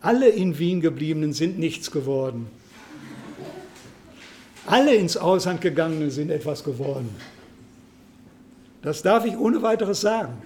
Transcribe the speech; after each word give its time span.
Alle 0.00 0.30
in 0.30 0.58
Wien 0.58 0.80
gebliebenen 0.80 1.34
sind 1.34 1.58
nichts 1.58 1.90
geworden. 1.90 2.46
Alle 4.66 4.94
ins 4.94 5.18
Ausland 5.18 5.60
gegangenen 5.60 6.10
sind 6.10 6.30
etwas 6.30 6.64
geworden. 6.64 7.10
Das 8.82 9.02
darf 9.02 9.26
ich 9.26 9.36
ohne 9.36 9.62
weiteres 9.62 10.00
sagen. 10.00 10.42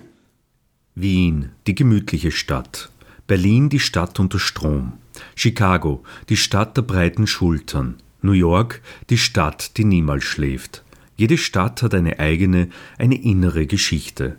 Wien, 0.96 1.50
die 1.68 1.74
gemütliche 1.74 2.32
Stadt. 2.32 2.90
Berlin, 3.28 3.68
die 3.68 3.78
Stadt 3.78 4.18
unter 4.18 4.40
Strom. 4.40 4.94
Chicago, 5.36 6.02
die 6.28 6.36
Stadt 6.36 6.76
der 6.76 6.82
breiten 6.82 7.28
Schultern. 7.28 7.96
New 8.22 8.32
York, 8.32 8.82
die 9.08 9.18
Stadt, 9.18 9.76
die 9.76 9.84
niemals 9.84 10.24
schläft. 10.24 10.82
Jede 11.16 11.38
Stadt 11.38 11.82
hat 11.82 11.94
eine 11.94 12.18
eigene, 12.18 12.70
eine 12.98 13.22
innere 13.22 13.66
Geschichte. 13.66 14.36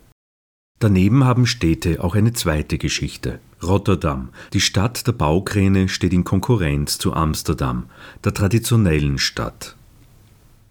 Daneben 0.79 1.23
haben 1.23 1.45
Städte 1.45 2.03
auch 2.03 2.15
eine 2.15 2.33
zweite 2.33 2.77
Geschichte. 2.77 3.39
Rotterdam, 3.67 4.29
die 4.53 4.61
Stadt 4.61 5.07
der 5.07 5.13
Baukräne, 5.13 5.89
steht 5.89 6.13
in 6.13 6.23
Konkurrenz 6.23 6.97
zu 6.97 7.13
Amsterdam, 7.13 7.85
der 8.23 8.33
traditionellen 8.33 9.17
Stadt. 9.17 9.75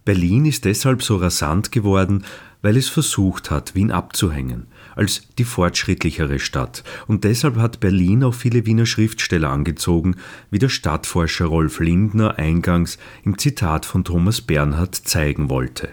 Berlin 0.05 0.45
ist 0.45 0.65
deshalb 0.65 1.03
so 1.03 1.17
rasant 1.17 1.73
geworden, 1.73 2.25
weil 2.61 2.77
es 2.77 2.89
versucht 2.89 3.51
hat, 3.51 3.75
Wien 3.75 3.91
abzuhängen, 3.91 4.67
als 4.97 5.29
die 5.39 5.45
fortschrittlichere 5.45 6.39
Stadt, 6.39 6.83
und 7.07 7.25
deshalb 7.25 7.57
hat 7.57 7.81
Berlin 7.81 8.25
auch 8.25 8.35
viele 8.35 8.65
Wiener 8.67 8.87
Schriftsteller 8.87 9.51
angezogen, 9.51 10.17
wie 10.51 10.59
der 10.59 10.69
Stadtforscher 10.71 11.47
Rolf 11.47 11.81
Lindner 11.81 12.39
eingangs 12.39 12.99
im 13.23 13.39
Zitat 13.39 13.85
von 13.85 14.05
Thomas 14.05 14.41
Bernhard 14.41 14.95
zeigen 14.95 15.51
wollte. 15.51 15.91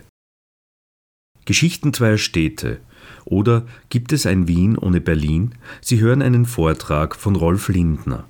Geschichten 1.45 1.93
zweier 1.93 2.17
Städte, 2.17 2.79
oder 3.31 3.66
Gibt 3.90 4.13
es 4.13 4.26
ein 4.26 4.48
Wien 4.48 4.77
ohne 4.77 5.02
Berlin? 5.02 5.55
Sie 5.80 5.99
hören 5.99 6.21
einen 6.21 6.45
Vortrag 6.45 7.16
von 7.16 7.35
Rolf 7.35 7.70
Lindner. 7.70 8.26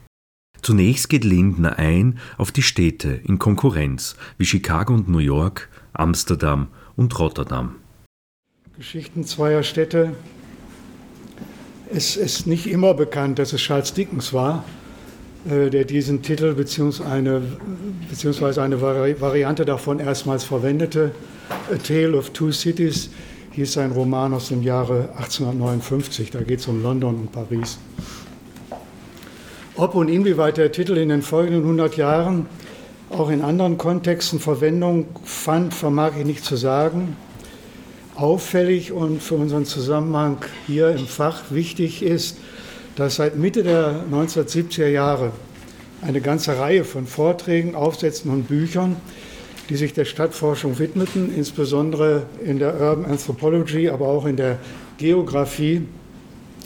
Zunächst 0.62 1.10
geht 1.10 1.24
Lindner 1.24 1.80
ein 1.80 2.20
auf 2.38 2.52
die 2.52 2.62
Städte 2.62 3.20
in 3.24 3.40
Konkurrenz 3.40 4.16
wie 4.38 4.46
Chicago 4.46 4.94
und 4.94 5.10
New 5.10 5.18
York, 5.18 5.70
Amsterdam 5.94 6.68
und 6.96 7.18
Rotterdam. 7.18 7.76
Geschichten 8.78 9.24
zweier 9.24 9.64
Städte. 9.64 10.16
Es 11.92 12.16
ist 12.16 12.46
nicht 12.46 12.68
immer 12.68 12.94
bekannt, 12.94 13.40
dass 13.40 13.54
es 13.54 13.62
Charles 13.62 13.94
Dickens 13.94 14.34
war, 14.34 14.64
äh, 15.50 15.72
der 15.72 15.84
diesen 15.86 16.22
Titel 16.22 16.54
bzw. 16.54 17.04
eine, 17.04 17.42
Variante 19.20 19.66
davon 19.66 20.00
erstmals 20.00 20.44
verwendete. 20.44 21.12
A 21.72 21.76
Tale 21.76 22.16
of 22.16 22.30
Two 22.30 22.52
Cities 22.52 23.10
hieß 23.54 23.78
ein 23.80 23.92
Roman 23.92 24.34
aus 24.34 24.48
dem 24.48 24.62
Jahre 24.62 25.10
1859. 25.18 26.32
Da 26.32 26.42
geht 26.42 26.60
es 26.60 26.68
um 26.68 26.82
London 26.82 27.16
und 27.16 27.32
Paris. 27.32 27.80
Ob 29.76 29.96
und 29.96 30.10
inwieweit 30.10 30.58
der 30.58 30.72
Titel 30.72 30.98
in 30.98 31.10
den 31.10 31.22
folgenden 31.22 31.64
100 31.64 31.98
Jahren 31.98 32.46
auch 33.10 33.30
in 33.30 33.42
anderen 33.42 33.78
Kontexten 33.78 34.40
Verwendung 34.40 35.06
fand, 35.26 35.74
vermag 35.74 36.12
ich 36.18 36.26
nicht 36.26 36.46
zu 36.46 36.56
sagen. 36.56 37.18
Auffällig 38.16 38.92
und 38.92 39.22
für 39.22 39.36
unseren 39.36 39.66
Zusammenhang 39.66 40.38
hier 40.68 40.92
im 40.92 41.08
Fach 41.08 41.44
wichtig 41.50 42.04
ist, 42.04 42.38
dass 42.96 43.16
seit 43.16 43.38
Mitte 43.38 43.64
der 43.64 44.04
1970er 44.12 44.88
Jahre 44.88 45.32
eine 46.02 46.22
ganze 46.22 46.58
Reihe 46.58 46.84
von 46.84 47.06
Vorträgen, 47.06 47.76
Aufsätzen 47.76 48.32
und 48.32 48.48
Büchern 48.48 48.96
die 49.72 49.78
sich 49.78 49.94
der 49.94 50.04
Stadtforschung 50.04 50.80
widmeten, 50.80 51.34
insbesondere 51.34 52.24
in 52.44 52.60
der 52.60 52.74
Urban 52.74 53.06
Anthropology, 53.06 53.88
aber 53.88 54.06
auch 54.10 54.26
in 54.26 54.36
der 54.36 54.58
Geografie, 54.98 55.84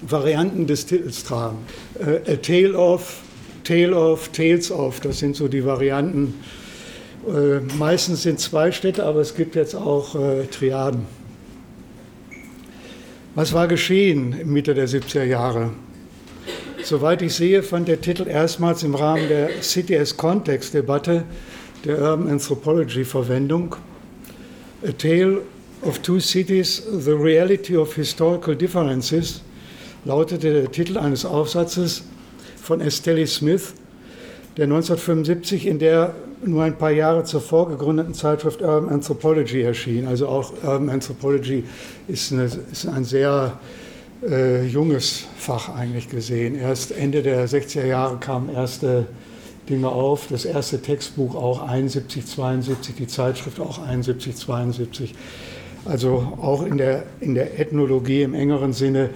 Varianten 0.01 0.65
des 0.65 0.87
Titels 0.87 1.23
tragen. 1.23 1.59
Äh, 1.99 2.33
A 2.33 2.35
Tale 2.37 2.75
of, 2.75 3.21
Tale 3.63 3.95
of, 3.95 4.29
Tales 4.29 4.71
of, 4.71 5.01
das 5.01 5.19
sind 5.19 5.35
so 5.35 5.47
die 5.47 5.63
Varianten. 5.63 6.33
Äh, 7.27 7.59
meistens 7.77 8.23
sind 8.23 8.39
zwei 8.39 8.71
Städte, 8.71 9.05
aber 9.05 9.19
es 9.19 9.35
gibt 9.35 9.53
jetzt 9.53 9.75
auch 9.75 10.15
äh, 10.15 10.47
Triaden. 10.47 11.05
Was 13.35 13.53
war 13.53 13.67
geschehen 13.67 14.33
in 14.33 14.51
Mitte 14.51 14.73
der 14.73 14.89
70er 14.89 15.25
Jahre? 15.25 15.69
Soweit 16.83 17.21
ich 17.21 17.35
sehe, 17.35 17.61
fand 17.61 17.87
der 17.87 18.01
Titel 18.01 18.27
erstmals 18.27 18.81
im 18.81 18.95
Rahmen 18.95 19.27
der 19.27 19.61
City 19.61 19.95
as 19.95 20.17
Context-Debatte 20.17 21.23
der 21.85 22.01
Urban 22.01 22.29
Anthropology 22.29 23.05
Verwendung. 23.05 23.75
A 24.83 24.91
Tale 24.91 25.41
of 25.83 25.99
Two 25.99 26.19
Cities, 26.19 26.83
The 26.91 27.11
Reality 27.11 27.77
of 27.77 27.95
Historical 27.95 28.55
Differences, 28.55 29.41
lautete 30.03 30.51
der 30.53 30.71
Titel 30.71 30.97
eines 30.97 31.25
Aufsatzes 31.25 32.03
von 32.61 32.81
Estelle 32.81 33.27
Smith, 33.27 33.73
der 34.57 34.65
1975 34.65 35.67
in 35.67 35.79
der 35.79 36.13
nur 36.43 36.63
ein 36.63 36.77
paar 36.77 36.91
Jahre 36.91 37.23
zuvor 37.23 37.69
gegründeten 37.69 38.13
Zeitschrift 38.13 38.61
Urban 38.61 38.89
Anthropology 38.89 39.61
erschien. 39.61 40.07
Also 40.07 40.27
auch 40.27 40.53
Urban 40.63 40.89
Anthropology 40.89 41.63
ist, 42.07 42.31
eine, 42.31 42.45
ist 42.71 42.87
ein 42.87 43.03
sehr 43.03 43.59
äh, 44.27 44.65
junges 44.65 45.25
Fach 45.37 45.69
eigentlich 45.69 46.09
gesehen. 46.09 46.55
Erst 46.55 46.91
Ende 46.91 47.21
der 47.21 47.47
60er 47.47 47.85
Jahre 47.85 48.17
kamen 48.17 48.53
erste 48.53 49.07
Dinge 49.69 49.89
auf. 49.89 50.27
Das 50.29 50.45
erste 50.45 50.81
Textbuch 50.81 51.35
auch 51.35 51.67
71, 51.67 52.25
72, 52.25 52.95
die 52.95 53.07
Zeitschrift 53.07 53.59
auch 53.59 53.79
71, 53.79 54.35
72. 54.35 55.15
Also 55.85 56.37
auch 56.41 56.63
in 56.65 56.77
der, 56.77 57.03
in 57.19 57.35
der 57.35 57.59
Ethnologie 57.59 58.23
im 58.23 58.33
engeren 58.33 58.73
Sinne 58.73 59.11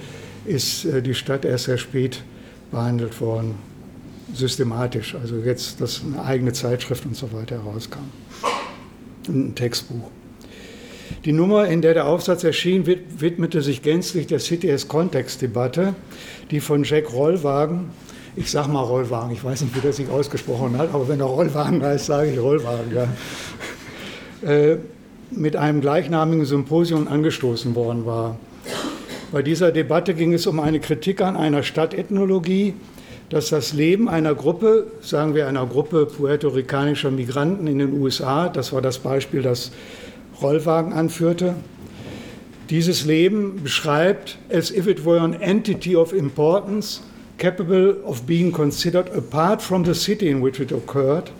ist 0.45 0.85
äh, 0.85 1.01
die 1.01 1.15
Stadt 1.15 1.45
erst 1.45 1.65
sehr 1.65 1.77
spät 1.77 2.23
behandelt 2.71 3.19
worden, 3.19 3.55
systematisch. 4.33 5.15
Also 5.15 5.37
jetzt, 5.37 5.81
dass 5.81 6.01
eine 6.03 6.23
eigene 6.23 6.53
Zeitschrift 6.53 7.05
und 7.05 7.15
so 7.15 7.31
weiter 7.33 7.63
herauskam. 7.63 7.99
Ein 9.27 9.55
Textbuch. 9.55 10.09
Die 11.25 11.31
Nummer, 11.31 11.67
in 11.67 11.81
der 11.81 11.95
der 11.95 12.05
Aufsatz 12.05 12.43
erschien, 12.43 12.85
widmete 12.85 13.61
sich 13.61 13.81
gänzlich 13.81 14.27
der 14.27 14.39
Context-Debatte, 14.87 15.95
die 16.51 16.59
von 16.59 16.83
Jack 16.83 17.11
Rollwagen 17.11 17.89
ich 18.39 18.49
sage 18.51 18.69
mal 18.69 18.81
Rollwagen, 18.81 19.31
ich 19.31 19.43
weiß 19.43 19.61
nicht, 19.61 19.75
wie 19.75 19.85
das 19.85 19.97
sich 19.97 20.09
ausgesprochen 20.09 20.77
hat, 20.77 20.93
aber 20.93 21.09
wenn 21.09 21.19
er 21.19 21.25
Rollwagen 21.25 21.83
heißt, 21.83 22.05
sage 22.05 22.31
ich 22.31 22.39
Rollwagen. 22.39 22.95
Ja. 22.95 24.49
Äh, 24.49 24.77
mit 25.31 25.57
einem 25.57 25.81
gleichnamigen 25.81 26.45
Symposium 26.45 27.07
angestoßen 27.07 27.75
worden 27.75 28.05
war. 28.05 28.39
Bei 29.31 29.43
dieser 29.43 29.71
Debatte 29.71 30.15
ging 30.15 30.33
es 30.33 30.47
um 30.47 30.59
eine 30.59 30.79
Kritik 30.79 31.21
an 31.21 31.35
einer 31.35 31.61
Stadtethnologie, 31.61 32.73
dass 33.29 33.49
das 33.49 33.73
Leben 33.73 34.09
einer 34.09 34.33
Gruppe, 34.33 34.87
sagen 35.01 35.35
wir 35.35 35.47
einer 35.47 35.67
Gruppe 35.67 36.07
puerto-ricanischer 36.07 37.11
Migranten 37.11 37.67
in 37.67 37.77
den 37.77 37.93
USA, 37.93 38.49
das 38.49 38.73
war 38.73 38.81
das 38.81 38.99
Beispiel, 38.99 39.41
das 39.41 39.71
Rollwagen 40.41 40.93
anführte, 40.93 41.55
dieses 42.69 43.05
Leben 43.05 43.61
beschreibt, 43.61 44.37
as 44.51 44.71
if 44.71 44.87
it 44.87 45.05
were 45.05 45.19
an 45.19 45.33
entity 45.33 45.95
of 45.95 46.13
importance, 46.13 47.01
capable 47.39 47.95
of 48.05 48.25
being 48.27 48.51
considered 48.51 49.07
apart 49.15 49.61
from 49.61 49.83
the 49.83 49.95
city 49.95 50.29
in 50.29 50.41
which 50.41 50.59
it 50.59 50.71
occurred 50.71 51.31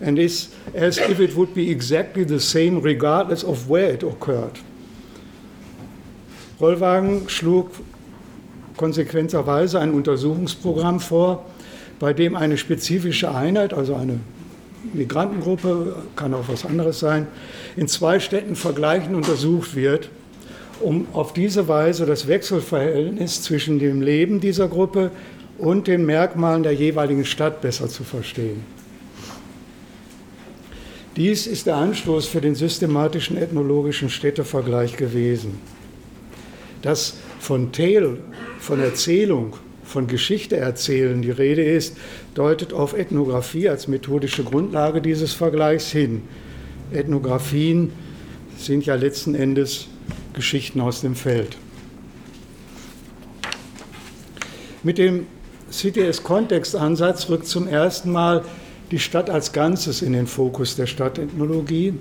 and 0.00 0.18
is 0.18 0.52
as 0.74 0.98
if 0.98 1.20
it 1.20 1.36
would 1.36 1.54
be 1.54 1.70
exactly 1.70 2.24
the 2.24 2.40
same 2.40 2.80
regardless 2.80 3.44
of 3.44 3.68
where 3.68 3.92
it 3.92 4.02
occurred. 4.02 4.58
Rollwagen 6.58 7.28
schlug 7.28 7.70
konsequenterweise 8.76 9.78
ein 9.78 9.92
Untersuchungsprogramm 9.92 10.98
vor, 10.98 11.46
bei 12.00 12.12
dem 12.12 12.34
eine 12.34 12.56
spezifische 12.56 13.32
Einheit, 13.32 13.72
also 13.72 13.94
eine 13.94 14.18
Migrantengruppe, 14.92 15.94
kann 16.16 16.34
auch 16.34 16.48
was 16.48 16.64
anderes 16.64 16.98
sein, 16.98 17.28
in 17.76 17.86
zwei 17.86 18.18
Städten 18.18 18.56
vergleichend 18.56 19.14
untersucht 19.14 19.76
wird 19.76 20.10
um 20.80 21.06
auf 21.12 21.32
diese 21.32 21.68
Weise 21.68 22.06
das 22.06 22.26
Wechselverhältnis 22.26 23.42
zwischen 23.42 23.78
dem 23.78 24.00
Leben 24.00 24.40
dieser 24.40 24.68
Gruppe 24.68 25.10
und 25.58 25.86
den 25.86 26.04
Merkmalen 26.06 26.62
der 26.62 26.72
jeweiligen 26.72 27.24
Stadt 27.24 27.60
besser 27.60 27.88
zu 27.88 28.04
verstehen. 28.04 28.64
Dies 31.16 31.46
ist 31.46 31.66
der 31.66 31.76
Anstoß 31.76 32.26
für 32.26 32.40
den 32.40 32.54
systematischen 32.54 33.36
ethnologischen 33.36 34.08
Städtevergleich 34.08 34.96
gewesen. 34.96 35.58
Dass 36.80 37.18
von 37.38 37.70
Tale, 37.70 38.18
von 38.58 38.80
Erzählung, 38.80 39.54
von 39.84 40.06
Geschichte 40.06 40.56
erzählen 40.56 41.20
die 41.20 41.30
Rede 41.30 41.62
ist, 41.62 41.98
deutet 42.34 42.72
auf 42.72 42.96
Ethnographie 42.96 43.68
als 43.68 43.88
methodische 43.88 44.42
Grundlage 44.42 45.02
dieses 45.02 45.34
Vergleichs 45.34 45.90
hin. 45.90 46.22
Ethnographien 46.92 47.92
sind 48.56 48.86
ja 48.86 48.94
letzten 48.94 49.34
Endes 49.34 49.88
Geschichten 50.34 50.80
aus 50.80 51.00
dem 51.00 51.14
Feld. 51.14 51.56
Mit 54.82 54.98
dem 54.98 55.26
CTS-Kontextansatz 55.70 57.28
rückt 57.28 57.46
zum 57.46 57.68
ersten 57.68 58.10
Mal 58.12 58.44
die 58.90 58.98
Stadt 58.98 59.30
als 59.30 59.52
Ganzes 59.52 60.02
in 60.02 60.12
den 60.12 60.26
Fokus 60.26 60.76
der 60.76 60.86
Stadtethnologie 60.86 61.94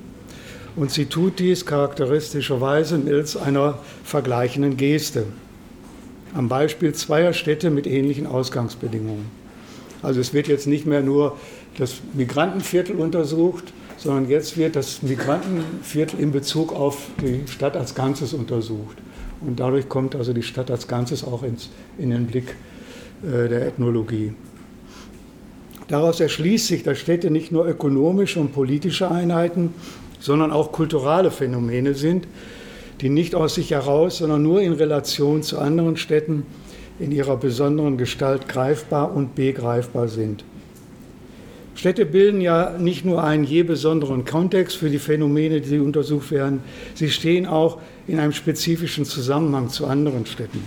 und 0.75 0.91
sie 0.91 1.05
tut 1.05 1.39
dies 1.39 1.65
charakteristischerweise 1.65 2.97
mittels 2.97 3.37
einer 3.37 3.79
vergleichenden 4.03 4.77
Geste. 4.77 5.25
Am 6.33 6.47
Beispiel 6.47 6.93
zweier 6.93 7.33
Städte 7.33 7.69
mit 7.69 7.87
ähnlichen 7.87 8.25
Ausgangsbedingungen. 8.25 9.25
Also 10.01 10.19
es 10.19 10.33
wird 10.33 10.47
jetzt 10.47 10.67
nicht 10.67 10.85
mehr 10.85 11.01
nur 11.01 11.37
das 11.77 11.95
Migrantenviertel 12.13 12.95
untersucht, 12.95 13.73
sondern 14.01 14.27
jetzt 14.27 14.57
wird 14.57 14.75
das 14.75 15.03
Migrantenviertel 15.03 16.19
in 16.19 16.31
Bezug 16.31 16.73
auf 16.73 17.07
die 17.21 17.47
Stadt 17.47 17.77
als 17.77 17.93
Ganzes 17.93 18.33
untersucht. 18.33 18.97
Und 19.41 19.59
dadurch 19.59 19.89
kommt 19.89 20.15
also 20.15 20.33
die 20.33 20.41
Stadt 20.41 20.71
als 20.71 20.87
Ganzes 20.87 21.23
auch 21.23 21.43
ins, 21.43 21.69
in 21.99 22.09
den 22.09 22.25
Blick 22.25 22.55
äh, 23.23 23.47
der 23.47 23.67
Ethnologie. 23.67 24.33
Daraus 25.87 26.19
erschließt 26.19 26.67
sich, 26.67 26.81
dass 26.83 26.97
Städte 26.97 27.29
nicht 27.29 27.51
nur 27.51 27.67
ökonomische 27.67 28.39
und 28.39 28.53
politische 28.53 29.11
Einheiten, 29.11 29.73
sondern 30.19 30.51
auch 30.51 30.71
kulturelle 30.71 31.29
Phänomene 31.29 31.93
sind, 31.93 32.27
die 33.01 33.09
nicht 33.09 33.35
aus 33.35 33.55
sich 33.55 33.69
heraus, 33.69 34.17
sondern 34.17 34.41
nur 34.41 34.61
in 34.61 34.73
Relation 34.73 35.43
zu 35.43 35.59
anderen 35.59 35.97
Städten 35.97 36.45
in 36.99 37.11
ihrer 37.11 37.37
besonderen 37.37 37.97
Gestalt 37.97 38.47
greifbar 38.47 39.15
und 39.15 39.35
begreifbar 39.35 40.07
sind. 40.07 40.43
Städte 41.81 42.05
bilden 42.05 42.41
ja 42.41 42.77
nicht 42.77 43.05
nur 43.05 43.23
einen 43.23 43.43
je 43.43 43.63
besonderen 43.63 44.23
Kontext 44.23 44.77
für 44.77 44.91
die 44.91 44.99
Phänomene, 44.99 45.61
die 45.61 45.79
untersucht 45.79 46.29
werden, 46.29 46.59
sie 46.93 47.09
stehen 47.09 47.47
auch 47.47 47.79
in 48.07 48.19
einem 48.19 48.33
spezifischen 48.33 49.03
Zusammenhang 49.03 49.69
zu 49.69 49.87
anderen 49.87 50.27
Städten. 50.27 50.63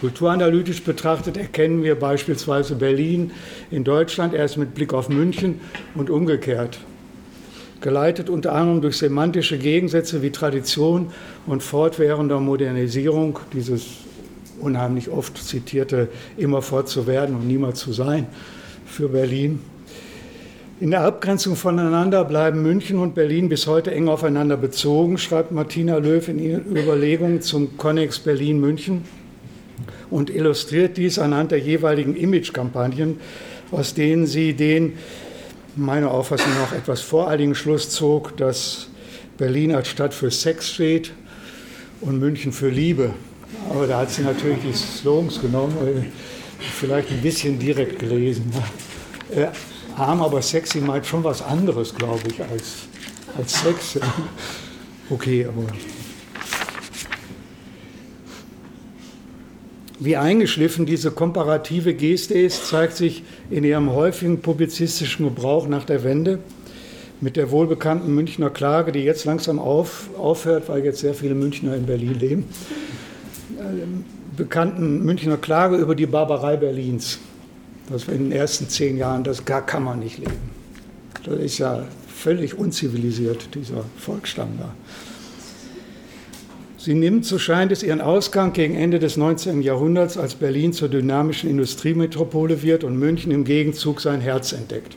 Kulturanalytisch 0.00 0.82
betrachtet 0.82 1.36
erkennen 1.36 1.84
wir 1.84 1.94
beispielsweise 1.94 2.74
Berlin 2.74 3.30
in 3.70 3.84
Deutschland 3.84 4.34
erst 4.34 4.56
mit 4.56 4.74
Blick 4.74 4.92
auf 4.92 5.08
München 5.08 5.60
und 5.94 6.10
umgekehrt. 6.10 6.80
Geleitet 7.80 8.28
unter 8.28 8.52
anderem 8.52 8.80
durch 8.80 8.96
semantische 8.96 9.58
Gegensätze 9.58 10.22
wie 10.22 10.32
Tradition 10.32 11.12
und 11.46 11.62
fortwährender 11.62 12.40
Modernisierung, 12.40 13.38
dieses 13.52 13.84
unheimlich 14.58 15.08
oft 15.08 15.38
zitierte 15.38 16.08
immer 16.36 16.62
werden 17.06 17.36
und 17.36 17.46
niemals 17.46 17.78
zu 17.78 17.92
sein, 17.92 18.26
für 18.86 19.08
Berlin. 19.08 19.60
In 20.78 20.90
der 20.90 21.02
Abgrenzung 21.02 21.56
voneinander 21.56 22.24
bleiben 22.24 22.62
München 22.62 22.98
und 22.98 23.14
Berlin 23.14 23.48
bis 23.48 23.66
heute 23.66 23.92
eng 23.92 24.08
aufeinander 24.08 24.56
bezogen, 24.58 25.16
schreibt 25.16 25.50
Martina 25.50 25.96
Löw 25.96 26.28
in 26.28 26.38
ihren 26.38 26.76
Überlegungen 26.76 27.40
zum 27.40 27.78
Connex 27.78 28.18
Berlin-München 28.18 29.04
und 30.10 30.28
illustriert 30.28 30.98
dies 30.98 31.18
anhand 31.18 31.50
der 31.50 31.60
jeweiligen 31.60 32.14
Imagekampagnen, 32.14 33.18
aus 33.70 33.94
denen 33.94 34.26
sie 34.26 34.52
den, 34.52 34.94
meiner 35.76 36.10
Auffassung 36.10 36.52
nach, 36.60 36.72
etwas 36.72 37.00
voreiligen 37.00 37.54
Schluss 37.54 37.88
zog, 37.88 38.36
dass 38.36 38.88
Berlin 39.38 39.74
als 39.74 39.88
Stadt 39.88 40.14
für 40.14 40.30
Sex 40.30 40.70
steht 40.70 41.12
und 42.02 42.18
München 42.18 42.52
für 42.52 42.68
Liebe. 42.68 43.10
Aber 43.70 43.86
da 43.86 44.00
hat 44.00 44.10
sie 44.10 44.22
natürlich 44.22 44.58
die 44.60 44.72
Slogans 44.74 45.40
genommen, 45.40 45.74
vielleicht 46.58 47.10
ein 47.10 47.20
bisschen 47.20 47.58
direkt 47.58 47.98
gelesen. 47.98 48.52
Äh, 49.34 49.48
arm, 49.96 50.22
aber 50.22 50.42
sexy 50.42 50.78
meint 50.78 51.06
schon 51.06 51.24
was 51.24 51.42
anderes, 51.42 51.94
glaube 51.94 52.22
ich, 52.28 52.42
als, 52.42 52.88
als 53.36 53.62
Sex. 53.62 53.98
Okay, 55.08 55.46
aber. 55.46 55.62
Wie 60.00 60.16
eingeschliffen 60.16 60.84
diese 60.84 61.12
komparative 61.12 61.94
Geste 61.94 62.34
ist, 62.34 62.66
zeigt 62.66 62.96
sich 62.96 63.22
in 63.48 63.62
ihrem 63.62 63.92
häufigen 63.92 64.40
publizistischen 64.40 65.26
Gebrauch 65.26 65.68
nach 65.68 65.84
der 65.84 66.02
Wende 66.02 66.40
mit 67.20 67.36
der 67.36 67.50
wohlbekannten 67.50 68.14
Münchner 68.14 68.50
Klage, 68.50 68.92
die 68.92 69.00
jetzt 69.00 69.24
langsam 69.24 69.58
auf, 69.58 70.10
aufhört, 70.18 70.68
weil 70.68 70.84
jetzt 70.84 70.98
sehr 70.98 71.14
viele 71.14 71.34
Münchner 71.34 71.74
in 71.74 71.86
Berlin 71.86 72.14
leben. 72.14 72.44
Bekannten 74.36 75.02
Münchner 75.04 75.38
Klage 75.38 75.76
über 75.76 75.94
die 75.94 76.06
Barbarei 76.06 76.56
Berlins. 76.56 77.18
Das 77.88 78.06
in 78.08 78.24
den 78.24 78.32
ersten 78.32 78.68
zehn 78.68 78.96
Jahren, 78.96 79.24
das 79.24 79.44
gar 79.44 79.64
kann 79.64 79.82
man 79.82 80.00
nicht 80.00 80.18
leben. 80.18 80.50
Das 81.24 81.38
ist 81.38 81.58
ja 81.58 81.84
völlig 82.06 82.58
unzivilisiert, 82.58 83.54
dieser 83.54 83.84
Volksstamm 83.96 84.50
da. 84.58 84.74
Sie 86.76 86.94
nimmt, 86.94 87.24
so 87.24 87.38
scheint 87.38 87.72
es, 87.72 87.82
ihren 87.82 88.00
Ausgang 88.00 88.52
gegen 88.52 88.76
Ende 88.76 88.98
des 88.98 89.16
19. 89.16 89.62
Jahrhunderts, 89.62 90.16
als 90.18 90.34
Berlin 90.34 90.72
zur 90.72 90.88
dynamischen 90.88 91.50
Industriemetropole 91.50 92.62
wird 92.62 92.84
und 92.84 92.96
München 92.98 93.32
im 93.32 93.44
Gegenzug 93.44 94.00
sein 94.00 94.20
Herz 94.20 94.52
entdeckt. 94.52 94.96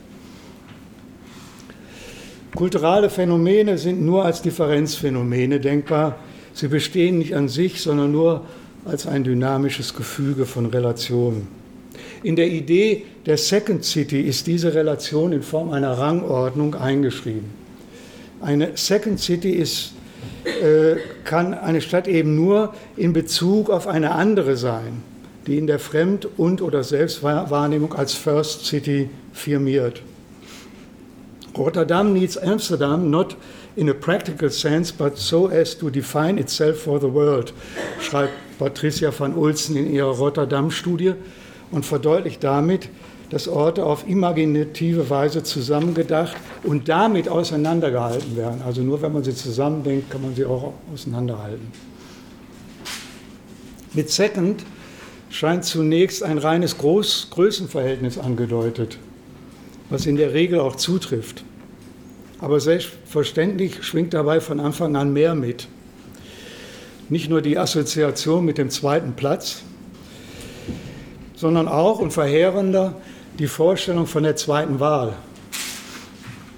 Kulturelle 2.54 3.10
Phänomene 3.10 3.78
sind 3.78 4.02
nur 4.02 4.24
als 4.24 4.42
Differenzphänomene 4.42 5.60
denkbar. 5.60 6.16
Sie 6.52 6.68
bestehen 6.68 7.18
nicht 7.18 7.34
an 7.34 7.48
sich, 7.48 7.80
sondern 7.80 8.12
nur 8.12 8.44
als 8.84 9.06
ein 9.06 9.24
dynamisches 9.24 9.94
Gefüge 9.94 10.46
von 10.46 10.66
Relationen. 10.66 11.48
In 12.22 12.36
der 12.36 12.48
Idee 12.48 13.04
der 13.26 13.36
Second 13.36 13.84
City 13.84 14.20
ist 14.20 14.46
diese 14.46 14.74
Relation 14.74 15.32
in 15.32 15.42
Form 15.42 15.70
einer 15.70 15.92
Rangordnung 15.92 16.74
eingeschrieben. 16.74 17.50
Eine 18.40 18.76
Second 18.76 19.20
City 19.20 19.50
ist, 19.50 19.92
äh, 20.44 20.96
kann 21.24 21.54
eine 21.54 21.80
Stadt 21.80 22.08
eben 22.08 22.34
nur 22.34 22.74
in 22.96 23.12
Bezug 23.12 23.70
auf 23.70 23.86
eine 23.86 24.12
andere 24.12 24.56
sein, 24.56 25.02
die 25.46 25.58
in 25.58 25.66
der 25.66 25.78
Fremd- 25.78 26.28
und 26.36 26.62
oder 26.62 26.84
Selbstwahrnehmung 26.84 27.94
als 27.94 28.14
First 28.14 28.66
City 28.66 29.10
firmiert. 29.32 30.02
Rotterdam 31.56 32.12
needs 32.12 32.38
Amsterdam 32.38 33.10
not 33.10 33.36
in 33.76 33.88
a 33.90 33.94
practical 33.94 34.50
sense, 34.50 34.92
but 34.92 35.18
so 35.18 35.48
as 35.48 35.76
to 35.76 35.90
define 35.90 36.38
itself 36.38 36.82
for 36.82 37.00
the 37.00 37.12
world, 37.12 37.52
schreibt 38.00 38.32
Patricia 38.60 39.10
van 39.18 39.34
Ulsen 39.34 39.74
in 39.74 39.90
ihrer 39.90 40.10
Rotterdam-Studie 40.10 41.14
und 41.70 41.86
verdeutlicht 41.86 42.44
damit, 42.44 42.90
dass 43.30 43.48
Orte 43.48 43.86
auf 43.86 44.06
imaginative 44.06 45.08
Weise 45.08 45.42
zusammengedacht 45.42 46.36
und 46.62 46.90
damit 46.90 47.26
auseinandergehalten 47.26 48.36
werden. 48.36 48.60
Also 48.66 48.82
nur 48.82 49.00
wenn 49.00 49.14
man 49.14 49.24
sie 49.24 49.34
zusammendenkt, 49.34 50.10
kann 50.10 50.20
man 50.20 50.34
sie 50.34 50.44
auch 50.44 50.74
auseinanderhalten. 50.92 51.72
Mit 53.94 54.10
Second 54.10 54.62
scheint 55.30 55.64
zunächst 55.64 56.22
ein 56.22 56.36
reines 56.36 56.76
Groß 56.76 57.28
Größenverhältnis 57.30 58.18
angedeutet, 58.18 58.98
was 59.88 60.04
in 60.04 60.16
der 60.16 60.34
Regel 60.34 60.60
auch 60.60 60.76
zutrifft. 60.76 61.44
Aber 62.40 62.60
selbstverständlich 62.60 63.82
schwingt 63.82 64.12
dabei 64.12 64.38
von 64.42 64.60
Anfang 64.60 64.96
an 64.96 65.14
mehr 65.14 65.34
mit. 65.34 65.66
Nicht 67.10 67.28
nur 67.28 67.42
die 67.42 67.58
Assoziation 67.58 68.44
mit 68.44 68.56
dem 68.56 68.70
zweiten 68.70 69.14
Platz, 69.14 69.62
sondern 71.34 71.66
auch 71.66 71.98
und 71.98 72.12
verheerender 72.12 72.94
die 73.38 73.48
Vorstellung 73.48 74.06
von 74.06 74.22
der 74.22 74.36
zweiten 74.36 74.78
Wahl. 74.78 75.16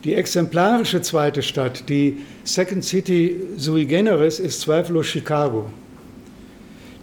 Die 0.04 0.14
exemplarische 0.14 1.00
zweite 1.00 1.42
Stadt, 1.42 1.88
die 1.88 2.18
Second 2.44 2.84
City 2.84 3.36
sui 3.56 3.86
generis, 3.86 4.40
ist 4.40 4.60
zweifellos 4.60 5.06
Chicago. 5.06 5.66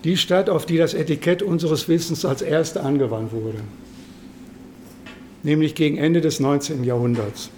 Die 0.04 0.18
Stadt, 0.18 0.50
auf 0.50 0.66
die 0.66 0.78
das 0.78 0.94
Etikett 0.94 1.42
unseres 1.42 1.88
Wissens 1.88 2.26
als 2.26 2.42
erste 2.42 2.84
angewandt 2.84 3.32
wurde, 3.32 3.60
nämlich 5.44 5.76
gegen 5.76 5.98
Ende 5.98 6.22
des 6.22 6.40
19. 6.40 6.84
Jahrhunderts. 6.84 7.50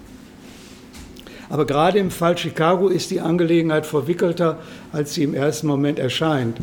Aber 1.51 1.65
gerade 1.65 1.99
im 1.99 2.11
Fall 2.11 2.37
Chicago 2.37 2.87
ist 2.87 3.11
die 3.11 3.19
Angelegenheit 3.19 3.85
verwickelter, 3.85 4.59
als 4.93 5.13
sie 5.13 5.23
im 5.23 5.33
ersten 5.33 5.67
Moment 5.67 5.99
erscheint. 5.99 6.57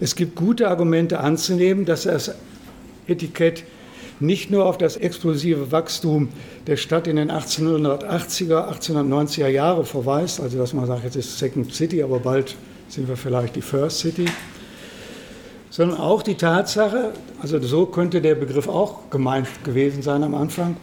Es 0.00 0.14
gibt 0.14 0.36
gute 0.36 0.68
Argumente 0.68 1.20
anzunehmen, 1.20 1.86
dass 1.86 2.02
das 2.02 2.34
Etikett 3.06 3.64
nicht 4.20 4.50
nur 4.50 4.66
auf 4.66 4.76
das 4.76 4.98
explosive 4.98 5.72
Wachstum 5.72 6.28
der 6.66 6.76
Stadt 6.76 7.06
in 7.06 7.16
den 7.16 7.30
1880er, 7.30 8.70
1890er 8.70 9.48
Jahre 9.48 9.86
verweist, 9.86 10.40
also 10.40 10.58
dass 10.58 10.74
man 10.74 10.84
sagt, 10.86 11.04
jetzt 11.04 11.16
ist 11.16 11.38
Second 11.38 11.74
City, 11.74 12.02
aber 12.02 12.18
bald 12.18 12.56
sind 12.88 13.08
wir 13.08 13.16
vielleicht 13.16 13.56
die 13.56 13.62
First 13.62 14.00
City, 14.00 14.26
sondern 15.70 15.98
auch 15.98 16.22
die 16.22 16.34
Tatsache, 16.34 17.14
also 17.40 17.58
so 17.62 17.86
könnte 17.86 18.20
der 18.20 18.34
Begriff 18.34 18.68
auch 18.68 19.08
gemeint 19.08 19.48
gewesen 19.64 20.02
sein 20.02 20.22
am 20.22 20.34
Anfang, 20.34 20.76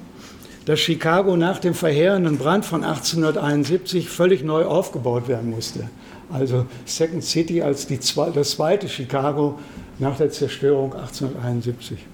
dass 0.67 0.81
Chicago 0.81 1.37
nach 1.37 1.59
dem 1.59 1.73
verheerenden 1.73 2.37
Brand 2.37 2.65
von 2.65 2.83
1871 2.83 4.09
völlig 4.09 4.43
neu 4.43 4.65
aufgebaut 4.65 5.29
werden 5.29 5.49
musste. 5.49 5.89
Also 6.29 6.65
Second 6.83 7.23
City 7.23 7.61
als 7.61 7.87
die, 7.87 7.97
das 8.33 8.51
zweite 8.51 8.89
Chicago 8.89 9.57
nach 9.97 10.17
der 10.17 10.29
Zerstörung 10.29 10.93
1871. 10.93 12.05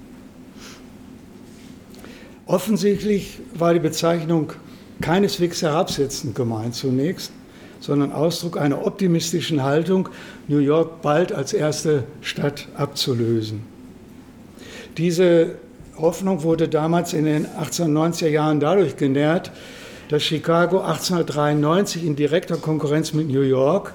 Offensichtlich 2.46 3.40
war 3.56 3.74
die 3.74 3.80
Bezeichnung 3.80 4.54
keineswegs 5.02 5.64
herabsetzend 5.64 6.36
gemeint 6.36 6.76
zunächst, 6.76 7.32
sondern 7.80 8.12
Ausdruck 8.12 8.60
einer 8.60 8.86
optimistischen 8.86 9.64
Haltung, 9.64 10.10
New 10.48 10.60
York 10.60 11.02
bald 11.02 11.32
als 11.32 11.54
erste 11.54 12.04
Stadt 12.22 12.68
abzulösen. 12.76 13.64
Diese 14.98 15.56
Hoffnung 15.98 16.44
wurde 16.44 16.68
damals 16.68 17.14
in 17.14 17.26
den 17.26 17.46
1890er 17.46 18.28
Jahren 18.28 18.60
dadurch 18.60 18.98
genährt, 18.98 19.52
dass 20.10 20.24
Chicago 20.24 20.80
1893 20.80 22.06
in 22.06 22.16
direkter 22.16 22.58
Konkurrenz 22.58 23.14
mit 23.14 23.28
New 23.30 23.42
York 23.42 23.94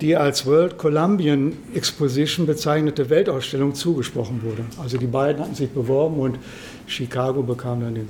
die 0.00 0.16
als 0.16 0.46
World 0.46 0.78
Columbian 0.78 1.52
Exposition 1.74 2.46
bezeichnete 2.46 3.10
Weltausstellung 3.10 3.74
zugesprochen 3.74 4.42
wurde. 4.42 4.64
Also 4.82 4.96
die 4.96 5.06
beiden 5.06 5.42
hatten 5.42 5.54
sich 5.54 5.68
beworben 5.68 6.18
und 6.18 6.38
Chicago 6.86 7.42
bekam 7.42 7.82
dann 7.82 7.94
den 7.94 8.08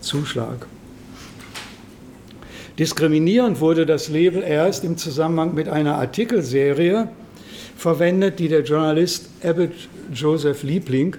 Zuschlag. 0.00 0.66
Diskriminierend 2.78 3.60
wurde 3.60 3.84
das 3.84 4.08
Label 4.08 4.42
erst 4.42 4.84
im 4.84 4.96
Zusammenhang 4.96 5.54
mit 5.54 5.68
einer 5.68 5.96
Artikelserie 5.96 7.08
verwendet, 7.76 8.38
die 8.38 8.48
der 8.48 8.62
Journalist 8.62 9.28
Abbott 9.42 9.72
Joseph 10.12 10.62
Liebling 10.62 11.16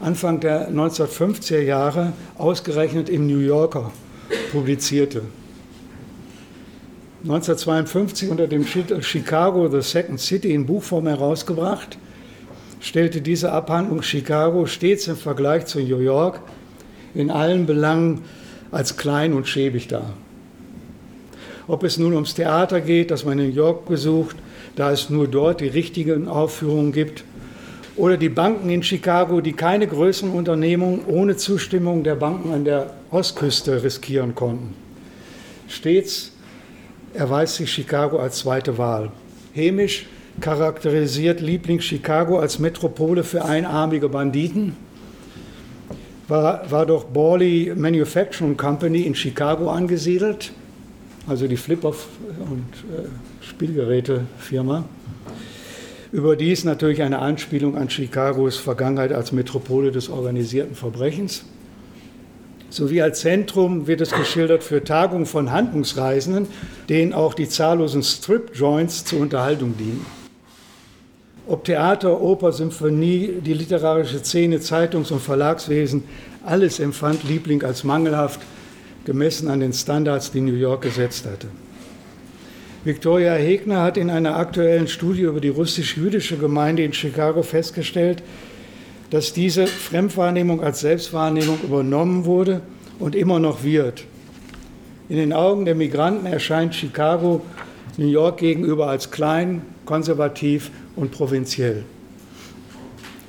Anfang 0.00 0.38
der 0.38 0.70
1950er 0.70 1.60
Jahre 1.60 2.12
ausgerechnet 2.36 3.08
im 3.08 3.26
New 3.26 3.40
Yorker 3.40 3.90
publizierte. 4.52 5.22
1952 7.24 8.30
unter 8.30 8.46
dem 8.46 8.64
Titel 8.64 9.02
Chicago, 9.02 9.68
The 9.68 9.80
Second 9.80 10.20
City 10.20 10.54
in 10.54 10.66
Buchform 10.66 11.08
herausgebracht, 11.08 11.98
stellte 12.80 13.20
diese 13.20 13.50
Abhandlung 13.50 14.02
Chicago 14.02 14.66
stets 14.66 15.08
im 15.08 15.16
Vergleich 15.16 15.66
zu 15.66 15.80
New 15.80 15.98
York 15.98 16.42
in 17.16 17.32
allen 17.32 17.66
Belangen 17.66 18.22
als 18.70 18.96
klein 18.96 19.32
und 19.32 19.48
schäbig 19.48 19.88
dar. 19.88 20.12
Ob 21.66 21.82
es 21.82 21.98
nun 21.98 22.14
ums 22.14 22.34
Theater 22.34 22.80
geht, 22.80 23.10
das 23.10 23.24
man 23.24 23.40
in 23.40 23.48
New 23.48 23.54
York 23.54 23.86
besucht, 23.86 24.36
da 24.76 24.92
es 24.92 25.10
nur 25.10 25.26
dort 25.26 25.60
die 25.60 25.66
richtigen 25.66 26.28
Aufführungen 26.28 26.92
gibt, 26.92 27.24
oder 27.98 28.16
die 28.16 28.28
Banken 28.28 28.70
in 28.70 28.82
Chicago, 28.82 29.40
die 29.40 29.52
keine 29.52 29.86
größeren 29.86 30.30
Unternehmungen 30.30 31.00
ohne 31.06 31.36
Zustimmung 31.36 32.04
der 32.04 32.14
Banken 32.14 32.52
an 32.52 32.64
der 32.64 32.90
Ostküste 33.10 33.82
riskieren 33.82 34.34
konnten. 34.34 34.74
Stets 35.66 36.32
erweist 37.12 37.56
sich 37.56 37.72
Chicago 37.72 38.18
als 38.18 38.38
zweite 38.38 38.78
Wahl. 38.78 39.10
Hämisch 39.52 40.06
charakterisiert 40.40 41.40
Liebling 41.40 41.80
Chicago 41.80 42.38
als 42.38 42.60
Metropole 42.60 43.24
für 43.24 43.44
einarmige 43.44 44.08
Banditen. 44.08 44.76
War, 46.28 46.70
war 46.70 46.86
doch 46.86 47.04
Borley 47.04 47.72
Manufacturing 47.74 48.56
Company 48.56 49.02
in 49.02 49.14
Chicago 49.14 49.70
angesiedelt, 49.70 50.52
also 51.26 51.48
die 51.48 51.56
Flip-Off- 51.56 52.06
und 52.38 52.64
äh, 52.94 53.08
Spielgerätefirma. 53.44 54.84
Überdies 56.10 56.64
natürlich 56.64 57.02
eine 57.02 57.18
Anspielung 57.18 57.76
an 57.76 57.88
Chicagos 57.88 58.56
Vergangenheit 58.56 59.12
als 59.12 59.32
Metropole 59.32 59.92
des 59.92 60.08
organisierten 60.08 60.74
Verbrechens. 60.74 61.44
Sowie 62.70 63.02
als 63.02 63.20
Zentrum 63.20 63.86
wird 63.86 64.00
es 64.00 64.10
geschildert 64.10 64.62
für 64.62 64.84
Tagungen 64.84 65.26
von 65.26 65.52
Handlungsreisenden, 65.52 66.46
denen 66.88 67.12
auch 67.12 67.34
die 67.34 67.48
zahllosen 67.48 68.02
Strip-Joints 68.02 69.04
zur 69.04 69.20
Unterhaltung 69.20 69.76
dienen. 69.76 70.04
Ob 71.46 71.64
Theater, 71.64 72.20
Oper, 72.20 72.52
Symphonie, 72.52 73.40
die 73.44 73.54
literarische 73.54 74.18
Szene, 74.18 74.60
Zeitungs- 74.60 75.10
und 75.10 75.20
Verlagswesen, 75.20 76.04
alles 76.44 76.78
empfand 76.78 77.24
Liebling 77.24 77.62
als 77.64 77.84
mangelhaft, 77.84 78.40
gemessen 79.06 79.48
an 79.48 79.60
den 79.60 79.72
Standards, 79.72 80.30
die 80.30 80.42
New 80.42 80.54
York 80.54 80.82
gesetzt 80.82 81.24
hatte. 81.24 81.48
Victoria 82.88 83.34
Hegner 83.34 83.82
hat 83.82 83.98
in 83.98 84.08
einer 84.08 84.36
aktuellen 84.36 84.88
Studie 84.88 85.20
über 85.20 85.42
die 85.42 85.50
russisch-jüdische 85.50 86.38
Gemeinde 86.38 86.84
in 86.84 86.94
Chicago 86.94 87.42
festgestellt, 87.42 88.22
dass 89.10 89.34
diese 89.34 89.66
Fremdwahrnehmung 89.66 90.62
als 90.62 90.80
Selbstwahrnehmung 90.80 91.58
übernommen 91.62 92.24
wurde 92.24 92.62
und 92.98 93.14
immer 93.14 93.40
noch 93.40 93.62
wird. 93.62 94.04
In 95.10 95.18
den 95.18 95.34
Augen 95.34 95.66
der 95.66 95.74
Migranten 95.74 96.24
erscheint 96.24 96.74
Chicago 96.74 97.42
New 97.98 98.06
York 98.06 98.38
gegenüber 98.38 98.88
als 98.88 99.10
klein, 99.10 99.60
konservativ 99.84 100.70
und 100.96 101.10
provinziell. 101.10 101.84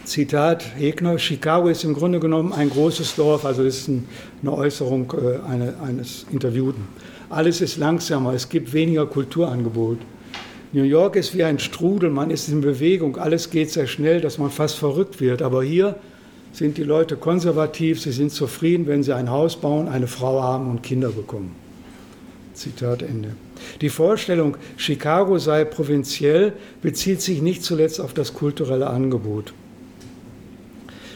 Zitat 0.06 0.64
Hegner, 0.78 1.20
Chicago 1.20 1.68
ist 1.68 1.84
im 1.84 1.94
Grunde 1.94 2.22
genommen 2.22 2.54
ein 2.54 2.70
großes 2.70 3.18
Dorf, 3.18 3.44
also 3.44 3.64
ist 3.64 3.90
eine 3.90 4.54
Äußerung 4.54 5.14
äh, 5.14 5.86
eines 5.86 6.26
Interviewten. 6.32 6.88
Alles 7.30 7.62
ist 7.62 7.78
langsamer, 7.78 8.34
es 8.34 8.50
gibt 8.50 8.74
weniger 8.74 9.06
Kulturangebot. 9.06 10.00
New 10.72 10.84
York 10.84 11.16
ist 11.16 11.36
wie 11.36 11.44
ein 11.44 11.60
Strudel, 11.60 12.10
man 12.10 12.32
ist 12.32 12.50
in 12.50 12.62
Bewegung, 12.62 13.18
alles 13.18 13.52
geht 13.52 13.70
sehr 13.70 13.86
schnell, 13.86 14.20
dass 14.20 14.40
man 14.40 14.50
fast 14.50 14.78
verrückt 14.78 15.22
wird. 15.22 15.44
Aber 15.44 15.64
hier 15.64 15.96
sind 16.54 16.78
die 16.78 16.84
Leute 16.84 17.18
konservativ, 17.18 18.02
sie 18.02 18.12
sind 18.12 18.32
zufrieden, 18.32 18.88
wenn 18.88 19.04
sie 19.04 19.16
ein 19.16 19.30
Haus 19.30 19.56
bauen, 19.56 19.88
eine 19.88 20.08
Frau 20.08 20.42
haben 20.42 20.72
und 20.72 20.82
Kinder 20.82 21.10
bekommen. 21.10 21.56
Zitat 22.56 23.04
Ende. 23.04 23.30
Die 23.82 23.90
Vorstellung, 23.90 24.58
Chicago 24.78 25.38
sei 25.38 25.66
provinziell, 25.66 26.54
bezieht 26.82 27.22
sich 27.22 27.42
nicht 27.42 27.64
zuletzt 27.64 28.02
auf 28.02 28.14
das 28.14 28.34
kulturelle 28.34 28.88
Angebot. 28.88 29.54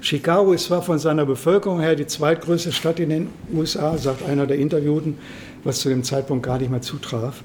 Chicago 0.02 0.52
ist 0.52 0.66
zwar 0.66 0.82
von 0.82 1.00
seiner 1.00 1.26
Bevölkerung 1.26 1.80
her 1.80 1.96
die 1.96 2.06
zweitgrößte 2.06 2.74
Stadt 2.74 3.00
in 3.00 3.10
den 3.10 3.28
USA, 3.54 3.98
sagt 3.98 4.28
einer 4.28 4.46
der 4.46 4.58
Interviewten, 4.58 5.18
was 5.64 5.80
zu 5.80 5.90
dem 5.90 6.04
Zeitpunkt 6.04 6.46
gar 6.46 6.58
nicht 6.60 6.72
mehr 6.72 6.82
zutraf. 6.82 7.44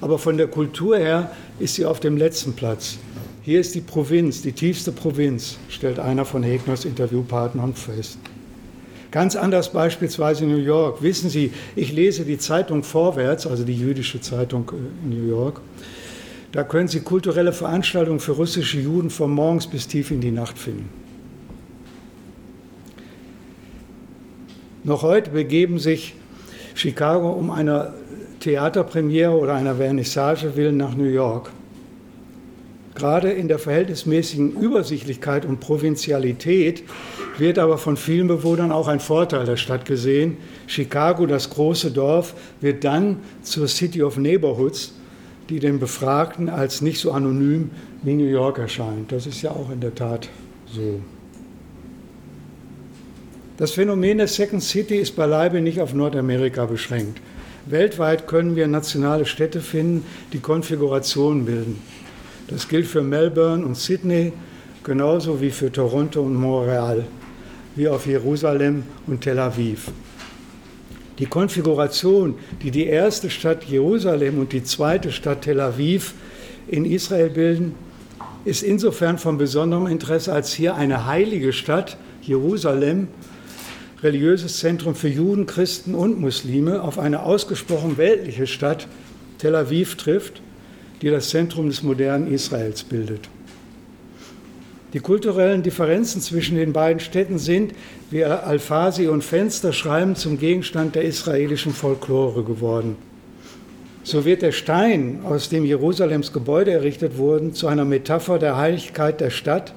Aber 0.00 0.18
von 0.18 0.36
der 0.36 0.48
Kultur 0.48 0.98
her 0.98 1.30
ist 1.58 1.74
sie 1.74 1.86
auf 1.86 2.00
dem 2.00 2.16
letzten 2.16 2.54
Platz. 2.54 2.98
Hier 3.42 3.60
ist 3.60 3.74
die 3.74 3.80
Provinz, 3.80 4.42
die 4.42 4.52
tiefste 4.52 4.92
Provinz, 4.92 5.58
stellt 5.68 5.98
einer 5.98 6.24
von 6.24 6.42
Hegners 6.42 6.84
Interviewpartnern 6.84 7.74
fest. 7.74 8.18
Ganz 9.12 9.36
anders 9.36 9.72
beispielsweise 9.72 10.44
in 10.44 10.52
New 10.52 10.56
York. 10.56 11.02
Wissen 11.02 11.28
Sie, 11.28 11.52
ich 11.76 11.92
lese 11.92 12.24
die 12.24 12.38
Zeitung 12.38 12.82
Vorwärts, 12.82 13.46
also 13.46 13.62
die 13.62 13.76
jüdische 13.76 14.20
Zeitung 14.20 14.70
äh, 14.72 15.04
in 15.04 15.10
New 15.10 15.28
York. 15.28 15.60
Da 16.50 16.64
können 16.64 16.88
Sie 16.88 17.00
kulturelle 17.00 17.52
Veranstaltungen 17.52 18.20
für 18.20 18.32
russische 18.32 18.78
Juden 18.78 19.10
von 19.10 19.30
morgens 19.30 19.66
bis 19.66 19.86
tief 19.86 20.10
in 20.10 20.20
die 20.20 20.30
Nacht 20.30 20.58
finden. 20.58 20.88
Noch 24.84 25.02
heute 25.02 25.30
begeben 25.30 25.78
sich 25.78 26.14
Chicago 26.74 27.30
um 27.32 27.50
einer 27.50 27.94
Theaterpremiere 28.40 29.32
oder 29.32 29.54
einer 29.54 29.76
Vernissage 29.76 30.56
willen 30.56 30.76
nach 30.76 30.94
New 30.94 31.04
York. 31.04 31.50
Gerade 32.94 33.30
in 33.30 33.48
der 33.48 33.58
verhältnismäßigen 33.58 34.52
Übersichtlichkeit 34.52 35.46
und 35.46 35.60
Provinzialität 35.60 36.84
wird 37.38 37.58
aber 37.58 37.78
von 37.78 37.96
vielen 37.96 38.28
Bewohnern 38.28 38.70
auch 38.70 38.86
ein 38.86 39.00
Vorteil 39.00 39.46
der 39.46 39.56
Stadt 39.56 39.86
gesehen. 39.86 40.36
Chicago, 40.66 41.26
das 41.26 41.48
große 41.48 41.90
Dorf, 41.90 42.34
wird 42.60 42.84
dann 42.84 43.18
zur 43.42 43.66
City 43.66 44.02
of 44.02 44.18
Neighborhoods, 44.18 44.92
die 45.48 45.58
den 45.58 45.78
Befragten 45.78 46.50
als 46.50 46.82
nicht 46.82 47.00
so 47.00 47.12
anonym 47.12 47.70
wie 48.02 48.14
New 48.14 48.28
York 48.28 48.58
erscheint. 48.58 49.10
Das 49.10 49.26
ist 49.26 49.40
ja 49.40 49.52
auch 49.52 49.70
in 49.70 49.80
der 49.80 49.94
Tat 49.94 50.28
so. 50.66 51.00
Das 53.58 53.72
Phänomen 53.72 54.18
der 54.18 54.28
Second 54.28 54.62
City 54.62 54.96
ist 54.96 55.14
beileibe 55.14 55.60
nicht 55.60 55.80
auf 55.80 55.92
Nordamerika 55.92 56.64
beschränkt. 56.64 57.20
Weltweit 57.66 58.26
können 58.26 58.56
wir 58.56 58.66
nationale 58.66 59.26
Städte 59.26 59.60
finden, 59.60 60.04
die 60.32 60.38
Konfigurationen 60.38 61.44
bilden. 61.44 61.78
Das 62.48 62.68
gilt 62.68 62.86
für 62.86 63.02
Melbourne 63.02 63.64
und 63.64 63.76
Sydney 63.76 64.32
genauso 64.82 65.40
wie 65.40 65.50
für 65.50 65.70
Toronto 65.70 66.22
und 66.22 66.34
Montreal, 66.34 67.04
wie 67.76 67.88
auf 67.88 68.06
Jerusalem 68.06 68.84
und 69.06 69.20
Tel 69.20 69.38
Aviv. 69.38 69.90
Die 71.18 71.26
Konfiguration, 71.26 72.34
die 72.62 72.70
die 72.70 72.86
erste 72.86 73.28
Stadt 73.28 73.64
Jerusalem 73.64 74.38
und 74.38 74.52
die 74.52 74.64
zweite 74.64 75.12
Stadt 75.12 75.42
Tel 75.42 75.60
Aviv 75.60 76.14
in 76.68 76.86
Israel 76.86 77.28
bilden, 77.28 77.74
ist 78.44 78.62
insofern 78.62 79.18
von 79.18 79.36
besonderem 79.36 79.86
Interesse, 79.86 80.32
als 80.32 80.52
hier 80.52 80.74
eine 80.74 81.06
heilige 81.06 81.52
Stadt, 81.52 81.96
Jerusalem, 82.22 83.08
religiöses 84.02 84.58
Zentrum 84.58 84.94
für 84.94 85.08
Juden, 85.08 85.46
Christen 85.46 85.94
und 85.94 86.20
Muslime, 86.20 86.82
auf 86.82 86.98
eine 86.98 87.22
ausgesprochen 87.22 87.96
weltliche 87.98 88.46
Stadt, 88.46 88.88
Tel 89.38 89.54
Aviv, 89.54 89.96
trifft, 89.96 90.42
die 91.00 91.10
das 91.10 91.30
Zentrum 91.30 91.68
des 91.68 91.82
modernen 91.82 92.32
Israels 92.32 92.82
bildet. 92.84 93.28
Die 94.92 95.00
kulturellen 95.00 95.62
Differenzen 95.62 96.20
zwischen 96.20 96.56
den 96.56 96.72
beiden 96.72 97.00
Städten 97.00 97.38
sind, 97.38 97.72
wie 98.10 98.24
Alfasi 98.24 99.08
und 99.08 99.24
Fenster 99.24 99.72
schreiben, 99.72 100.16
zum 100.16 100.38
Gegenstand 100.38 100.94
der 100.94 101.04
israelischen 101.04 101.72
Folklore 101.72 102.44
geworden. 102.44 102.96
So 104.04 104.24
wird 104.24 104.42
der 104.42 104.52
Stein, 104.52 105.20
aus 105.24 105.48
dem 105.48 105.64
Jerusalems 105.64 106.32
Gebäude 106.32 106.72
errichtet 106.72 107.16
wurden, 107.16 107.54
zu 107.54 107.68
einer 107.68 107.84
Metapher 107.84 108.38
der 108.38 108.56
Heiligkeit 108.56 109.20
der 109.20 109.30
Stadt 109.30 109.72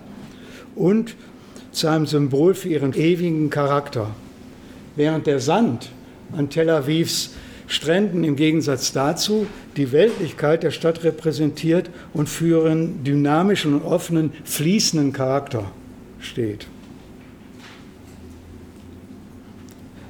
und 0.75 1.15
zu 1.75 1.88
einem 1.88 2.05
Symbol 2.05 2.53
für 2.53 2.70
ihren 2.70 2.94
ewigen 2.94 3.50
Charakter. 3.50 4.10
Während 4.96 5.27
der 5.27 5.39
Sand 5.39 5.89
an 6.36 6.50
Tel 6.50 6.70
Avivs 6.70 7.32
Stränden 7.67 8.24
im 8.24 8.36
Gegensatz 8.36 8.91
dazu 8.91 9.48
die 9.75 9.91
Weltlichkeit 9.91 10.63
der 10.63 10.72
Stadt 10.72 11.03
repräsentiert 11.03 11.89
und 12.13 12.29
für 12.29 12.63
ihren 12.63 13.03
dynamischen 13.03 13.74
und 13.74 13.82
offenen, 13.82 14.32
fließenden 14.44 15.13
Charakter 15.13 15.65
steht. 16.20 16.67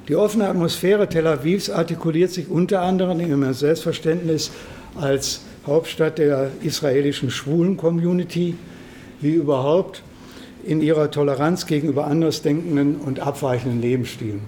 Die 0.08 0.14
offene 0.14 0.48
Atmosphäre 0.48 1.08
Tel 1.08 1.26
Avivs 1.26 1.70
artikuliert 1.70 2.30
sich 2.30 2.48
unter 2.48 2.82
anderem 2.82 3.18
in 3.20 3.28
ihrem 3.30 3.52
Selbstverständnis 3.52 4.50
als 4.94 5.40
Hauptstadt 5.66 6.18
der 6.18 6.50
israelischen 6.62 7.30
schwulen 7.30 7.76
Community, 7.76 8.54
wie 9.20 9.32
überhaupt 9.32 10.02
in 10.66 10.80
ihrer 10.80 11.10
Toleranz 11.10 11.66
gegenüber 11.66 12.06
andersdenkenden 12.06 12.96
und 12.96 13.20
abweichenden 13.20 13.80
Lebensstilen. 13.80 14.40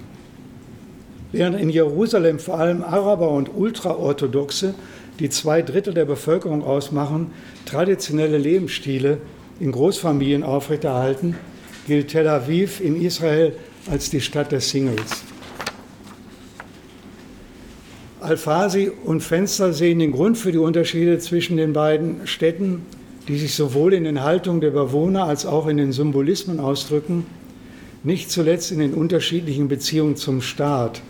Während 1.30 1.60
in 1.60 1.70
Jerusalem 1.70 2.38
vor 2.38 2.58
allem 2.58 2.82
Araber 2.82 3.30
und 3.30 3.50
Ultraorthodoxe, 3.54 4.74
die 5.20 5.30
zwei 5.30 5.62
Drittel 5.62 5.94
der 5.94 6.06
Bevölkerung 6.06 6.64
ausmachen, 6.64 7.32
traditionelle 7.66 8.38
Lebensstile 8.38 9.18
in 9.60 9.72
Großfamilien 9.72 10.42
aufrechterhalten, 10.42 11.36
gilt 11.86 12.08
Tel 12.08 12.28
Aviv 12.28 12.80
in 12.80 13.00
Israel 13.00 13.52
als 13.90 14.10
die 14.10 14.20
Stadt 14.20 14.52
der 14.52 14.60
Singles. 14.60 15.22
Alfasi 18.20 18.90
und 19.04 19.22
Fenster 19.22 19.72
sehen 19.72 20.00
den 20.00 20.12
Grund 20.12 20.36
für 20.38 20.52
die 20.52 20.58
Unterschiede 20.58 21.18
zwischen 21.18 21.56
den 21.56 21.72
beiden 21.72 22.26
Städten, 22.26 22.84
die 23.28 23.38
sich 23.38 23.54
sowohl 23.54 23.92
in 23.92 24.04
den 24.04 24.22
Haltungen 24.22 24.62
der 24.62 24.70
Bewohner 24.70 25.24
als 25.24 25.44
auch 25.44 25.66
in 25.66 25.76
den 25.76 25.92
Symbolismen 25.92 26.60
ausdrücken, 26.60 27.26
nicht 28.02 28.30
zuletzt 28.30 28.72
in 28.72 28.78
den 28.78 28.94
unterschiedlichen 28.94 29.68
Beziehungen 29.68 30.16
zum 30.16 30.40
Staat. 30.40 31.02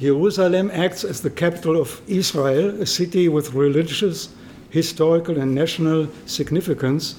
Jerusalem 0.00 0.70
acts 0.70 1.04
as 1.04 1.22
the 1.22 1.30
capital 1.30 1.76
of 1.76 2.02
Israel, 2.06 2.74
a 2.82 2.86
city 2.86 3.28
with 3.32 3.54
religious, 3.54 4.30
historical, 4.70 5.38
and 5.38 5.54
national 5.54 6.08
significance, 6.26 7.16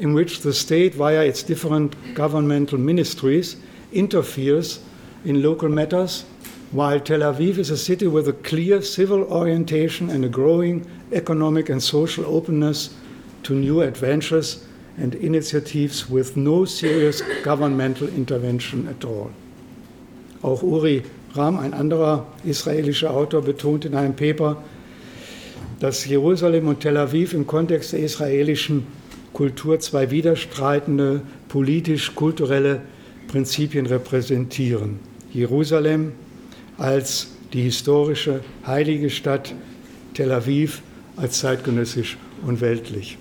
in 0.00 0.14
which 0.14 0.40
the 0.40 0.52
state, 0.52 0.94
via 0.94 1.24
its 1.24 1.44
different 1.44 1.94
governmental 2.14 2.78
ministries, 2.78 3.56
interferes 3.92 4.80
in 5.24 5.42
local 5.42 5.68
matters 5.68 6.24
while 6.72 6.98
Tel 6.98 7.20
Aviv 7.20 7.58
is 7.58 7.70
a 7.70 7.76
city 7.76 8.08
with 8.08 8.28
a 8.28 8.32
clear 8.32 8.82
civil 8.82 9.22
orientation 9.30 10.10
and 10.10 10.24
a 10.24 10.28
growing 10.28 10.84
economic 11.12 11.68
and 11.68 11.80
social 11.80 12.24
openness 12.26 12.90
to 13.46 13.54
new 13.54 13.80
adventures 13.80 14.64
and 14.98 15.14
initiatives 15.14 16.10
with 16.10 16.36
no 16.36 16.64
serious 16.64 17.22
governmental 17.44 18.08
intervention 18.08 18.88
at 18.88 19.04
all. 19.04 19.30
Auch 20.42 20.62
Uri 20.62 21.02
Ram, 21.34 21.58
ein 21.58 21.74
anderer 21.74 22.26
israelischer 22.44 23.10
Autor, 23.10 23.42
betont 23.42 23.84
in 23.84 23.94
einem 23.94 24.14
Paper, 24.14 24.62
dass 25.80 26.06
Jerusalem 26.06 26.68
und 26.68 26.80
Tel 26.80 26.96
Aviv 26.96 27.34
im 27.34 27.46
Kontext 27.46 27.92
der 27.92 28.00
israelischen 28.00 28.86
Kultur 29.32 29.78
zwei 29.80 30.10
widerstreitende 30.10 31.20
politisch-kulturelle 31.48 32.80
Prinzipien 33.28 33.86
repräsentieren. 33.86 34.98
Jerusalem 35.32 36.12
als 36.78 37.28
die 37.52 37.62
historische 37.62 38.40
heilige 38.66 39.10
Stadt 39.10 39.54
Tel 40.14 40.32
Aviv 40.32 40.82
als 41.16 41.40
zeitgenössisch 41.40 42.16
und 42.46 42.60
weltlich. 42.60 43.18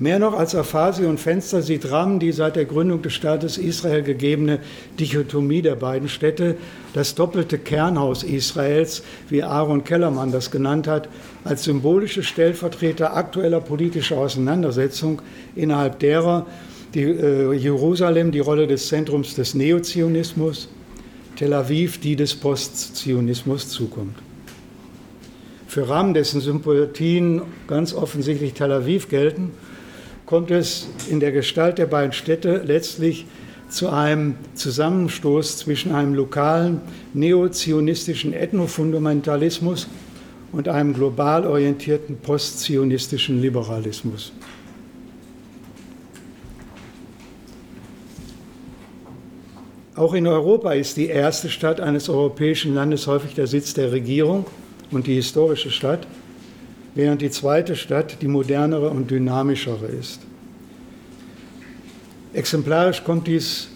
Mehr 0.00 0.20
noch 0.20 0.38
als 0.38 0.54
Aphasi 0.54 1.06
und 1.06 1.18
Fenster 1.18 1.60
sieht 1.60 1.90
Ram 1.90 2.20
die 2.20 2.30
seit 2.30 2.54
der 2.54 2.66
Gründung 2.66 3.02
des 3.02 3.14
Staates 3.14 3.58
Israel 3.58 4.04
gegebene 4.04 4.60
Dichotomie 5.00 5.60
der 5.60 5.74
beiden 5.74 6.08
Städte, 6.08 6.54
das 6.94 7.16
doppelte 7.16 7.58
Kernhaus 7.58 8.22
Israels, 8.22 9.02
wie 9.28 9.42
Aaron 9.42 9.82
Kellermann 9.82 10.30
das 10.30 10.52
genannt 10.52 10.86
hat, 10.86 11.08
als 11.42 11.64
symbolische 11.64 12.22
Stellvertreter 12.22 13.16
aktueller 13.16 13.60
politischer 13.60 14.18
Auseinandersetzung, 14.18 15.20
innerhalb 15.56 15.98
derer 15.98 16.46
die, 16.94 17.02
äh, 17.02 17.52
Jerusalem 17.54 18.30
die 18.30 18.38
Rolle 18.38 18.68
des 18.68 18.86
Zentrums 18.86 19.34
des 19.34 19.54
Neozionismus, 19.54 20.68
Tel 21.34 21.52
Aviv 21.52 21.98
die 21.98 22.14
des 22.14 22.36
Postzionismus 22.36 23.68
zukommt. 23.68 24.14
Für 25.66 25.88
Ram, 25.88 26.14
dessen 26.14 26.40
Sympathien 26.40 27.42
ganz 27.66 27.92
offensichtlich 27.94 28.54
Tel 28.54 28.70
Aviv 28.70 29.08
gelten, 29.08 29.50
kommt 30.28 30.50
es 30.50 30.86
in 31.08 31.20
der 31.20 31.32
Gestalt 31.32 31.78
der 31.78 31.86
beiden 31.86 32.12
Städte 32.12 32.60
letztlich 32.62 33.24
zu 33.70 33.88
einem 33.88 34.34
Zusammenstoß 34.52 35.56
zwischen 35.56 35.94
einem 35.94 36.12
lokalen 36.12 36.82
neozionistischen 37.14 38.34
Ethnofundamentalismus 38.34 39.88
und 40.52 40.68
einem 40.68 40.92
global 40.92 41.46
orientierten 41.46 42.18
postzionistischen 42.18 43.40
Liberalismus. 43.40 44.32
Auch 49.94 50.12
in 50.12 50.26
Europa 50.26 50.72
ist 50.74 50.98
die 50.98 51.06
erste 51.06 51.48
Stadt 51.48 51.80
eines 51.80 52.10
europäischen 52.10 52.74
Landes 52.74 53.06
häufig 53.06 53.34
der 53.34 53.46
Sitz 53.46 53.72
der 53.72 53.92
Regierung 53.92 54.44
und 54.90 55.06
die 55.06 55.14
historische 55.14 55.70
Stadt, 55.70 56.06
während 56.94 57.22
die 57.22 57.30
zweite 57.30 57.76
Stadt 57.76 58.20
die 58.20 58.28
modernere 58.28 58.90
und 58.90 59.10
dynamischere 59.10 59.86
ist. 59.86 60.27
Exemplarisch 62.38 63.02
kommt 63.02 63.26
dies 63.26 63.66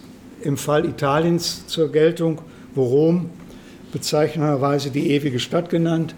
im 0.41 0.55
Fall 0.55 0.85
Italiens 0.85 1.67
zur 1.67 1.91
Geltung, 1.91 2.39
wo 2.73 2.85
Rom, 2.85 3.29
bezeichnenderweise 3.91 4.89
die 4.89 5.11
ewige 5.11 5.37
Stadt 5.39 5.69
genannt, 5.69 6.15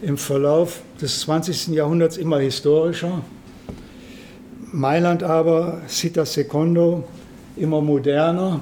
im 0.00 0.16
Verlauf 0.16 0.82
des 1.02 1.18
20. 1.22 1.74
Jahrhunderts 1.74 2.16
immer 2.16 2.38
historischer, 2.38 3.22
Mailand 4.70 5.24
aber, 5.24 5.82
Città 5.88 6.24
Secondo, 6.24 7.08
immer 7.56 7.80
moderner 7.80 8.60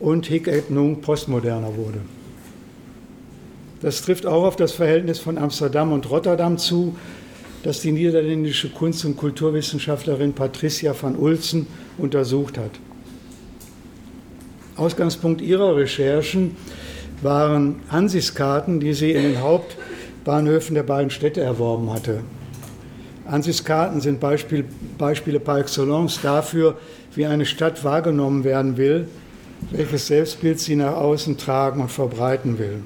und 0.00 0.26
Hic 0.26 0.48
et 0.48 0.72
Nunc 0.72 1.02
postmoderner 1.02 1.76
wurde. 1.76 2.00
Das 3.80 4.02
trifft 4.02 4.26
auch 4.26 4.42
auf 4.42 4.56
das 4.56 4.72
Verhältnis 4.72 5.20
von 5.20 5.38
Amsterdam 5.38 5.92
und 5.92 6.10
Rotterdam 6.10 6.58
zu, 6.58 6.96
das 7.62 7.80
die 7.80 7.92
niederländische 7.92 8.70
Kunst- 8.70 9.04
und 9.04 9.16
Kulturwissenschaftlerin 9.16 10.32
Patricia 10.32 10.94
van 11.00 11.16
Ulzen 11.16 11.66
untersucht 11.98 12.58
hat. 12.58 12.70
Ausgangspunkt 14.76 15.40
ihrer 15.40 15.76
Recherchen 15.76 16.56
waren 17.22 17.76
Ansiskarten, 17.88 18.80
die 18.80 18.94
sie 18.94 19.12
in 19.12 19.22
den 19.22 19.40
Hauptbahnhöfen 19.40 20.74
der 20.74 20.84
beiden 20.84 21.10
Städte 21.10 21.42
erworben 21.42 21.92
hatte. 21.92 22.22
Ansiskarten 23.26 24.00
sind 24.00 24.20
Beispiel, 24.20 24.64
Beispiele 24.96 25.38
par 25.38 25.58
excellence 25.58 26.20
dafür, 26.22 26.78
wie 27.14 27.26
eine 27.26 27.44
Stadt 27.44 27.84
wahrgenommen 27.84 28.44
werden 28.44 28.76
will 28.76 29.06
welches 29.70 30.06
Selbstbild 30.06 30.58
sie 30.58 30.76
nach 30.76 30.94
außen 30.94 31.36
tragen 31.36 31.80
und 31.80 31.90
verbreiten 31.90 32.58
will. 32.58 32.82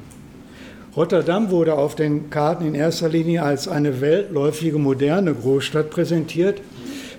Rotterdam 0.96 1.50
wurde 1.50 1.74
auf 1.74 1.96
den 1.96 2.30
Karten 2.30 2.64
in 2.64 2.74
erster 2.76 3.09
Linie 3.09 3.42
als 3.42 3.66
eine 3.66 4.00
weltläufige 4.00 4.78
moderne 4.78 5.35
Großstadt 5.35 5.90
präsentiert, 5.90 6.61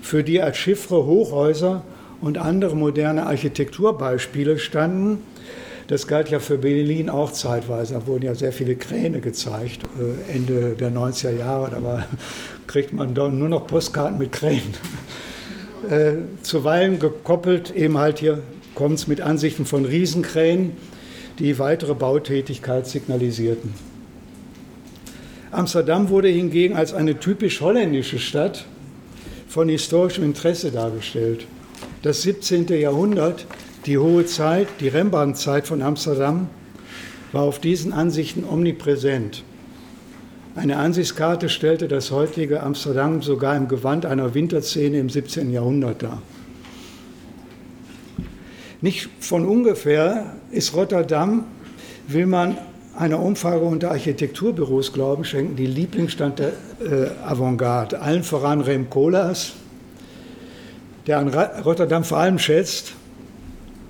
für 0.01 0.23
die 0.23 0.41
als 0.41 0.55
Chiffre 0.55 1.05
Hochhäuser 1.05 1.83
und 2.21 2.37
andere 2.37 2.75
moderne 2.75 3.25
Architekturbeispiele 3.25 4.59
standen. 4.59 5.23
Das 5.87 6.07
galt 6.07 6.29
ja 6.29 6.39
für 6.39 6.57
Berlin 6.57 7.09
auch 7.09 7.31
zeitweise. 7.31 7.95
Da 7.95 8.07
wurden 8.07 8.23
ja 8.23 8.33
sehr 8.33 8.53
viele 8.53 8.75
Kräne 8.75 9.19
gezeigt, 9.19 9.81
äh, 9.99 10.33
Ende 10.33 10.75
der 10.79 10.91
90er 10.91 11.37
Jahre. 11.37 11.69
Da 11.71 12.07
kriegt 12.67 12.93
man 12.93 13.13
doch 13.13 13.29
nur 13.29 13.49
noch 13.49 13.67
Postkarten 13.67 14.17
mit 14.17 14.31
Kränen. 14.31 14.73
Äh, 15.89 16.13
zuweilen 16.41 16.97
gekoppelt 16.97 17.75
eben 17.75 17.97
halt 17.97 18.19
hier 18.19 18.39
kommt 18.73 18.99
es 18.99 19.07
mit 19.07 19.21
Ansichten 19.21 19.65
von 19.65 19.85
Riesenkränen, 19.85 20.75
die 21.39 21.59
weitere 21.59 21.93
Bautätigkeit 21.93 22.87
signalisierten. 22.87 23.73
Amsterdam 25.51 26.09
wurde 26.09 26.27
hingegen 26.27 26.75
als 26.75 26.93
eine 26.93 27.19
typisch 27.19 27.61
holländische 27.61 28.19
Stadt 28.19 28.65
von 29.47 29.69
historischem 29.69 30.23
Interesse 30.23 30.71
dargestellt. 30.71 31.45
Das 32.01 32.21
17. 32.23 32.67
Jahrhundert, 32.67 33.45
die 33.85 33.97
hohe 33.97 34.25
Zeit, 34.25 34.67
die 34.79 34.87
Rembrandt-Zeit 34.87 35.67
von 35.67 35.81
Amsterdam, 35.81 36.49
war 37.31 37.43
auf 37.43 37.59
diesen 37.59 37.93
Ansichten 37.93 38.43
omnipräsent. 38.43 39.43
Eine 40.55 40.77
Ansichtskarte 40.77 41.49
stellte 41.49 41.87
das 41.87 42.11
heutige 42.11 42.63
Amsterdam 42.63 43.21
sogar 43.21 43.57
im 43.57 43.67
Gewand 43.67 44.05
einer 44.05 44.33
Winterszene 44.33 44.99
im 44.99 45.09
17. 45.09 45.51
Jahrhundert 45.51 46.01
dar. 46.01 46.21
Nicht 48.81 49.09
von 49.19 49.45
ungefähr 49.45 50.35
ist 50.51 50.75
Rotterdam, 50.75 51.45
will 52.07 52.25
man 52.25 52.57
einer 52.97 53.19
Umfrage 53.19 53.63
unter 53.63 53.91
Architekturbüros 53.91 54.93
Glauben 54.93 55.25
schenken, 55.25 55.55
die 55.55 55.65
Lieblingsstand 55.65 56.39
der 56.39 56.53
äh, 56.79 57.09
Avantgarde. 57.23 58.01
Allen 58.01 58.23
voran 58.23 58.61
Rem 58.61 58.89
Koolhaas, 58.89 59.53
der 61.07 61.19
an 61.19 61.29
Rotterdam 61.29 62.03
vor 62.03 62.19
allem 62.19 62.39
schätzt, 62.39 62.93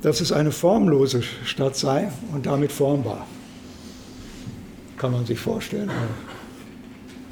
dass 0.02 0.22
es 0.22 0.32
eine 0.32 0.52
formlose 0.52 1.22
Stadt 1.22 1.76
sei 1.76 2.12
und 2.34 2.46
damit 2.46 2.72
formbar. 2.72 3.26
Kann 4.98 5.12
man 5.12 5.26
sich 5.26 5.40
vorstellen. 5.40 5.90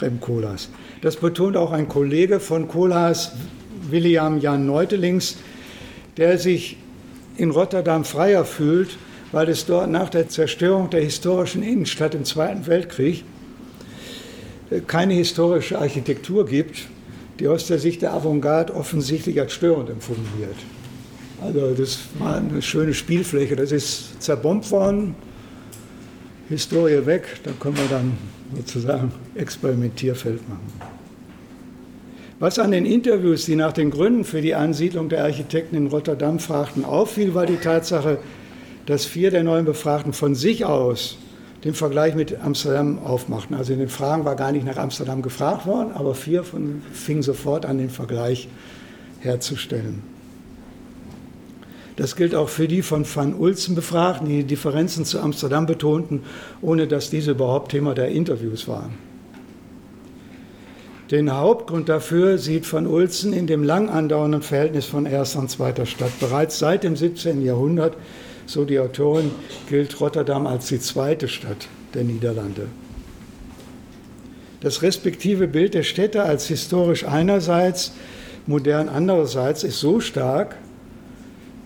Rem 0.01 0.19
Koolhaas. 0.19 0.69
Das 1.01 1.17
betont 1.17 1.57
auch 1.57 1.71
ein 1.71 1.87
Kollege 1.87 2.39
von 2.39 2.67
Koolhaas, 2.67 3.33
William 3.89 4.39
Jan 4.39 4.65
Neutelings, 4.65 5.37
der 6.17 6.37
sich 6.37 6.77
in 7.37 7.51
Rotterdam 7.51 8.05
freier 8.05 8.45
fühlt, 8.45 8.97
weil 9.31 9.49
es 9.49 9.65
dort 9.65 9.89
nach 9.89 10.09
der 10.09 10.29
Zerstörung 10.29 10.89
der 10.89 11.01
historischen 11.01 11.63
Innenstadt 11.63 12.13
im 12.15 12.25
Zweiten 12.25 12.67
Weltkrieg 12.67 13.23
keine 14.87 15.13
historische 15.13 15.77
Architektur 15.77 16.45
gibt, 16.45 16.87
die 17.39 17.47
aus 17.47 17.67
der 17.67 17.79
Sicht 17.79 18.01
der 18.01 18.13
Avantgarde 18.13 18.73
offensichtlich 18.73 19.39
als 19.39 19.53
störend 19.53 19.89
empfunden 19.89 20.27
wird. 20.37 20.55
Also 21.41 21.73
das 21.73 21.99
war 22.19 22.37
eine 22.37 22.61
schöne 22.61 22.93
Spielfläche, 22.93 23.55
das 23.55 23.71
ist 23.71 24.21
zerbombt 24.21 24.69
worden, 24.71 25.15
Historie 26.49 27.05
weg, 27.05 27.23
da 27.43 27.51
können 27.59 27.77
wir 27.77 27.87
dann 27.89 28.17
sozusagen 28.55 29.11
Experimentierfeld 29.35 30.47
machen. 30.47 30.92
Was 32.43 32.59
an 32.59 32.71
den 32.71 32.85
Interviews, 32.85 33.45
die 33.45 33.55
nach 33.55 33.71
den 33.71 33.89
Gründen 33.89 34.25
für 34.25 34.41
die 34.41 34.53
Ansiedlung 34.53 35.07
der 35.07 35.23
Architekten 35.23 35.77
in 35.77 35.87
Rotterdam 35.87 36.39
fragten, 36.39 36.83
auffiel, 36.83 37.33
war 37.33 37.45
die 37.45 37.55
Tatsache, 37.55 38.17
dass 38.85 39.05
vier 39.05 39.31
der 39.31 39.45
neuen 39.45 39.63
Befragten 39.63 40.11
von 40.11 40.35
sich 40.35 40.65
aus 40.65 41.17
den 41.63 41.73
Vergleich 41.73 42.15
mit 42.15 42.41
Amsterdam 42.41 42.99
aufmachten. 42.99 43.55
Also 43.55 43.71
in 43.71 43.79
den 43.79 43.87
Fragen 43.87 44.25
war 44.25 44.35
gar 44.35 44.51
nicht 44.51 44.65
nach 44.65 44.75
Amsterdam 44.75 45.21
gefragt 45.21 45.65
worden, 45.65 45.93
aber 45.93 46.15
vier 46.15 46.43
von, 46.43 46.81
fingen 46.91 47.23
sofort 47.23 47.65
an, 47.65 47.77
den 47.77 47.89
Vergleich 47.89 48.49
herzustellen. 49.21 50.03
Das 51.95 52.17
gilt 52.17 52.35
auch 52.35 52.49
für 52.49 52.67
die 52.67 52.81
von 52.81 53.05
Van 53.05 53.35
Ulzen 53.35 53.73
befragten, 53.73 54.27
die 54.27 54.43
Differenzen 54.43 55.05
zu 55.05 55.21
Amsterdam 55.21 55.65
betonten, 55.65 56.23
ohne 56.61 56.87
dass 56.87 57.09
diese 57.09 57.31
überhaupt 57.31 57.71
Thema 57.71 57.93
der 57.93 58.09
Interviews 58.09 58.67
waren. 58.67 59.12
Den 61.11 61.35
Hauptgrund 61.35 61.89
dafür 61.89 62.37
sieht 62.37 62.65
von 62.65 62.87
Ulzen 62.87 63.33
in 63.33 63.45
dem 63.45 63.63
lang 63.63 63.89
andauernden 63.89 64.41
Verhältnis 64.41 64.85
von 64.85 65.05
erster 65.05 65.39
und 65.39 65.49
zweiter 65.49 65.85
Stadt. 65.85 66.17
Bereits 66.19 66.59
seit 66.59 66.83
dem 66.83 66.95
17. 66.95 67.43
Jahrhundert, 67.43 67.97
so 68.45 68.63
die 68.63 68.79
Autorin, 68.79 69.31
gilt 69.69 69.99
Rotterdam 69.99 70.47
als 70.47 70.67
die 70.67 70.79
zweite 70.79 71.27
Stadt 71.27 71.67
der 71.93 72.05
Niederlande. 72.05 72.67
Das 74.61 74.81
respektive 74.81 75.47
Bild 75.49 75.73
der 75.73 75.83
Städte 75.83 76.23
als 76.23 76.47
historisch 76.47 77.05
einerseits, 77.05 77.91
modern 78.47 78.87
andererseits 78.87 79.65
ist 79.65 79.81
so 79.81 79.99
stark, 79.99 80.55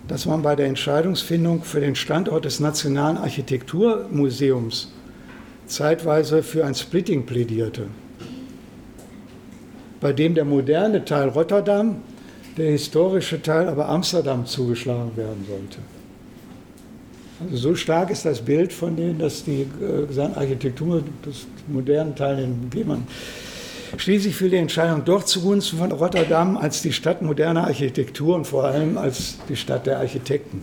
dass 0.08 0.26
man 0.26 0.42
bei 0.42 0.56
der 0.56 0.66
Entscheidungsfindung 0.66 1.62
für 1.62 1.80
den 1.80 1.94
Standort 1.94 2.44
des 2.44 2.58
Nationalen 2.58 3.18
Architekturmuseums 3.18 4.92
zeitweise 5.66 6.42
für 6.42 6.64
ein 6.64 6.74
Splitting 6.74 7.24
plädierte 7.24 7.86
bei 10.00 10.12
dem 10.12 10.34
der 10.34 10.44
moderne 10.44 11.04
Teil 11.04 11.28
Rotterdam, 11.28 11.96
der 12.56 12.70
historische 12.70 13.40
Teil 13.40 13.68
aber 13.68 13.88
Amsterdam 13.88 14.46
zugeschlagen 14.46 15.16
werden 15.16 15.44
sollte. 15.48 15.78
Also 17.40 17.56
so 17.56 17.74
stark 17.74 18.10
ist 18.10 18.24
das 18.24 18.40
Bild 18.40 18.72
von 18.72 18.96
denen, 18.96 19.18
dass 19.18 19.44
die 19.44 19.66
äh, 19.80 20.20
Architektur 20.34 21.04
des 21.24 21.46
modernen 21.68 22.16
Teil 22.16 22.40
in 22.40 22.68
Gehmann 22.70 23.06
schließlich 23.96 24.36
fiel 24.36 24.50
die 24.50 24.56
Entscheidung 24.56 25.04
doch 25.04 25.24
zugunsten 25.24 25.78
von 25.78 25.92
Rotterdam 25.92 26.56
als 26.56 26.82
die 26.82 26.92
Stadt 26.92 27.22
moderner 27.22 27.64
Architektur 27.64 28.34
und 28.34 28.46
vor 28.46 28.64
allem 28.64 28.98
als 28.98 29.38
die 29.48 29.56
Stadt 29.56 29.86
der 29.86 29.98
Architekten. 29.98 30.62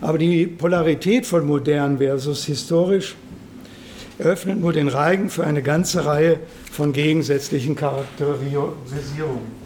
Aber 0.00 0.18
die 0.18 0.46
Polarität 0.46 1.26
von 1.26 1.46
modern 1.46 1.98
versus 1.98 2.44
historisch 2.44 3.16
eröffnet 4.18 4.60
nur 4.60 4.72
den 4.72 4.88
Reigen 4.88 5.30
für 5.30 5.44
eine 5.44 5.62
ganze 5.62 6.04
Reihe 6.04 6.38
von 6.70 6.92
gegensätzlichen 6.92 7.74
Charakterisierungen. 7.76 9.64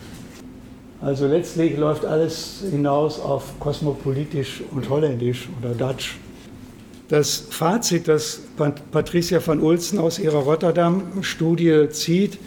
Also 1.00 1.26
letztlich 1.26 1.76
läuft 1.76 2.04
alles 2.04 2.64
hinaus 2.70 3.20
auf 3.20 3.58
kosmopolitisch 3.61 4.62
und 4.72 4.88
holländisch 4.88 5.48
oder 5.61 5.74
Dutch. 5.74 6.16
Das 7.08 7.44
Fazit, 7.50 8.08
das 8.08 8.42
Patricia 8.90 9.40
van 9.44 9.61
Ulzen 9.61 9.98
aus 9.98 10.18
ihrer 10.18 10.40
Rotterdam-Studie 10.40 11.88
zieht, 11.90 12.38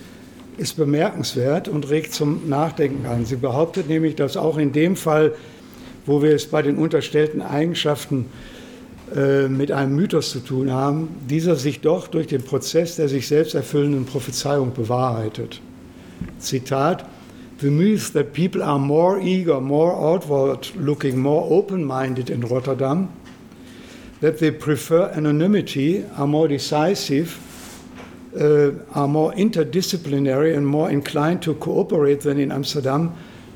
ist 0.58 0.76
bemerkenswert 0.76 1.68
und 1.68 1.90
regt 1.90 2.14
zum 2.14 2.50
Nachdenken 2.50 3.06
an. 3.08 3.26
Sie 3.26 3.38
behauptet 3.38 3.88
nämlich, 3.88 4.16
dass 4.16 4.38
auch 4.38 4.58
in 4.58 4.74
dem 4.74 4.96
Fall, 4.96 5.34
wo 6.06 6.22
wir 6.22 6.36
es 6.36 6.46
bei 6.46 6.62
den 6.62 6.76
unterstellten 6.78 7.42
Eigenschaften 7.42 8.26
äh, 8.26 8.61
mit 9.14 9.72
einem 9.74 9.96
Mythos 9.96 10.32
zu 10.32 10.40
tun 10.40 10.72
haben, 10.72 11.10
dieser 11.30 11.58
sich 11.58 11.82
doch 11.82 12.08
durch 12.08 12.28
den 12.28 12.44
Prozess 12.44 12.96
der 12.96 13.10
sich 13.10 13.28
selbst 13.28 13.56
erfüllenden 13.56 14.06
Prophezeiung 14.06 14.74
bewahrheitet. 14.74 15.60
Zitat: 16.40 17.06
The 17.60 17.70
myth 17.70 18.14
that 18.14 18.34
people 18.34 18.64
are 18.64 18.80
more 18.80 19.20
eager, 19.22 19.60
more 19.60 19.94
outward 19.94 20.72
looking, 20.80 21.20
more 21.20 21.46
open 21.52 21.84
minded 21.84 22.30
in 22.30 22.42
Rotterdam, 22.44 23.10
that 24.22 24.40
they 24.40 24.52
prefer 24.52 25.12
anonymity, 25.14 26.06
are 26.18 26.28
more 26.28 26.48
decisive, 26.48 27.38
uh, 28.36 28.72
are 28.94 29.08
more 29.08 29.34
interdisciplinary, 29.34 30.56
and 30.56 30.66
more 30.66 30.90
inclined 30.90 31.42
to 31.42 31.54
cooperate 31.56 32.22
than 32.22 32.40
in 32.40 32.52
Amsterdam, 32.52 33.12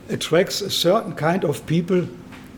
attracts 0.09 0.61
a 0.61 0.69
certain 0.69 1.13
kind 1.13 1.43
of 1.45 1.65
people 1.65 2.03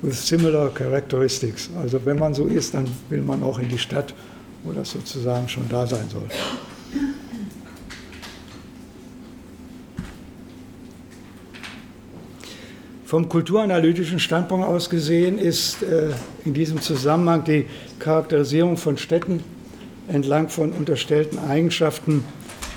with 0.02 0.16
similar 0.16 0.70
characteristics. 0.70 1.70
Also 1.82 2.00
wenn 2.06 2.20
man 2.20 2.34
so 2.34 2.46
ist, 2.46 2.74
dann 2.74 2.88
will 3.10 3.22
man 3.22 3.44
auch 3.44 3.60
in 3.60 3.70
die 3.70 3.78
Stadt, 3.78 4.14
wo 4.64 4.72
das 4.72 4.92
sozusagen 4.92 5.48
schon 5.50 5.68
da 5.70 5.88
sein 5.88 6.08
soll. 6.10 6.28
Vom 13.06 13.30
kulturanalytischen 13.30 14.20
Standpunkt 14.20 14.68
aus 14.68 14.90
gesehen 14.90 15.40
ist 15.40 15.82
äh, 15.82 16.10
in 16.44 16.54
diesem 16.54 16.82
Zusammenhang 16.82 17.46
die 17.46 17.66
Charakterisierung 18.00 18.76
von 18.76 18.98
Städten 18.98 19.42
entlang 20.10 20.50
von 20.50 20.74
unterstellten 20.74 21.40
Eigenschaften 21.40 22.26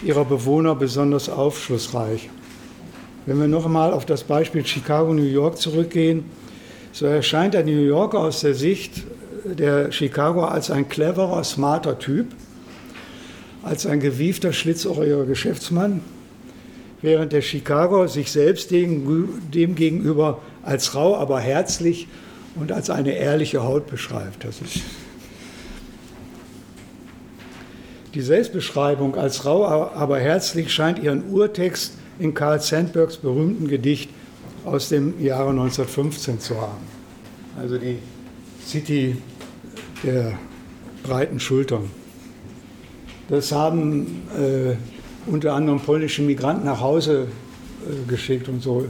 ihrer 0.04 0.24
Bewohner 0.24 0.76
besonders 0.76 1.28
aufschlussreich. 1.28 2.30
Wenn 3.26 3.40
wir 3.40 3.48
noch 3.48 3.66
einmal 3.66 3.92
auf 3.92 4.06
das 4.06 4.22
Beispiel 4.22 4.64
Chicago-New 4.64 5.24
York 5.24 5.59
zurückgehen, 5.59 6.24
so 6.92 7.07
erscheint 7.07 7.55
der 7.55 7.64
New 7.64 7.83
Yorker 7.83 8.18
aus 8.18 8.40
der 8.40 8.55
Sicht 8.55 9.05
der 9.44 9.92
Chicago 9.92 10.44
als 10.44 10.70
ein 10.70 10.88
cleverer, 10.88 11.44
smarter 11.44 11.98
Typ, 11.98 12.26
als 13.62 13.87
ein 13.87 14.00
gewiefter, 14.00 14.53
schlitzohriger 14.53 15.24
Geschäftsmann, 15.24 16.03
während 17.03 17.33
der 17.33 17.42
Chicago 17.42 18.07
sich 18.07 18.31
selbst 18.31 18.70
dem, 18.70 19.35
gegenüber 19.50 20.40
als 20.62 20.94
rau, 20.94 21.16
aber 21.16 21.40
herzlich 21.40 22.09
und 22.57 22.72
als 22.72 22.90
eine 22.90 23.12
ehrliche 23.12 23.62
Haut 23.62 23.87
beschreibt. 23.87 24.44
Das 24.44 24.61
ist 24.61 24.81
die 28.14 28.22
Selbstbeschreibung 28.22 29.14
als 29.14 29.44
rau, 29.44 29.64
aber 29.64 30.18
herzlich 30.18 30.72
scheint 30.72 30.98
ihren 30.98 31.31
Urtext 31.31 31.94
in 32.18 32.35
Karl 32.35 32.61
Sandbergs 32.61 33.18
berühmten 33.18 33.68
Gedicht 33.68 34.11
aus 34.64 34.88
dem 34.88 35.22
Jahre 35.22 35.50
1915 35.50 36.40
zu 36.40 36.60
haben. 36.60 36.84
Also 37.58 37.78
die 37.78 37.98
City 38.64 39.16
der 40.02 40.38
breiten 41.02 41.40
Schultern. 41.40 41.90
Das 43.28 43.52
haben 43.52 44.22
äh, 44.36 44.74
unter 45.30 45.54
anderem 45.54 45.80
polnische 45.80 46.22
Migranten 46.22 46.64
nach 46.64 46.80
Hause 46.80 47.28
äh, 47.86 48.08
geschickt 48.08 48.48
und 48.48 48.62
so. 48.62 48.86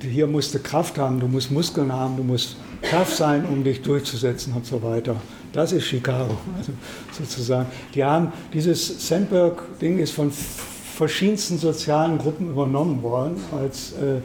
Hier 0.00 0.26
musst 0.26 0.54
du 0.54 0.58
Kraft 0.58 0.98
haben, 0.98 1.20
du 1.20 1.28
musst 1.28 1.50
Muskeln 1.50 1.92
haben, 1.92 2.16
du 2.16 2.24
musst 2.24 2.56
tough 2.90 3.14
sein, 3.14 3.44
um 3.44 3.62
dich 3.62 3.82
durchzusetzen 3.82 4.52
und 4.54 4.66
so 4.66 4.82
weiter. 4.82 5.16
Das 5.52 5.72
ist 5.72 5.84
Chicago, 5.84 6.36
also 6.58 6.72
sozusagen. 7.12 7.66
Die 7.94 8.02
haben 8.02 8.32
dieses 8.52 9.08
Sandberg-Ding 9.08 9.98
ist 9.98 10.12
von 10.12 10.30
verschiedensten 10.30 11.58
sozialen 11.58 12.18
Gruppen 12.18 12.50
übernommen 12.50 13.02
worden 13.02 13.36
als 13.56 13.92
äh, 13.92 14.20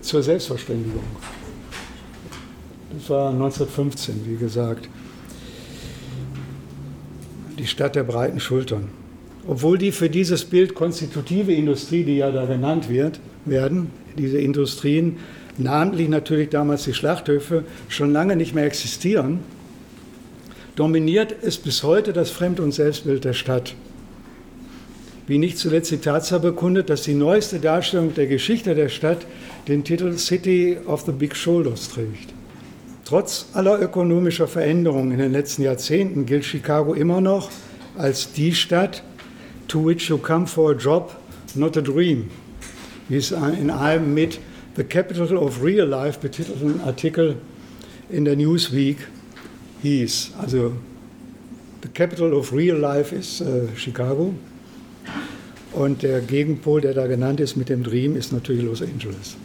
zur 0.00 0.22
Selbstverständigung. 0.22 1.04
Das 2.92 3.10
war 3.10 3.30
1915, 3.30 4.22
wie 4.26 4.36
gesagt. 4.36 4.88
Die 7.58 7.66
Stadt 7.66 7.96
der 7.96 8.04
breiten 8.04 8.40
Schultern. 8.40 8.88
Obwohl 9.46 9.78
die 9.78 9.92
für 9.92 10.10
dieses 10.10 10.44
Bild 10.44 10.74
konstitutive 10.74 11.52
Industrie, 11.52 12.04
die 12.04 12.16
ja 12.16 12.30
da 12.30 12.46
genannt 12.46 12.88
wird, 12.88 13.20
werden, 13.44 13.90
diese 14.18 14.38
Industrien, 14.38 15.18
namentlich 15.56 16.08
natürlich 16.08 16.50
damals 16.50 16.84
die 16.84 16.94
Schlachthöfe, 16.94 17.64
schon 17.88 18.12
lange 18.12 18.36
nicht 18.36 18.54
mehr 18.54 18.64
existieren, 18.64 19.40
dominiert 20.74 21.34
es 21.42 21.58
bis 21.58 21.82
heute 21.82 22.12
das 22.12 22.30
Fremd- 22.30 22.60
und 22.60 22.72
Selbstbild 22.72 23.24
der 23.24 23.32
Stadt 23.32 23.74
wie 25.26 25.38
nicht 25.38 25.58
zuletzt 25.58 25.90
die 25.90 25.98
Tatsache 25.98 26.40
bekundet, 26.40 26.88
dass 26.88 27.02
die 27.02 27.14
neueste 27.14 27.58
Darstellung 27.58 28.14
der 28.14 28.26
Geschichte 28.26 28.74
der 28.74 28.88
Stadt 28.88 29.26
den 29.68 29.84
Titel 29.84 30.16
City 30.16 30.76
of 30.86 31.02
the 31.06 31.12
Big 31.12 31.34
Shoulders 31.34 31.88
trägt. 31.88 32.32
Trotz 33.04 33.46
aller 33.52 33.80
ökonomischer 33.80 34.48
Veränderungen 34.48 35.12
in 35.12 35.18
den 35.18 35.32
letzten 35.32 35.62
Jahrzehnten 35.62 36.26
gilt 36.26 36.44
Chicago 36.44 36.94
immer 36.94 37.20
noch 37.20 37.50
als 37.96 38.32
die 38.32 38.54
Stadt, 38.54 39.02
to 39.68 39.84
which 39.84 40.08
you 40.08 40.18
come 40.18 40.46
for 40.46 40.72
a 40.72 40.74
job, 40.74 41.16
not 41.54 41.76
a 41.76 41.80
dream, 41.80 42.30
wie 43.08 43.16
es 43.16 43.30
in 43.30 43.70
einem 43.70 44.14
mit 44.14 44.40
The 44.76 44.84
Capital 44.84 45.36
of 45.36 45.62
Real 45.62 45.88
Life 45.88 46.18
betitelten 46.20 46.80
Artikel 46.80 47.36
in 48.10 48.24
der 48.24 48.36
Newsweek 48.36 48.98
hieß. 49.82 50.32
Also 50.38 50.72
the 51.82 51.88
capital 51.88 52.32
of 52.34 52.52
real 52.52 52.76
life 52.76 53.14
ist 53.14 53.40
äh, 53.40 53.68
Chicago. 53.76 54.34
Und 55.72 56.02
der 56.02 56.20
Gegenpol, 56.20 56.80
der 56.80 56.94
da 56.94 57.06
genannt 57.06 57.40
ist 57.40 57.56
mit 57.56 57.68
dem 57.68 57.82
Dream, 57.82 58.16
ist 58.16 58.32
natürlich 58.32 58.64
Los 58.64 58.82
Angeles. 58.82 59.36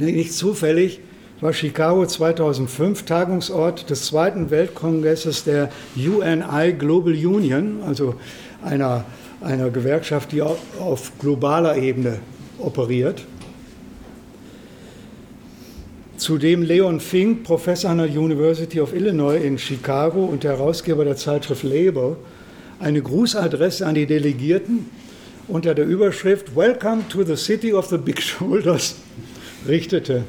Nicht 0.00 0.32
zufällig 0.32 1.00
war 1.42 1.52
Chicago 1.52 2.06
2005 2.06 3.04
Tagungsort 3.04 3.90
des 3.90 4.06
zweiten 4.06 4.50
Weltkongresses 4.50 5.44
der 5.44 5.70
UNI 5.94 6.72
Global 6.78 7.12
Union, 7.12 7.82
also 7.86 8.14
einer, 8.62 9.04
einer 9.42 9.68
Gewerkschaft, 9.68 10.32
die 10.32 10.40
auf 10.40 11.12
globaler 11.18 11.76
Ebene 11.76 12.18
operiert. 12.58 13.26
Zudem 16.16 16.62
Leon 16.62 16.98
Fink, 16.98 17.44
Professor 17.44 17.90
an 17.90 17.98
der 17.98 18.08
University 18.08 18.80
of 18.80 18.94
Illinois 18.94 19.36
in 19.36 19.58
Chicago 19.58 20.24
und 20.24 20.44
Herausgeber 20.44 21.04
der 21.04 21.16
Zeitschrift 21.16 21.62
Labor, 21.62 22.16
eine 22.78 23.02
Grußadresse 23.02 23.86
an 23.86 23.96
die 23.96 24.06
Delegierten 24.06 24.86
unter 25.46 25.74
der 25.74 25.84
Überschrift 25.84 26.56
Welcome 26.56 27.02
to 27.10 27.22
the 27.22 27.36
City 27.36 27.74
of 27.74 27.88
the 27.88 27.98
Big 27.98 28.22
Shoulders 28.22 28.96
richtete, 29.66 30.24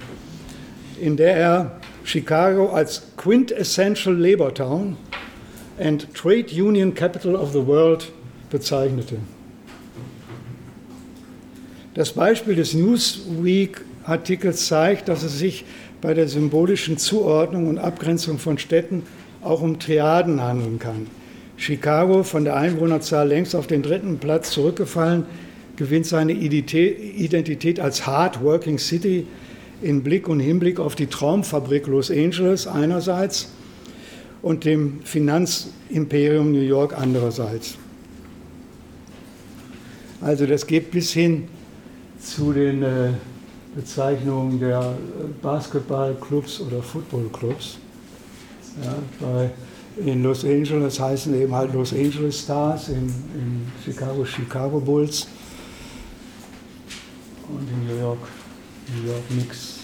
in 0.99 1.17
der 1.17 1.35
er 1.35 1.79
Chicago 2.03 2.71
als 2.71 3.03
Quintessential 3.17 4.15
Labor 4.15 4.53
Town 4.53 4.97
and 5.79 6.13
Trade 6.13 6.47
Union 6.51 6.93
Capital 6.93 7.35
of 7.35 7.51
the 7.51 7.65
World 7.65 8.11
bezeichnete. 8.49 9.17
Das 11.93 12.13
Beispiel 12.13 12.55
des 12.55 12.73
Newsweek-Artikels 12.73 14.67
zeigt, 14.67 15.09
dass 15.09 15.23
es 15.23 15.37
sich 15.37 15.65
bei 15.99 16.13
der 16.13 16.27
symbolischen 16.27 16.97
Zuordnung 16.97 17.67
und 17.67 17.77
Abgrenzung 17.77 18.39
von 18.39 18.57
Städten 18.57 19.03
auch 19.41 19.61
um 19.61 19.77
Triaden 19.77 20.41
handeln 20.41 20.79
kann. 20.79 21.07
Chicago, 21.57 22.23
von 22.23 22.43
der 22.43 22.55
Einwohnerzahl 22.55 23.27
längst 23.27 23.55
auf 23.55 23.67
den 23.67 23.83
dritten 23.83 24.17
Platz 24.17 24.51
zurückgefallen, 24.51 25.25
gewinnt 25.75 26.05
seine 26.05 26.33
Identität 26.33 27.79
als 27.79 28.05
Hard 28.05 28.43
Working 28.43 28.77
City 28.77 29.27
in 29.81 30.03
Blick 30.03 30.27
und 30.27 30.39
Hinblick 30.39 30.79
auf 30.79 30.95
die 30.95 31.07
Traumfabrik 31.07 31.87
Los 31.87 32.11
Angeles 32.11 32.67
einerseits 32.67 33.49
und 34.41 34.65
dem 34.65 35.01
Finanzimperium 35.03 36.51
New 36.51 36.61
York 36.61 36.93
andererseits. 36.97 37.77
Also 40.21 40.45
das 40.45 40.67
geht 40.67 40.91
bis 40.91 41.11
hin 41.11 41.47
zu 42.19 42.53
den 42.53 42.83
äh, 42.83 43.09
Bezeichnungen 43.75 44.59
der 44.59 44.79
äh, 44.79 45.23
Basketballclubs 45.41 46.61
oder 46.61 46.83
Footballclubs. 46.83 47.77
Ja, 48.83 49.49
in 49.97 50.23
Los 50.23 50.45
Angeles 50.45 50.99
heißen 50.99 51.33
eben 51.39 51.53
halt 51.53 51.73
Los 51.73 51.91
Angeles 51.91 52.39
Stars, 52.39 52.87
in, 52.89 53.07
in 53.35 53.71
Chicago 53.83 54.23
Chicago 54.23 54.79
Bulls 54.79 55.27
und 57.51 57.67
in 57.69 57.87
New 57.87 58.01
York 58.01 58.19
New 58.95 59.07
York 59.07 59.27
Knicks. 59.29 59.79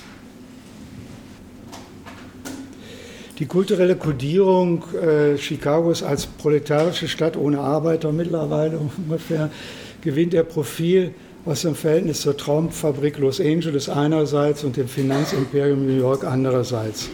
Die 3.40 3.46
kulturelle 3.46 3.96
Kodierung 3.96 4.84
äh, 4.96 5.36
Chicagos 5.36 6.02
als 6.02 6.26
proletarische 6.26 7.08
Stadt 7.08 7.38
ohne 7.38 7.60
Arbeiter 7.60 8.12
mittlerweile 8.12 8.80
ungefähr 8.98 9.52
gewinnt 10.02 10.34
ihr 10.34 10.44
Profil 10.44 11.14
aus 11.46 11.62
dem 11.62 11.76
Verhältnis 11.76 12.22
zur 12.22 12.36
Traumfabrik 12.36 13.20
Los 13.20 13.40
Angeles 13.40 13.90
einerseits 13.90 14.64
und 14.64 14.76
dem 14.76 14.88
Finanzimperium 14.88 15.86
New 15.86 15.98
York 15.98 16.24
andererseits. 16.24 17.10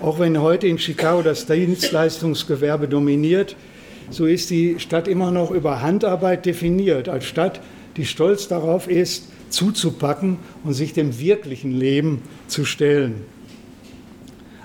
Auch 0.00 0.18
wenn 0.18 0.40
heute 0.40 0.66
in 0.66 0.78
Chicago 0.78 1.22
das 1.22 1.46
Dienstleistungsgewerbe 1.46 2.86
dominiert, 2.86 3.56
so 4.10 4.26
ist 4.26 4.50
die 4.50 4.78
Stadt 4.78 5.08
immer 5.08 5.30
noch 5.30 5.50
über 5.50 5.82
Handarbeit 5.82 6.46
definiert, 6.46 7.08
als 7.08 7.24
Stadt, 7.24 7.60
die 7.96 8.06
stolz 8.06 8.48
darauf 8.48 8.88
ist, 8.88 9.24
zuzupacken 9.50 10.38
und 10.64 10.74
sich 10.74 10.92
dem 10.92 11.18
wirklichen 11.18 11.72
Leben 11.72 12.22
zu 12.48 12.64
stellen. 12.64 13.22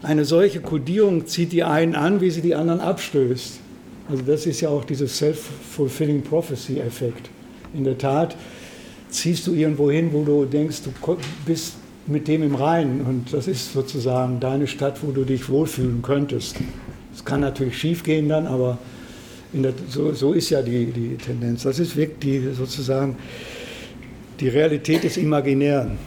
Eine 0.01 0.25
solche 0.25 0.61
Kodierung 0.61 1.27
zieht 1.27 1.51
die 1.51 1.63
einen 1.63 1.95
an, 1.95 2.21
wie 2.21 2.31
sie 2.31 2.41
die 2.41 2.55
anderen 2.55 2.79
abstößt. 2.79 3.59
Also 4.09 4.23
das 4.23 4.45
ist 4.47 4.61
ja 4.61 4.69
auch 4.69 4.83
dieses 4.83 5.17
Self-Fulfilling 5.17 6.23
Prophecy-Effekt. 6.23 7.29
In 7.73 7.83
der 7.83 7.97
Tat 7.97 8.35
ziehst 9.09 9.45
du 9.45 9.53
irgendwo 9.53 9.91
hin, 9.91 10.09
wo 10.11 10.23
du 10.23 10.45
denkst, 10.45 10.81
du 10.83 11.17
bist 11.45 11.75
mit 12.07 12.27
dem 12.27 12.41
im 12.41 12.55
Reinen. 12.55 13.01
Und 13.01 13.31
das 13.31 13.47
ist 13.47 13.73
sozusagen 13.73 14.39
deine 14.39 14.67
Stadt, 14.67 15.03
wo 15.03 15.11
du 15.11 15.23
dich 15.23 15.49
wohlfühlen 15.49 16.01
könntest. 16.01 16.55
Es 17.13 17.23
kann 17.23 17.41
natürlich 17.41 17.77
schief 17.77 18.03
gehen 18.03 18.27
dann, 18.27 18.47
aber 18.47 18.79
der, 19.53 19.73
so, 19.89 20.13
so, 20.13 20.33
ist 20.33 20.49
ja 20.49 20.61
die, 20.61 20.85
die 20.85 21.17
Tendenz. 21.17 21.63
Das 21.63 21.79
ist 21.79 21.95
wirklich 21.95 22.19
die, 22.19 22.53
sozusagen 22.53 23.17
die 24.39 24.47
Realität 24.47 25.03
des 25.03 25.17
Imaginären. 25.17 25.97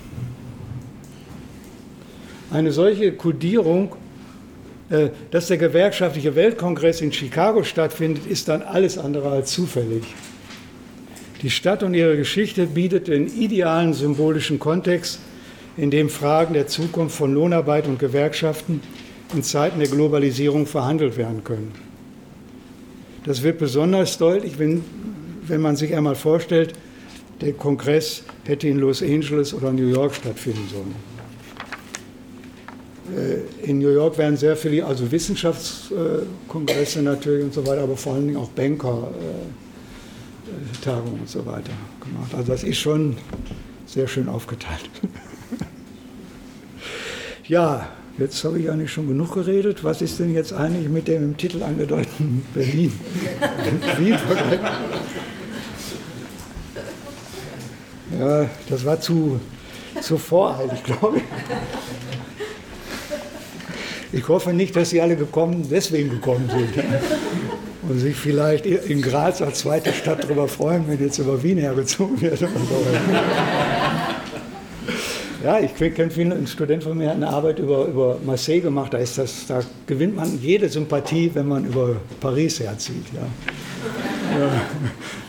Eine 2.51 2.73
solche 2.73 3.13
Kodierung, 3.13 3.97
äh, 4.89 5.09
dass 5.31 5.49
der 5.49 5.59
gewerkschaftliche 5.59 6.35
Weltkongress 6.35 7.01
in 7.01 7.13
Chicago 7.13 7.65
stattfindet, 7.65 8.27
ist 8.27 8.49
dann 8.49 8.63
alles 8.63 8.97
andere 8.97 9.31
als 9.31 9.53
zufällig. 9.53 10.05
Die 11.43 11.51
Stadt 11.51 11.83
und 11.83 11.93
ihre 11.93 12.17
Geschichte 12.17 12.67
bietet 12.67 13.09
den 13.09 13.27
idealen 13.27 13.93
symbolischen 13.93 14.59
Kontext 14.59 15.19
in 15.77 15.91
dem 15.91 16.09
Fragen 16.09 16.55
der 16.55 16.67
Zukunft 16.67 17.17
von 17.17 17.35
Lohnarbeit 17.35 17.87
und 17.87 17.99
Gewerkschaften 17.99 18.81
in 19.35 19.43
Zeiten 19.43 19.79
der 19.79 19.89
Globalisierung 19.89 20.67
verhandelt 20.67 21.17
werden 21.17 21.45
können. 21.45 21.84
Das 23.25 23.43
wird 23.43 23.59
besonders 23.59 24.19
deutlich, 24.19 24.59
wenn, 24.59 24.85
wenn 25.47 25.61
man 25.61 25.77
sich 25.77 25.95
einmal 25.95 26.15
vorstellt, 26.15 26.75
der 27.41 27.53
Kongress 27.55 28.23
hätte 28.45 28.69
in 28.69 28.79
Los 28.79 29.03
Angeles 29.03 29.53
oder 29.55 29.73
New 29.73 29.89
York 29.89 30.15
stattfinden 30.15 30.69
sollen. 30.71 30.95
Äh, 33.17 33.71
in 33.71 33.79
New 33.79 33.91
York 33.91 34.19
werden 34.19 34.37
sehr 34.37 34.57
viele, 34.57 34.85
also 34.85 35.11
Wissenschaftskongresse 35.11 37.03
natürlich 37.03 37.45
und 37.45 37.55
so 37.55 37.67
weiter, 37.67 37.83
aber 37.83 37.97
vor 37.97 38.15
allen 38.15 38.27
Dingen 38.27 38.39
auch 38.39 38.51
Banker, 38.51 39.11
äh, 39.11 40.85
Tagungen 40.85 41.21
und 41.21 41.29
so 41.29 41.45
weiter 41.47 41.73
gemacht. 42.01 42.35
Also 42.35 42.53
das 42.53 42.63
ist 42.63 42.79
schon 42.79 43.17
sehr 43.87 44.07
schön 44.07 44.29
aufgeteilt. 44.29 44.91
Ja, 47.47 47.91
jetzt 48.19 48.45
habe 48.45 48.59
ich 48.59 48.71
eigentlich 48.71 48.93
schon 48.93 49.09
genug 49.09 49.35
geredet. 49.35 49.85
Was 49.85 50.03
ist 50.03 50.19
denn 50.19 50.35
jetzt 50.35 50.53
eigentlich 50.53 50.89
mit 50.89 51.09
dem 51.09 51.25
im 51.25 51.37
Titel 51.37 51.63
angedeuteten 51.63 52.45
Berlin? 52.55 52.93
ja, 58.19 58.49
das 58.69 58.85
war 58.85 59.01
zu, 59.01 59.41
zu 60.01 60.19
voreilig, 60.19 60.83
glaube 60.85 61.19
ich. 61.19 61.25
Ich 64.13 64.29
hoffe 64.29 64.53
nicht, 64.53 64.77
dass 64.77 64.91
Sie 64.91 65.01
alle 65.01 65.17
gekommen, 65.17 65.67
deswegen 65.69 66.09
gekommen 66.11 66.49
sind. 66.49 66.69
Und 67.89 67.99
sich 67.99 68.15
vielleicht 68.15 68.65
in 68.65 69.03
Graz 69.03 69.43
als 69.43 69.59
zweite 69.59 69.93
Stadt 69.93 70.23
darüber 70.25 70.47
freuen, 70.47 70.87
wenn 70.87 71.01
jetzt 71.01 71.19
über 71.19 71.43
Wien 71.43 71.59
hergezogen 71.59 72.21
wird. 72.21 72.39
Ja, 75.45 75.61
ich 75.61 75.75
kenne 75.75 76.11
viele, 76.11 76.35
ein 76.35 76.47
Student 76.47 76.85
von 76.85 76.97
mir 76.97 77.11
hat 77.11 77.17
eine 77.17 77.29
Arbeit 77.29 77.59
über, 77.59 77.85
über 77.85 78.19
Marseille 78.25 78.63
gemacht, 78.63 78.95
da, 78.95 78.99
ist 78.99 79.19
das, 79.19 79.47
da 79.47 79.61
gewinnt 79.87 80.17
man 80.17 80.41
jede 80.41 80.71
Sympathie, 80.71 81.31
wenn 81.35 81.47
man 81.47 81.67
über 81.67 81.97
Paris 82.19 82.61
herzieht. 82.61 83.05
Ja. 83.13 84.39
ja 84.41 84.51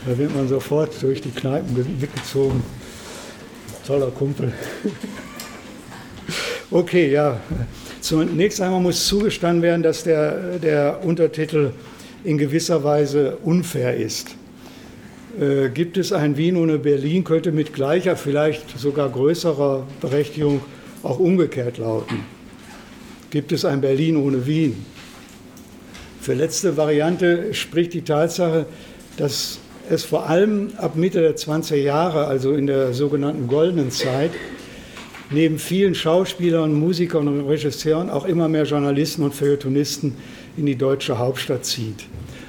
da 0.08 0.18
wird 0.18 0.34
man 0.34 0.48
sofort 0.48 0.92
durch 1.04 1.20
die 1.20 1.32
Kneipen 1.32 1.76
mitgezogen. 2.00 2.64
Toller 3.86 4.10
Kumpel. 4.12 4.54
Okay, 6.72 7.12
ja. 7.12 7.40
Zunächst 8.00 8.62
einmal 8.62 8.80
muss 8.80 9.06
zugestanden 9.06 9.62
werden, 9.62 9.84
dass 9.84 10.04
der, 10.04 10.60
der 10.60 11.04
Untertitel 11.04 11.72
in 12.24 12.38
gewisser 12.38 12.84
Weise 12.84 13.38
unfair 13.44 13.96
ist. 13.98 14.36
Äh, 15.40 15.70
gibt 15.70 15.98
es 15.98 16.14
ein 16.14 16.38
Wien 16.38 16.56
ohne 16.56 16.78
Berlin, 16.78 17.26
könnte 17.26 17.52
mit 17.52 17.74
gleicher, 17.74 18.16
vielleicht 18.16 18.80
sogar 18.80 19.10
größerer 19.10 19.86
Berechtigung 20.00 20.62
auch 21.04 21.20
umgekehrt 21.20 21.78
lauten. 21.78 22.20
Gibt 23.32 23.52
es 23.52 23.66
ein 23.66 23.82
Berlin 23.82 24.16
ohne 24.16 24.46
Wien? 24.46 24.86
Für 26.22 26.34
letzte 26.34 26.78
Variante 26.78 27.54
spricht 27.54 27.94
die 27.94 28.04
Tatsache, 28.04 28.66
dass 29.18 29.60
es 29.90 30.06
vor 30.06 30.30
allem 30.30 30.70
ab 30.78 30.96
Mitte 30.96 31.22
der 31.22 31.36
20er 31.36 31.76
Jahre, 31.76 32.28
also 32.28 32.54
in 32.54 32.66
der 32.66 32.94
sogenannten 32.94 33.48
goldenen 33.48 33.92
Zeit, 33.92 34.32
neben 35.32 35.60
vielen 35.60 35.96
Schauspielern, 35.96 36.74
Musikern 36.74 37.28
und 37.28 37.42
Regisseuren 37.42 38.10
auch 38.10 38.26
immer 38.26 38.48
mehr 38.48 38.64
Journalisten 38.64 39.24
und 39.24 39.36
Feuilletonisten 39.36 40.16
in 40.56 40.66
die 40.66 40.76
deutsche 40.76 41.20
Hauptstadt 41.20 41.66
zieht. 41.66 42.06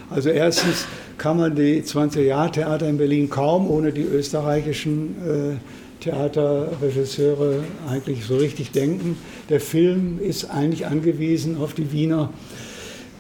Also 0.09 0.31
erstens 0.31 0.87
kann 1.19 1.39
man 1.39 1.55
die 1.55 1.83
20-Jahr-Theater 1.83 2.89
in 2.89 2.99
Berlin 2.99 3.31
kaum 3.31 3.71
ohne 3.71 3.93
die 3.93 4.03
österreichischen 4.03 5.17
äh, 5.27 6.03
Theaterregisseure 6.03 7.65
eigentlich 7.89 8.25
so 8.25 8.37
richtig 8.37 8.71
denken. 8.71 9.17
Der 9.49 9.61
Film 9.61 10.19
ist 10.21 10.51
eigentlich 10.51 10.87
angewiesen 10.87 11.57
auf 11.57 11.75
die 11.75 11.93
Wiener. 11.93 12.31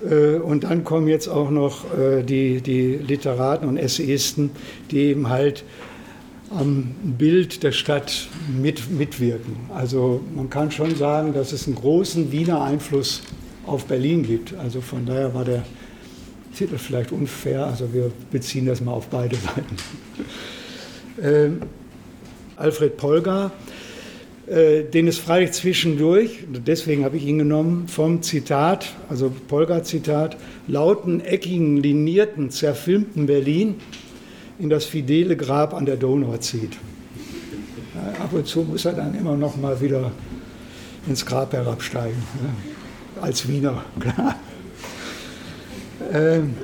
Äh, 0.09 0.37
und 0.37 0.65
dann 0.65 0.85
kommen 0.85 1.09
jetzt 1.09 1.29
auch 1.29 1.51
noch 1.51 1.85
äh, 1.99 2.23
die, 2.23 2.61
die 2.61 2.97
Literaten 2.97 3.67
und 3.69 3.77
Essayisten, 3.77 4.51
die 4.91 4.99
eben 4.99 5.29
halt 5.29 5.65
am 6.51 6.95
Bild 7.03 7.63
der 7.63 7.73
Stadt 7.73 8.29
mit, 8.61 8.91
mitwirken. 8.91 9.57
Also 9.75 10.21
man 10.35 10.49
kann 10.49 10.71
schon 10.71 10.95
sagen, 10.95 11.33
dass 11.33 11.53
es 11.53 11.67
einen 11.67 11.77
großen 11.77 12.31
Wiener 12.31 12.63
Einfluss 12.63 13.23
auf 13.67 13.87
Berlin 13.87 14.23
gibt. 14.23 14.55
Also 14.55 14.81
von 14.81 15.07
daher 15.07 15.35
war 15.35 15.45
der 15.45 15.65
Titel 16.57 16.79
vielleicht 16.79 17.13
unfair. 17.13 17.67
Also 17.67 17.93
wir 17.93 18.11
beziehen 18.31 18.67
das 18.67 18.81
mal 18.81 18.93
auf 18.93 19.09
beide 19.09 19.37
Seiten. 19.37 19.77
Ähm, 21.19 21.63
Alfred 22.57 22.99
Polgar, 22.99 23.51
äh, 24.47 24.83
den 24.85 25.09
es 25.09 25.17
freilich 25.17 25.53
zwischendurch, 25.53 26.45
deswegen 26.47 27.05
habe 27.05 27.17
ich 27.17 27.25
ihn 27.25 27.39
genommen, 27.39 27.89
vom 27.89 28.21
Zitat, 28.21 28.93
also 29.09 29.33
Polgar-Zitat, 29.49 30.37
lauten, 30.69 31.21
eckigen, 31.21 31.79
linierten, 31.79 32.51
zerfilmten 32.51 33.25
Berlin 33.25 33.77
in 34.59 34.69
das 34.69 34.85
fidele 34.85 35.37
Grab 35.37 35.73
an 35.75 35.87
der 35.87 35.97
Donau 35.97 36.37
zieht. 36.37 36.73
Ja, 37.95 38.25
ab 38.25 38.33
und 38.33 38.47
zu 38.47 38.61
muss 38.61 38.85
er 38.85 38.93
dann 38.93 39.15
immer 39.19 39.37
noch 39.37 39.57
mal 39.57 39.81
wieder 39.81 40.13
ins 41.09 41.25
Grab 41.25 41.55
herabsteigen, 41.55 42.23
ja, 42.43 43.23
als 43.23 43.49
Wiener, 43.49 43.85
klar. 44.01 44.37
Ähm, 46.13 46.55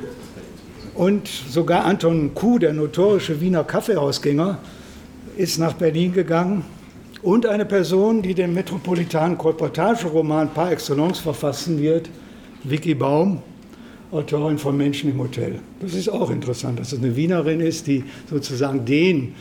und 0.94 1.26
sogar 1.26 1.85
Anton 1.85 2.35
Kuh, 2.35 2.59
der 2.59 2.72
notorische 2.72 3.40
Wiener 3.40 3.64
Kaffeehausgänger, 3.64 4.59
ist 5.37 5.59
nach 5.59 5.72
Berlin 5.72 6.12
gegangen. 6.12 6.62
Und 7.22 7.46
eine 7.46 7.64
Person, 7.64 8.20
die 8.20 8.35
den 8.35 8.52
metropolitanen 8.52 9.38
Kolportageroman 9.38 10.52
par 10.52 10.70
excellence 10.72 11.20
verfassen 11.20 11.81
wird, 11.81 12.11
Vicky 12.64 12.94
Baum, 12.94 13.40
Autorin 14.11 14.59
von 14.59 14.76
Menschen 14.76 15.11
im 15.11 15.18
Hotel. 15.18 15.61
Das 15.81 15.94
ist 15.94 16.11
auch 16.11 16.31
interessant, 16.31 16.78
dass 16.78 16.92
es 16.92 16.98
eine 16.98 17.16
Wienerin 17.16 17.61
ist, 17.61 17.87
die 17.87 18.05
sozusagen 18.28 18.85
den 18.85 19.35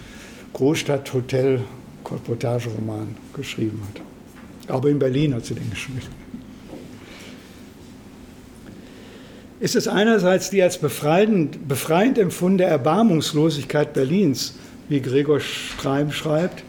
Großstadt-Hotel-Kolportageroman 0.53 3.17
geschrieben 3.33 3.81
hat. 3.89 4.01
Aber 4.73 4.87
in 4.89 4.99
Berlin 4.99 5.35
hat 5.35 5.45
sie 5.45 5.55
den 5.55 5.69
geschrieben. 5.69 6.20
Ist 9.61 9.75
es 9.75 9.87
einerseits 9.87 10.49
die 10.49 10.63
als 10.63 10.79
befreiend, 10.79 11.67
befreiend 11.67 12.17
empfundene 12.17 12.67
Erbarmungslosigkeit 12.67 13.93
Berlins, 13.93 14.55
wie 14.89 15.01
Gregor 15.01 15.39
Streim 15.39 16.11
schreibt, 16.11 16.63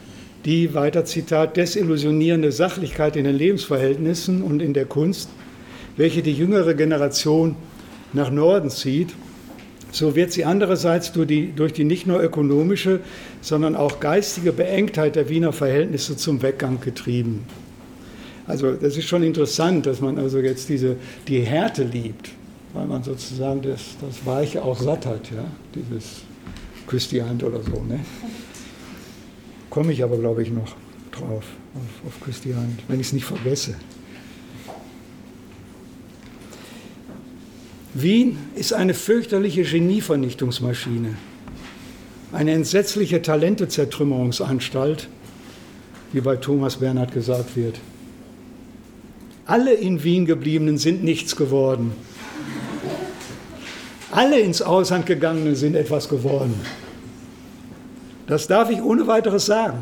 die, 0.44 0.74
weiter 0.74 1.07
Zitat, 1.07 1.57
desillusionierende 1.57 2.52
Sachlichkeit 2.52 3.16
in 3.16 3.24
den 3.24 3.35
Lebensverhältnissen 3.35 4.42
und 4.42 4.61
in 4.61 4.74
der 4.74 4.85
Kunst, 4.85 5.31
welche 5.96 6.20
die 6.20 6.35
jüngere 6.35 6.74
Generation 6.74 7.57
nach 8.12 8.31
Norden 8.31 8.68
zieht, 8.68 9.14
so 9.90 10.14
wird 10.14 10.33
sie 10.33 10.44
andererseits 10.44 11.12
durch 11.12 11.28
die, 11.28 11.50
durch 11.57 11.72
die 11.72 11.85
nicht 11.85 12.07
nur 12.07 12.22
ökonomische, 12.22 13.00
sondern 13.40 13.74
auch 13.74 14.00
geistige 14.00 14.52
Beengtheit 14.52 15.16
der 15.16 15.31
Wiener 15.31 15.55
Verhältnisse 15.55 16.18
zum 16.18 16.42
Weggang 16.42 16.78
getrieben. 16.83 17.46
Also 18.46 18.72
das 18.72 18.98
ist 18.98 19.09
schon 19.09 19.22
interessant, 19.22 19.87
dass 19.87 20.02
man 20.02 20.18
also 20.18 20.40
jetzt 20.40 20.68
diese, 20.68 20.96
die 21.26 21.40
Härte 21.40 21.85
liebt, 21.85 22.33
weil 22.72 22.87
man 22.87 23.02
sozusagen 23.02 23.62
das, 23.62 23.96
das 24.00 24.24
Weiche 24.24 24.62
auch 24.62 24.80
satt 24.80 25.06
hat, 25.06 25.30
ja? 25.30 25.44
dieses 25.74 26.22
Küss 26.87 27.08
die 27.08 27.22
Hand 27.22 27.42
oder 27.42 27.62
so. 27.62 27.82
Ne? 27.82 28.00
Komme 29.70 29.92
ich 29.92 30.02
aber, 30.02 30.16
glaube 30.18 30.42
ich, 30.42 30.50
noch 30.50 30.74
drauf, 31.11 31.44
auf, 31.74 32.06
auf 32.06 32.20
Küss 32.24 32.40
die 32.40 32.54
Hand, 32.54 32.80
wenn 32.88 33.00
ich 33.00 33.08
es 33.08 33.12
nicht 33.12 33.24
vergesse. 33.24 33.74
Wien 37.94 38.38
ist 38.54 38.72
eine 38.72 38.94
fürchterliche 38.94 39.64
Genievernichtungsmaschine, 39.64 41.16
eine 42.32 42.52
entsetzliche 42.52 43.20
Talentezertrümmerungsanstalt, 43.20 45.08
wie 46.14 46.22
bei 46.22 46.37
Thomas 46.37 46.76
Bernhard 46.76 47.12
gesagt 47.12 47.54
wird. 47.54 47.78
Alle 49.44 49.74
in 49.74 50.02
Wien 50.04 50.24
gebliebenen 50.24 50.78
sind 50.78 51.04
nichts 51.04 51.37
geworden. 51.37 51.92
Alle 54.12 54.38
ins 54.40 54.61
Ausland 54.61 55.07
gegangenen 55.07 55.57
sind 55.57 55.75
etwas 55.75 56.07
geworden. 56.07 56.55
Das 58.27 58.46
darf 58.46 58.70
ich 58.70 58.83
ohne 58.83 59.07
weiteres 59.07 59.46
sagen, 59.46 59.79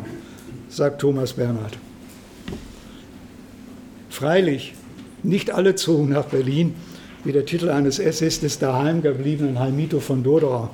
sagt 0.68 1.00
Thomas 1.00 1.32
Bernhard. 1.32 1.76
Freilich, 4.08 4.74
nicht 5.24 5.50
alle 5.50 5.74
zogen 5.74 6.10
nach 6.10 6.26
Berlin, 6.26 6.76
wie 7.24 7.32
der 7.32 7.44
Titel 7.44 7.70
eines 7.70 7.98
Essays 7.98 8.38
des 8.38 8.60
daheimgebliebenen 8.60 9.58
Heimito 9.58 9.98
von 9.98 10.22
Dodora 10.22 10.70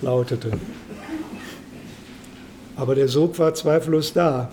lautete. 0.00 0.52
Aber 2.76 2.94
der 2.94 3.08
Sog 3.08 3.36
war 3.40 3.52
zweifellos 3.54 4.12
da. 4.12 4.52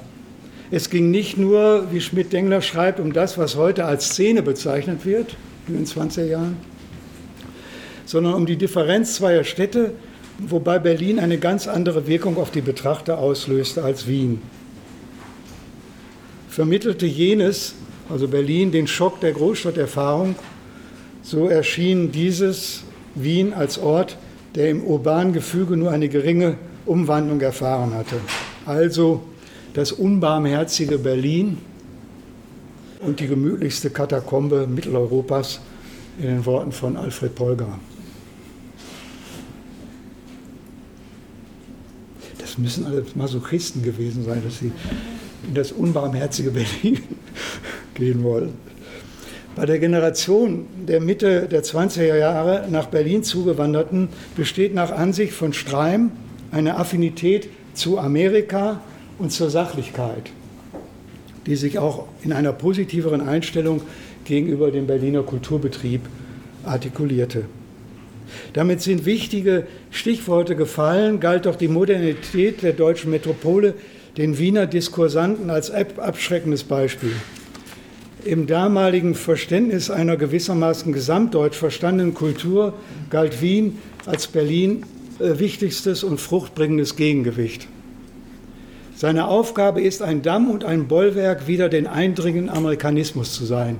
Es 0.71 0.89
ging 0.89 1.11
nicht 1.11 1.37
nur, 1.37 1.91
wie 1.91 2.01
Schmidt-Dengler 2.01 2.61
schreibt, 2.63 2.99
um 2.99 3.13
das, 3.13 3.37
was 3.37 3.55
heute 3.57 3.85
als 3.85 4.09
Szene 4.09 4.41
bezeichnet 4.41 5.05
wird, 5.05 5.35
in 5.67 5.75
den 5.75 5.85
20er 5.85 6.25
Jahren, 6.25 6.57
sondern 8.09 8.33
um 8.33 8.47
die 8.47 8.55
Differenz 8.55 9.13
zweier 9.13 9.43
Städte, 9.43 9.91
wobei 10.39 10.79
Berlin 10.79 11.19
eine 11.19 11.37
ganz 11.37 11.67
andere 11.67 12.07
Wirkung 12.07 12.37
auf 12.37 12.49
die 12.49 12.61
Betrachter 12.61 13.19
auslöste 13.19 13.83
als 13.83 14.07
Wien. 14.07 14.41
Vermittelte 16.49 17.05
jenes, 17.05 17.75
also 18.09 18.27
Berlin, 18.27 18.71
den 18.71 18.87
Schock 18.87 19.19
der 19.19 19.33
Großstadterfahrung 19.33 20.33
so 21.21 21.49
erschien 21.49 22.11
dieses 22.11 22.81
Wien 23.13 23.53
als 23.53 23.77
Ort, 23.77 24.17
der 24.55 24.71
im 24.71 24.83
urbanen 24.83 25.31
Gefüge 25.31 25.77
nur 25.77 25.91
eine 25.91 26.09
geringe 26.09 26.57
Umwandlung 26.87 27.39
erfahren 27.41 27.93
hatte. 27.93 28.15
Also 28.65 29.21
das 29.75 29.91
unbarmherzige 29.91 30.97
Berlin 30.97 31.59
und 33.01 33.19
die 33.19 33.27
gemütlichste 33.27 33.91
Katakombe 33.91 34.65
Mitteleuropas 34.65 35.59
in 36.17 36.25
den 36.25 36.45
Worten 36.47 36.71
von 36.71 36.97
Alfred 36.97 37.35
Polgar. 37.35 37.77
Müssen 42.61 42.85
alle 42.85 43.05
Masochisten 43.15 43.83
gewesen 43.83 44.23
sein, 44.23 44.41
dass 44.43 44.59
sie 44.59 44.71
in 45.47 45.53
das 45.53 45.71
unbarmherzige 45.71 46.51
Berlin 46.83 46.99
gehen 47.95 48.23
wollen. 48.23 48.53
Bei 49.55 49.65
der 49.65 49.79
Generation 49.79 50.67
der 50.87 51.01
Mitte 51.01 51.47
der 51.51 51.63
20er 51.63 52.15
Jahre 52.15 52.67
nach 52.69 52.87
Berlin 52.87 53.23
zugewanderten 53.23 54.07
besteht 54.35 54.73
nach 54.73 54.91
Ansicht 54.91 55.33
von 55.33 55.53
Streim 55.53 56.11
eine 56.51 56.77
Affinität 56.77 57.49
zu 57.73 57.99
Amerika 57.99 58.81
und 59.17 59.31
zur 59.31 59.49
Sachlichkeit, 59.49 60.31
die 61.45 61.55
sich 61.55 61.77
auch 61.77 62.07
in 62.23 62.31
einer 62.31 62.53
positiveren 62.53 63.21
Einstellung 63.21 63.81
gegenüber 64.23 64.71
dem 64.71 64.87
Berliner 64.87 65.23
Kulturbetrieb 65.23 66.01
artikulierte. 66.63 67.45
Damit 68.53 68.81
sind 68.81 69.05
wichtige 69.05 69.67
Stichworte 69.91 70.55
gefallen, 70.55 71.19
galt 71.19 71.45
doch 71.45 71.55
die 71.55 71.67
Modernität 71.67 72.61
der 72.61 72.73
deutschen 72.73 73.11
Metropole 73.11 73.73
den 74.17 74.37
Wiener 74.37 74.67
Diskursanten 74.67 75.49
als 75.49 75.71
abschreckendes 75.71 76.63
Beispiel. 76.63 77.13
Im 78.25 78.47
damaligen 78.47 79.15
Verständnis 79.15 79.89
einer 79.89 80.17
gewissermaßen 80.17 80.91
gesamtdeutsch 80.91 81.55
verstandenen 81.55 82.13
Kultur 82.13 82.73
galt 83.09 83.41
Wien 83.41 83.77
als 84.05 84.27
Berlin 84.27 84.83
äh, 85.19 85.39
wichtigstes 85.39 86.03
und 86.03 86.19
fruchtbringendes 86.19 86.97
Gegengewicht. 86.97 87.67
Seine 88.93 89.29
Aufgabe 89.29 89.81
ist, 89.81 90.01
ein 90.01 90.21
Damm 90.21 90.49
und 90.49 90.65
ein 90.65 90.89
Bollwerk 90.89 91.47
wider 91.47 91.69
den 91.69 91.87
eindringenden 91.87 92.49
Amerikanismus 92.49 93.33
zu 93.33 93.45
sein, 93.45 93.77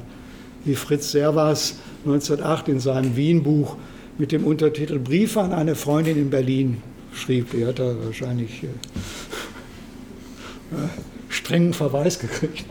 wie 0.63 0.75
Fritz 0.75 1.11
Servas 1.11 1.75
1908 2.05 2.69
in 2.69 2.79
seinem 2.79 3.17
Wien-Buch 3.17 3.75
mit 4.19 4.31
dem 4.33 4.43
Untertitel 4.43 4.99
Briefe 4.99 5.39
an 5.41 5.53
eine 5.53 5.75
Freundin 5.75 6.17
in 6.17 6.29
Berlin 6.29 6.83
schrieb. 7.13 7.53
Er 7.53 7.69
hat 7.69 7.79
da 7.79 7.95
wahrscheinlich 8.03 8.63
äh, 8.63 8.67
strengen 11.29 11.73
Verweis 11.73 12.19
gekriegt. 12.19 12.65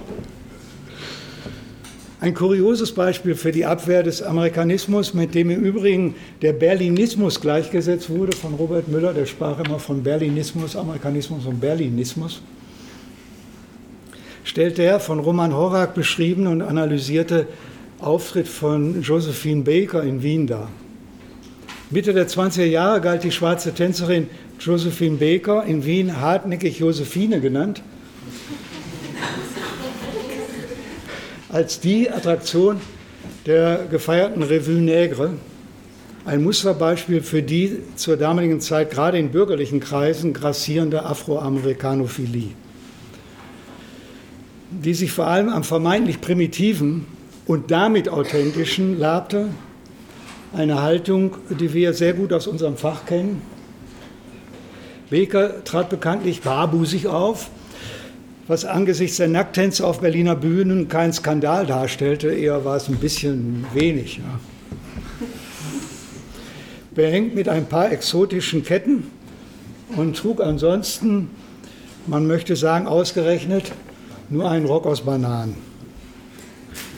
Ein 2.20 2.34
kurioses 2.34 2.92
Beispiel 2.92 3.34
für 3.34 3.50
die 3.50 3.64
Abwehr 3.64 4.02
des 4.02 4.22
Amerikanismus, 4.22 5.14
mit 5.14 5.34
dem 5.34 5.50
im 5.50 5.64
Übrigen 5.64 6.16
der 6.42 6.52
Berlinismus 6.52 7.40
gleichgesetzt 7.40 8.10
wurde 8.10 8.36
von 8.36 8.54
Robert 8.54 8.88
Müller, 8.88 9.14
der 9.14 9.24
sprach 9.24 9.58
immer 9.64 9.78
von 9.78 10.02
Berlinismus, 10.02 10.76
Amerikanismus 10.76 11.46
und 11.46 11.60
Berlinismus, 11.60 12.42
stellt 14.44 14.78
der 14.78 15.00
von 15.00 15.20
Roman 15.20 15.54
Horak 15.54 15.94
beschriebene 15.94 16.50
und 16.50 16.60
analysierte 16.60 17.46
Auftritt 18.00 18.48
von 18.48 19.00
Josephine 19.00 19.62
Baker 19.62 20.02
in 20.02 20.22
Wien 20.22 20.46
dar. 20.46 20.68
Mitte 21.90 22.12
der 22.12 22.28
20er 22.28 22.64
Jahre 22.64 23.00
galt 23.00 23.24
die 23.24 23.32
schwarze 23.32 23.72
Tänzerin 23.72 24.28
Josephine 24.60 25.16
Baker, 25.16 25.64
in 25.64 25.86
Wien 25.86 26.20
hartnäckig 26.20 26.80
Josephine 26.80 27.40
genannt, 27.40 27.80
als 31.48 31.80
die 31.80 32.10
Attraktion 32.10 32.78
der 33.46 33.86
gefeierten 33.90 34.42
Revue 34.42 34.82
Nègre, 34.82 35.30
ein 36.26 36.42
Musterbeispiel 36.42 37.22
für 37.22 37.42
die 37.42 37.78
zur 37.96 38.18
damaligen 38.18 38.60
Zeit 38.60 38.90
gerade 38.90 39.18
in 39.18 39.30
bürgerlichen 39.30 39.80
Kreisen 39.80 40.34
grassierende 40.34 41.06
Afroamerikanophilie, 41.06 42.50
die 44.70 44.92
sich 44.92 45.10
vor 45.10 45.26
allem 45.26 45.48
am 45.48 45.64
vermeintlich 45.64 46.20
primitiven 46.20 47.06
und 47.46 47.70
damit 47.70 48.10
authentischen 48.10 48.98
labte, 48.98 49.48
eine 50.52 50.82
Haltung, 50.82 51.36
die 51.50 51.72
wir 51.74 51.92
sehr 51.92 52.14
gut 52.14 52.32
aus 52.32 52.46
unserem 52.46 52.76
Fach 52.76 53.04
kennen. 53.06 53.42
Beker 55.10 55.64
trat 55.64 55.88
bekanntlich 55.88 56.42
barbusig 56.42 57.06
auf, 57.06 57.50
was 58.46 58.64
angesichts 58.64 59.18
der 59.18 59.28
Nackttänze 59.28 59.86
auf 59.86 60.00
Berliner 60.00 60.36
Bühnen 60.36 60.88
kein 60.88 61.12
Skandal 61.12 61.66
darstellte, 61.66 62.28
eher 62.28 62.64
war 62.64 62.76
es 62.76 62.88
ein 62.88 62.96
bisschen 62.96 63.66
wenig. 63.74 64.18
Ja. 64.18 64.40
Behängt 66.94 67.34
mit 67.34 67.48
ein 67.48 67.66
paar 67.66 67.92
exotischen 67.92 68.64
Ketten 68.64 69.10
und 69.96 70.16
trug 70.16 70.40
ansonsten, 70.40 71.30
man 72.06 72.26
möchte 72.26 72.56
sagen, 72.56 72.86
ausgerechnet 72.86 73.72
nur 74.30 74.50
einen 74.50 74.66
Rock 74.66 74.86
aus 74.86 75.02
Bananen. 75.02 75.54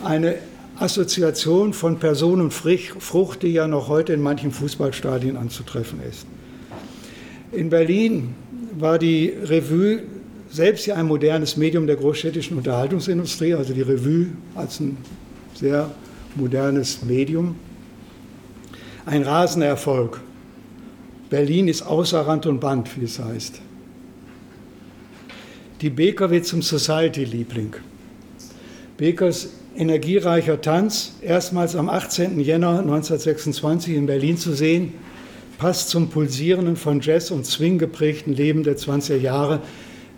Eine 0.03 0.37
Assoziation 0.81 1.75
von 1.75 1.99
Personenfrucht, 1.99 3.43
die 3.43 3.49
ja 3.53 3.69
noch 3.69 3.89
heute 3.89 4.15
in 4.15 4.23
manchen 4.23 4.51
Fußballstadien 4.51 5.37
anzutreffen 5.37 6.01
ist. 6.09 6.27
In 7.53 7.69
Berlin 7.69 8.35
war 8.79 8.99
die 8.99 9.29
Revue 9.29 10.03
selbst 10.51 10.87
ja 10.87 10.97
ein 10.97 11.07
modernes 11.07 11.57
Medium 11.59 11.87
der 11.87 11.97
großstädtischen 11.97 12.57
Unterhaltungsindustrie, 12.57 13.55
also 13.55 13.75
die 13.75 13.83
Revue 13.83 14.29
als 14.55 14.81
ein 14.81 14.97
sehr 15.55 15.91
modernes 16.35 17.03
Medium. 17.03 17.57
Ein 19.05 19.23
rasender 19.23 19.67
Erfolg. 19.67 20.21
Berlin 21.29 21.69
ist 21.69 21.83
außer 21.83 22.23
Rand 22.23 22.47
und 22.47 22.59
Band, 22.59 22.99
wie 22.99 23.05
es 23.05 23.19
heißt. 23.19 23.61
Die 25.83 25.91
Beker 25.91 26.31
wird 26.31 26.47
zum 26.47 26.63
Society-Liebling. 26.63 27.77
Bekers 28.97 29.49
energiereicher 29.77 30.61
Tanz, 30.61 31.15
erstmals 31.23 31.77
am 31.77 31.89
18. 31.89 32.41
Jänner 32.41 32.81
1926 32.81 33.95
in 33.95 34.07
Berlin 34.07 34.37
zu 34.37 34.53
sehen, 34.53 34.93
passt 35.59 35.91
zum 35.91 36.09
pulsierenden, 36.09 36.77
von 36.77 37.01
Jazz 37.01 37.31
und 37.31 37.47
Swing 37.47 37.79
geprägten 37.79 38.33
Leben 38.33 38.63
der 38.63 38.77
20er 38.77 39.17
Jahre, 39.17 39.61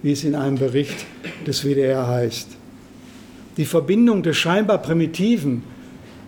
wie 0.02 0.12
es 0.12 0.24
in 0.24 0.34
einem 0.34 0.58
Bericht 0.58 1.04
des 1.46 1.64
WDR 1.64 2.06
heißt. 2.06 2.48
Die 3.56 3.64
Verbindung 3.64 4.22
des 4.22 4.36
scheinbar 4.36 4.78
Primitiven 4.78 5.62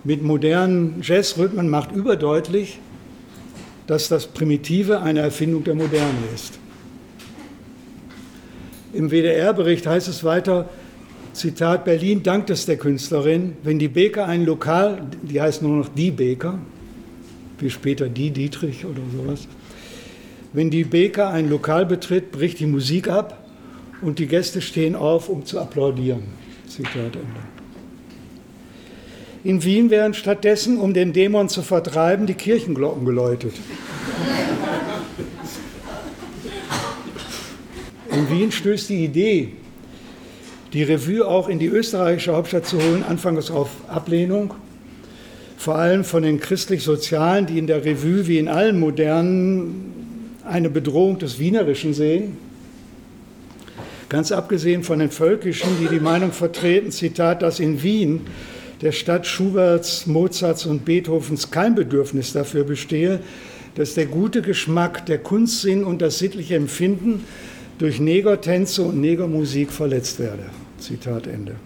mit 0.04 0.22
modernen 0.22 1.00
Jazzrhythmen 1.02 1.68
macht 1.68 1.92
überdeutlich, 1.92 2.78
dass 3.86 4.08
das 4.08 4.26
Primitive 4.26 5.00
eine 5.00 5.20
Erfindung 5.20 5.64
der 5.64 5.74
Moderne 5.74 6.18
ist. 6.34 6.58
Im 8.92 9.10
WDR-Bericht 9.10 9.86
heißt 9.86 10.08
es 10.08 10.22
weiter, 10.24 10.68
Zitat, 11.34 11.84
Berlin 11.84 12.22
dankt 12.22 12.48
es 12.50 12.64
der 12.64 12.76
Künstlerin, 12.76 13.56
wenn 13.64 13.80
die 13.80 13.88
Beker 13.88 14.26
ein 14.26 14.44
Lokal, 14.44 15.02
die 15.22 15.40
heißt 15.40 15.62
nur 15.62 15.78
noch 15.78 15.88
die 15.88 16.12
Beker, 16.12 16.60
wie 17.58 17.70
später 17.70 18.08
die 18.08 18.30
Dietrich 18.30 18.84
oder 18.84 19.00
sowas, 19.16 19.48
wenn 20.52 20.70
die 20.70 20.84
Beker 20.84 21.30
ein 21.30 21.50
Lokal 21.50 21.86
betritt, 21.86 22.30
bricht 22.30 22.60
die 22.60 22.66
Musik 22.66 23.08
ab 23.08 23.44
und 24.00 24.20
die 24.20 24.28
Gäste 24.28 24.60
stehen 24.60 24.94
auf, 24.94 25.28
um 25.28 25.44
zu 25.44 25.58
applaudieren. 25.58 26.22
Zitat 26.68 27.16
Ende. 27.16 27.42
In 29.42 29.64
Wien 29.64 29.90
werden 29.90 30.14
stattdessen, 30.14 30.78
um 30.78 30.94
den 30.94 31.12
Dämon 31.12 31.48
zu 31.48 31.62
vertreiben, 31.62 32.26
die 32.26 32.34
Kirchenglocken 32.34 33.04
geläutet. 33.04 33.54
In 38.12 38.30
Wien 38.30 38.52
stößt 38.52 38.88
die 38.88 39.04
Idee, 39.04 39.52
die 40.74 40.82
Revue 40.82 41.26
auch 41.26 41.48
in 41.48 41.60
die 41.60 41.68
österreichische 41.68 42.34
Hauptstadt 42.34 42.66
zu 42.66 42.78
holen, 42.78 43.04
anfangs 43.08 43.50
auf 43.50 43.70
Ablehnung, 43.88 44.54
vor 45.56 45.76
allem 45.76 46.02
von 46.02 46.24
den 46.24 46.40
christlich-sozialen, 46.40 47.46
die 47.46 47.58
in 47.58 47.68
der 47.68 47.84
Revue 47.84 48.26
wie 48.26 48.38
in 48.38 48.48
allen 48.48 48.80
modernen 48.80 49.92
eine 50.44 50.68
Bedrohung 50.68 51.18
des 51.18 51.38
Wienerischen 51.38 51.94
sehen. 51.94 52.36
Ganz 54.08 54.32
abgesehen 54.32 54.82
von 54.82 54.98
den 54.98 55.10
Völkischen, 55.10 55.70
die 55.80 55.86
die 55.86 56.00
Meinung 56.00 56.32
vertreten, 56.32 56.90
Zitat, 56.90 57.42
dass 57.42 57.60
in 57.60 57.82
Wien, 57.82 58.22
der 58.82 58.92
Stadt 58.92 59.26
Schuberts, 59.28 60.06
Mozarts 60.06 60.66
und 60.66 60.84
Beethovens, 60.84 61.52
kein 61.52 61.76
Bedürfnis 61.76 62.32
dafür 62.32 62.64
bestehe, 62.64 63.20
dass 63.76 63.94
der 63.94 64.06
gute 64.06 64.42
Geschmack, 64.42 65.06
der 65.06 65.18
Kunstsinn 65.18 65.84
und 65.84 66.02
das 66.02 66.18
sittliche 66.18 66.56
Empfinden 66.56 67.24
durch 67.78 68.00
Negertänze 68.00 68.82
und 68.82 69.00
Negermusik 69.00 69.72
verletzt 69.72 70.18
werde. 70.18 70.44
Zitat 70.84 71.26
Ende. 71.26 71.56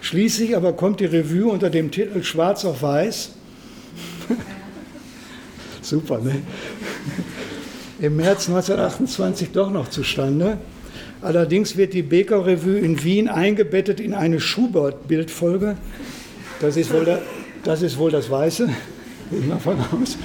Schließlich 0.00 0.56
aber 0.56 0.72
kommt 0.72 1.00
die 1.00 1.04
Revue 1.04 1.50
unter 1.50 1.68
dem 1.68 1.90
Titel 1.90 2.22
Schwarz 2.22 2.64
auf 2.64 2.82
Weiß. 2.82 3.32
Super, 5.82 6.20
ne? 6.20 6.42
Im 8.00 8.16
März 8.16 8.48
1928 8.48 9.50
doch 9.50 9.70
noch 9.70 9.88
zustande. 9.88 10.58
Allerdings 11.20 11.76
wird 11.76 11.94
die 11.94 12.02
Beker 12.02 12.46
Revue 12.46 12.78
in 12.78 13.02
Wien 13.04 13.28
eingebettet 13.28 14.00
in 14.00 14.14
eine 14.14 14.40
Schubert-Bildfolge. 14.40 15.76
Das 16.60 16.76
ist 16.76 16.92
wohl, 16.92 17.20
das, 17.62 17.82
ist 17.82 17.98
wohl 17.98 18.10
das 18.10 18.28
Weiße, 18.28 18.68
gehe 19.30 19.38
ich 19.38 19.46
mal 19.46 19.58
von 19.58 19.76
aus. 19.78 20.16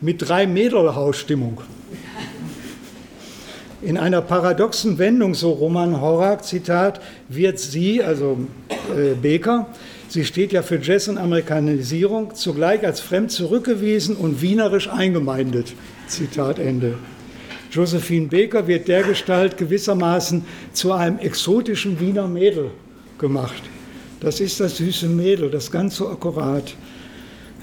Mit 0.00 0.28
drei 0.28 0.46
Mädelhausstimmung. 0.46 1.60
In 3.82 3.98
einer 3.98 4.22
paradoxen 4.22 4.98
Wendung, 4.98 5.34
so 5.34 5.50
Roman 5.50 6.00
Horak, 6.00 6.44
Zitat, 6.44 7.00
wird 7.28 7.58
sie, 7.58 8.00
also 8.00 8.38
äh, 8.96 9.14
Beker, 9.14 9.66
sie 10.08 10.24
steht 10.24 10.52
ja 10.52 10.62
für 10.62 10.80
Jazz 10.80 11.08
und 11.08 11.18
Amerikanisierung, 11.18 12.32
zugleich 12.36 12.86
als 12.86 13.00
fremd 13.00 13.32
zurückgewiesen 13.32 14.14
und 14.14 14.40
wienerisch 14.40 14.88
eingemeindet. 14.88 15.74
Zitat 16.06 16.60
Ende. 16.60 16.94
Josephine 17.72 18.28
Baker 18.28 18.68
wird 18.68 18.86
dergestalt 18.86 19.56
gewissermaßen 19.56 20.44
zu 20.72 20.92
einem 20.92 21.18
exotischen 21.18 21.98
Wiener 21.98 22.28
Mädel 22.28 22.70
gemacht. 23.18 23.62
Das 24.20 24.38
ist 24.38 24.60
das 24.60 24.76
süße 24.76 25.08
Mädel, 25.08 25.50
das 25.50 25.72
ganz 25.72 25.96
so 25.96 26.08
akkurat 26.08 26.74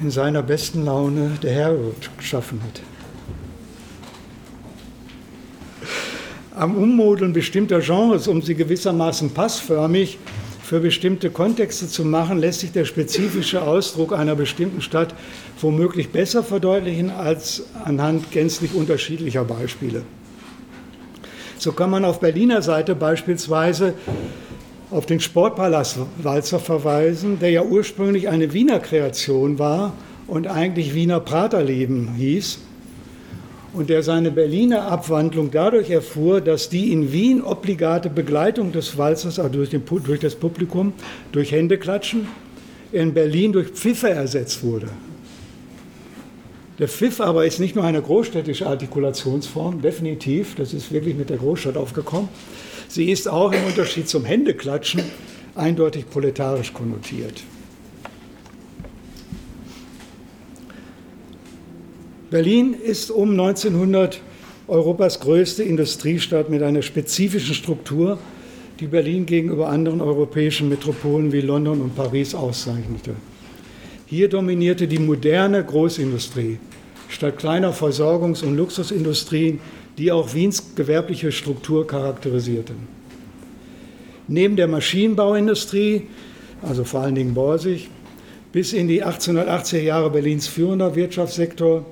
in 0.01 0.11
seiner 0.11 0.43
besten 0.43 0.83
Laune 0.83 1.31
der 1.41 1.53
Herr 1.53 1.75
geschaffen 2.17 2.59
hat. 2.61 2.81
Am 6.59 6.75
Ummodeln 6.75 7.31
bestimmter 7.31 7.79
Genres, 7.79 8.27
um 8.27 8.41
sie 8.41 8.53
gewissermaßen 8.53 9.29
passförmig 9.29 10.17
für 10.61 10.81
bestimmte 10.81 11.29
Kontexte 11.29 11.87
zu 11.87 12.03
machen, 12.03 12.37
lässt 12.37 12.59
sich 12.59 12.73
der 12.73 12.83
spezifische 12.83 13.61
Ausdruck 13.61 14.11
einer 14.11 14.35
bestimmten 14.35 14.81
Stadt 14.81 15.15
womöglich 15.61 16.09
besser 16.09 16.43
verdeutlichen 16.43 17.11
als 17.11 17.63
anhand 17.85 18.31
gänzlich 18.31 18.73
unterschiedlicher 18.73 19.45
Beispiele. 19.45 20.01
So 21.57 21.71
kann 21.71 21.89
man 21.89 22.03
auf 22.03 22.19
Berliner 22.19 22.61
Seite 22.61 22.93
beispielsweise 22.93 23.93
auf 24.91 25.05
den 25.05 25.21
Sportpalast 25.21 25.99
Walzer 26.21 26.59
verweisen, 26.59 27.39
der 27.39 27.51
ja 27.51 27.63
ursprünglich 27.63 28.27
eine 28.27 28.51
Wiener 28.51 28.79
Kreation 28.79 29.59
war 29.59 29.93
und 30.27 30.47
eigentlich 30.47 30.93
Wiener 30.93 31.21
Praterleben 31.21 32.15
hieß 32.15 32.59
und 33.73 33.89
der 33.89 34.03
seine 34.03 34.31
Berliner 34.31 34.83
Abwandlung 34.83 35.51
dadurch 35.51 35.89
erfuhr, 35.89 36.41
dass 36.41 36.69
die 36.69 36.91
in 36.91 37.11
Wien 37.11 37.41
obligate 37.41 38.09
Begleitung 38.09 38.71
des 38.71 38.97
Walzers 38.97 39.39
also 39.39 39.53
durch, 39.53 39.69
den, 39.69 39.83
durch 40.03 40.19
das 40.19 40.35
Publikum, 40.35 40.93
durch 41.31 41.51
Händeklatschen, 41.51 42.27
in 42.91 43.13
Berlin 43.13 43.53
durch 43.53 43.69
Pfiffe 43.69 44.09
ersetzt 44.09 44.63
wurde. 44.63 44.89
Der 46.79 46.87
Pfiff 46.87 47.19
aber 47.19 47.45
ist 47.45 47.59
nicht 47.59 47.75
nur 47.75 47.83
eine 47.83 48.01
großstädtische 48.01 48.65
Artikulationsform, 48.65 49.81
definitiv, 49.81 50.55
das 50.55 50.73
ist 50.73 50.91
wirklich 50.91 51.15
mit 51.15 51.29
der 51.29 51.37
Großstadt 51.37 51.75
aufgekommen. 51.75 52.29
Sie 52.87 53.11
ist 53.11 53.27
auch 53.27 53.51
im 53.51 53.65
Unterschied 53.65 54.07
zum 54.07 54.25
Händeklatschen 54.25 55.03
eindeutig 55.55 56.09
proletarisch 56.09 56.73
konnotiert. 56.73 57.43
Berlin 62.29 62.73
ist 62.73 63.11
um 63.11 63.31
1900 63.31 64.21
Europas 64.67 65.19
größte 65.19 65.63
Industriestadt 65.63 66.49
mit 66.49 66.61
einer 66.61 66.81
spezifischen 66.81 67.55
Struktur, 67.55 68.19
die 68.79 68.87
Berlin 68.87 69.25
gegenüber 69.25 69.69
anderen 69.69 69.99
europäischen 69.99 70.69
Metropolen 70.69 71.31
wie 71.31 71.41
London 71.41 71.81
und 71.81 71.95
Paris 71.95 72.35
auszeichnete. 72.35 73.15
Hier 74.05 74.29
dominierte 74.29 74.87
die 74.87 74.99
moderne 74.99 75.63
Großindustrie 75.63 76.59
statt 77.07 77.37
kleiner 77.37 77.73
Versorgungs- 77.73 78.43
und 78.43 78.55
Luxusindustrien, 78.55 79.59
die 79.97 80.11
auch 80.11 80.33
Wiens 80.33 80.75
gewerbliche 80.75 81.31
Struktur 81.31 81.87
charakterisierten. 81.87 82.75
Neben 84.27 84.55
der 84.55 84.67
Maschinenbauindustrie 84.67 86.03
also 86.61 86.83
vor 86.83 87.01
allen 87.01 87.15
Dingen 87.15 87.33
Borsig, 87.33 87.89
bis 88.51 88.73
in 88.73 88.87
die 88.87 89.03
1880er 89.03 89.79
Jahre 89.79 90.09
Berlins 90.09 90.47
führender 90.47 90.95
Wirtschaftssektor, 90.95 91.85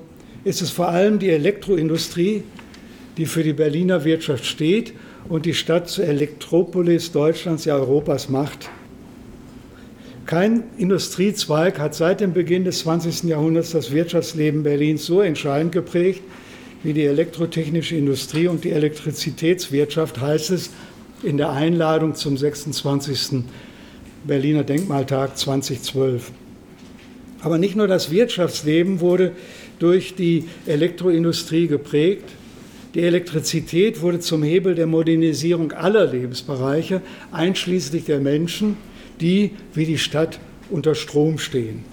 ist 0.48 0.62
es 0.62 0.70
vor 0.70 0.88
allem 0.88 1.18
die 1.18 1.28
Elektroindustrie, 1.28 2.42
die 3.18 3.26
für 3.26 3.42
die 3.42 3.52
Berliner 3.52 4.04
Wirtschaft 4.04 4.46
steht 4.46 4.94
und 5.28 5.44
die 5.44 5.52
Stadt 5.52 5.90
zur 5.90 6.06
Elektropolis 6.06 7.12
Deutschlands, 7.12 7.66
ja 7.66 7.76
Europas 7.76 8.30
macht. 8.30 8.70
Kein 10.24 10.62
Industriezweig 10.78 11.78
hat 11.78 11.94
seit 11.94 12.20
dem 12.20 12.32
Beginn 12.32 12.64
des 12.64 12.78
20. 12.80 13.24
Jahrhunderts 13.24 13.72
das 13.72 13.92
Wirtschaftsleben 13.92 14.62
Berlins 14.62 15.04
so 15.04 15.20
entscheidend 15.20 15.72
geprägt 15.72 16.22
wie 16.82 16.94
die 16.94 17.04
elektrotechnische 17.04 17.96
Industrie 17.96 18.46
und 18.46 18.64
die 18.64 18.70
Elektrizitätswirtschaft, 18.70 20.18
heißt 20.18 20.50
es 20.50 20.70
in 21.22 21.36
der 21.36 21.50
Einladung 21.50 22.14
zum 22.14 22.38
26. 22.38 23.42
Berliner 24.26 24.64
Denkmaltag 24.64 25.36
2012. 25.36 26.30
Aber 27.40 27.58
nicht 27.58 27.76
nur 27.76 27.86
das 27.86 28.10
Wirtschaftsleben 28.10 29.00
wurde 29.00 29.32
durch 29.78 30.14
die 30.14 30.44
Elektroindustrie 30.66 31.66
geprägt, 31.66 32.24
die 32.94 33.02
Elektrizität 33.02 34.00
wurde 34.00 34.20
zum 34.20 34.42
Hebel 34.42 34.74
der 34.74 34.86
Modernisierung 34.86 35.72
aller 35.72 36.06
Lebensbereiche, 36.06 37.02
einschließlich 37.30 38.04
der 38.04 38.18
Menschen, 38.18 38.76
die 39.20 39.52
wie 39.74 39.84
die 39.84 39.98
Stadt 39.98 40.40
unter 40.70 40.94
Strom 40.94 41.38
stehen. 41.38 41.84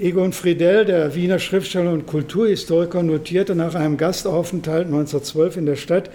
Egon 0.00 0.32
Friedel, 0.32 0.84
der 0.84 1.14
Wiener 1.14 1.38
Schriftsteller 1.38 1.92
und 1.92 2.06
Kulturhistoriker, 2.06 3.02
notierte 3.04 3.54
nach 3.54 3.76
einem 3.76 3.96
Gastaufenthalt 3.96 4.86
1912 4.86 5.58
in 5.58 5.66
der 5.66 5.76
Stadt, 5.76 6.10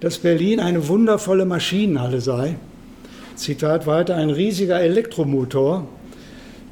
dass 0.00 0.18
Berlin 0.18 0.58
eine 0.58 0.88
wundervolle 0.88 1.44
Maschinenhalle 1.44 2.20
sei. 2.20 2.56
Zitat 3.34 3.86
weiter, 3.86 4.16
ein 4.16 4.30
riesiger 4.30 4.80
Elektromotor, 4.80 5.86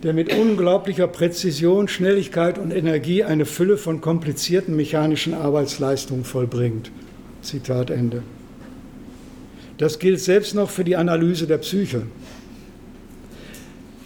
der 0.04 0.12
mit 0.12 0.36
unglaublicher 0.36 1.08
Präzision, 1.08 1.88
Schnelligkeit 1.88 2.58
und 2.58 2.72
Energie 2.72 3.24
eine 3.24 3.46
Fülle 3.46 3.78
von 3.78 4.02
komplizierten 4.02 4.76
mechanischen 4.76 5.32
Arbeitsleistungen 5.32 6.24
vollbringt. 6.24 6.90
Zitat 7.40 7.88
Ende. 7.88 8.22
Das 9.78 9.98
gilt 9.98 10.20
selbst 10.20 10.54
noch 10.54 10.68
für 10.68 10.84
die 10.84 10.96
Analyse 10.96 11.46
der 11.46 11.56
Psyche. 11.58 12.02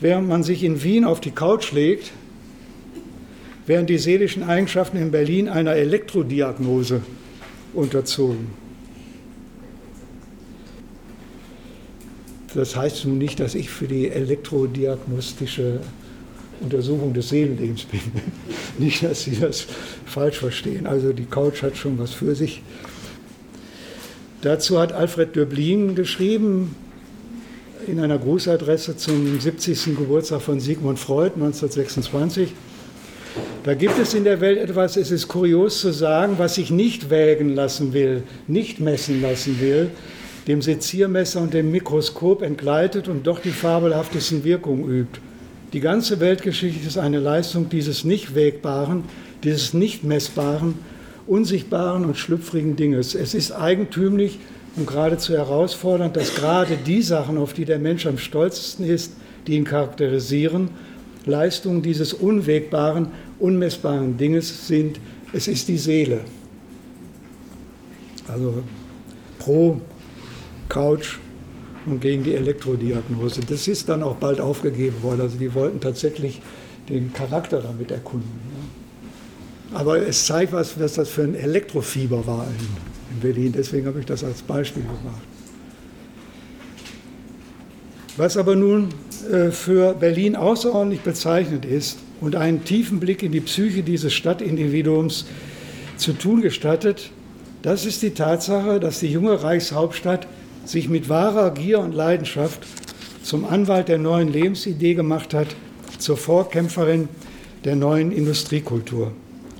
Während 0.00 0.28
man 0.28 0.44
sich 0.44 0.62
in 0.62 0.84
Wien 0.84 1.04
auf 1.04 1.20
die 1.20 1.32
Couch 1.32 1.72
legt, 1.72 2.12
werden 3.66 3.86
die 3.86 3.98
seelischen 3.98 4.44
Eigenschaften 4.44 4.98
in 4.98 5.10
Berlin 5.10 5.48
einer 5.48 5.72
Elektrodiagnose 5.72 7.02
unterzogen. 7.74 8.67
Das 12.54 12.76
heißt 12.76 13.04
nun 13.04 13.18
nicht, 13.18 13.40
dass 13.40 13.54
ich 13.54 13.70
für 13.70 13.86
die 13.86 14.08
elektrodiagnostische 14.08 15.80
Untersuchung 16.60 17.12
des 17.12 17.28
Seelenlebens 17.28 17.84
bin. 17.84 18.00
nicht, 18.78 19.02
dass 19.02 19.24
Sie 19.24 19.38
das 19.38 19.66
falsch 20.06 20.38
verstehen. 20.38 20.86
Also 20.86 21.12
die 21.12 21.26
Couch 21.26 21.62
hat 21.62 21.76
schon 21.76 21.98
was 21.98 22.12
für 22.12 22.34
sich. 22.34 22.62
Dazu 24.42 24.78
hat 24.78 24.92
Alfred 24.92 25.34
Döblin 25.34 25.94
geschrieben, 25.94 26.74
in 27.86 28.00
einer 28.00 28.18
Grußadresse 28.18 28.96
zum 28.96 29.40
70. 29.40 29.96
Geburtstag 29.96 30.42
von 30.42 30.60
Sigmund 30.60 30.98
Freud 30.98 31.32
1926. 31.34 32.52
Da 33.64 33.74
gibt 33.74 33.98
es 33.98 34.14
in 34.14 34.24
der 34.24 34.40
Welt 34.40 34.58
etwas, 34.58 34.96
es 34.96 35.10
ist 35.10 35.28
kurios 35.28 35.80
zu 35.80 35.92
sagen, 35.92 36.34
was 36.38 36.56
sich 36.56 36.70
nicht 36.70 37.10
wägen 37.10 37.54
lassen 37.54 37.92
will, 37.92 38.22
nicht 38.46 38.80
messen 38.80 39.22
lassen 39.22 39.60
will, 39.60 39.90
dem 40.48 40.62
Seziermesser 40.62 41.42
und 41.42 41.52
dem 41.52 41.70
Mikroskop 41.70 42.42
entgleitet 42.42 43.06
und 43.06 43.26
doch 43.26 43.38
die 43.38 43.50
fabelhaftesten 43.50 44.44
Wirkungen 44.44 44.88
übt. 44.88 45.20
Die 45.74 45.80
ganze 45.80 46.20
Weltgeschichte 46.20 46.86
ist 46.86 46.96
eine 46.96 47.20
Leistung 47.20 47.68
dieses 47.68 48.02
nicht 48.02 48.34
wägbaren, 48.34 49.04
dieses 49.44 49.74
nicht 49.74 50.04
messbaren, 50.04 50.74
unsichtbaren 51.26 52.06
und 52.06 52.16
schlüpfrigen 52.16 52.76
Dinges. 52.76 53.14
Es 53.14 53.34
ist 53.34 53.52
eigentümlich 53.52 54.38
und 54.76 54.86
geradezu 54.86 55.34
herausfordernd, 55.34 56.16
dass 56.16 56.34
gerade 56.34 56.78
die 56.78 57.02
Sachen, 57.02 57.36
auf 57.36 57.52
die 57.52 57.66
der 57.66 57.78
Mensch 57.78 58.06
am 58.06 58.16
stolzesten 58.16 58.86
ist, 58.86 59.12
die 59.46 59.56
ihn 59.56 59.64
charakterisieren, 59.64 60.70
Leistungen 61.26 61.82
dieses 61.82 62.14
unwägbaren, 62.14 63.08
unmessbaren 63.38 64.16
Dinges 64.16 64.66
sind. 64.66 64.98
Es 65.34 65.46
ist 65.46 65.68
die 65.68 65.76
Seele. 65.76 66.20
Also 68.26 68.62
pro 69.38 69.80
Couch 70.68 71.18
und 71.86 72.00
gegen 72.00 72.24
die 72.24 72.34
Elektrodiagnose. 72.34 73.40
Das 73.48 73.68
ist 73.68 73.88
dann 73.88 74.02
auch 74.02 74.16
bald 74.16 74.40
aufgegeben 74.40 75.02
worden. 75.02 75.22
Also 75.22 75.38
die 75.38 75.52
wollten 75.54 75.80
tatsächlich 75.80 76.40
den 76.88 77.12
Charakter 77.12 77.60
damit 77.60 77.90
erkunden. 77.90 78.30
Aber 79.74 79.98
es 79.98 80.26
zeigt, 80.26 80.52
was, 80.52 80.78
was 80.80 80.94
das 80.94 81.08
für 81.08 81.22
ein 81.22 81.34
Elektrofieber 81.34 82.26
war 82.26 82.46
in, 82.46 83.14
in 83.16 83.20
Berlin. 83.20 83.52
Deswegen 83.56 83.86
habe 83.86 84.00
ich 84.00 84.06
das 84.06 84.24
als 84.24 84.42
Beispiel 84.42 84.82
gemacht. 84.82 85.22
Was 88.16 88.36
aber 88.36 88.56
nun 88.56 88.88
äh, 89.30 89.50
für 89.50 89.94
Berlin 89.94 90.34
außerordentlich 90.34 91.02
bezeichnend 91.02 91.64
ist 91.64 91.98
und 92.20 92.34
einen 92.34 92.64
tiefen 92.64 92.98
Blick 92.98 93.22
in 93.22 93.30
die 93.30 93.40
Psyche 93.40 93.82
dieses 93.82 94.12
Stadtindividuums 94.12 95.26
zu 95.96 96.14
tun 96.14 96.40
gestattet, 96.40 97.10
das 97.62 97.84
ist 97.84 98.02
die 98.02 98.10
Tatsache, 98.10 98.80
dass 98.80 99.00
die 99.00 99.08
junge 99.08 99.42
Reichshauptstadt 99.42 100.26
sich 100.68 100.88
mit 100.88 101.08
wahrer 101.08 101.50
Gier 101.52 101.80
und 101.80 101.94
Leidenschaft 101.94 102.66
zum 103.22 103.46
Anwalt 103.46 103.88
der 103.88 103.98
neuen 103.98 104.30
Lebensidee 104.30 104.94
gemacht 104.94 105.32
hat, 105.32 105.48
zur 105.98 106.16
Vorkämpferin 106.16 107.08
der 107.64 107.74
neuen 107.74 108.12
Industriekultur, 108.12 109.12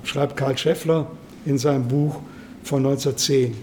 schreibt 0.03 0.37
Karl 0.37 0.57
Scheffler 0.57 1.07
in 1.45 1.57
seinem 1.57 1.87
Buch 1.87 2.21
von 2.63 2.85
1910 2.85 3.55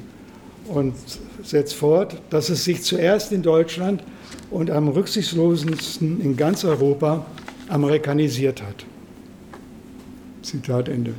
und 0.69 0.95
setzt 1.43 1.75
fort, 1.75 2.21
dass 2.31 2.49
es 2.49 2.65
sich 2.65 2.83
zuerst 2.83 3.31
in 3.31 3.43
Deutschland 3.43 4.03
und 4.51 4.71
am 4.71 4.89
rücksichtslosesten 4.89 6.21
in 6.21 6.37
ganz 6.37 6.65
Europa 6.65 7.25
amerikanisiert 7.69 8.61
hat. 8.63 8.85
Zitat 10.43 10.89
Ende. 10.89 11.15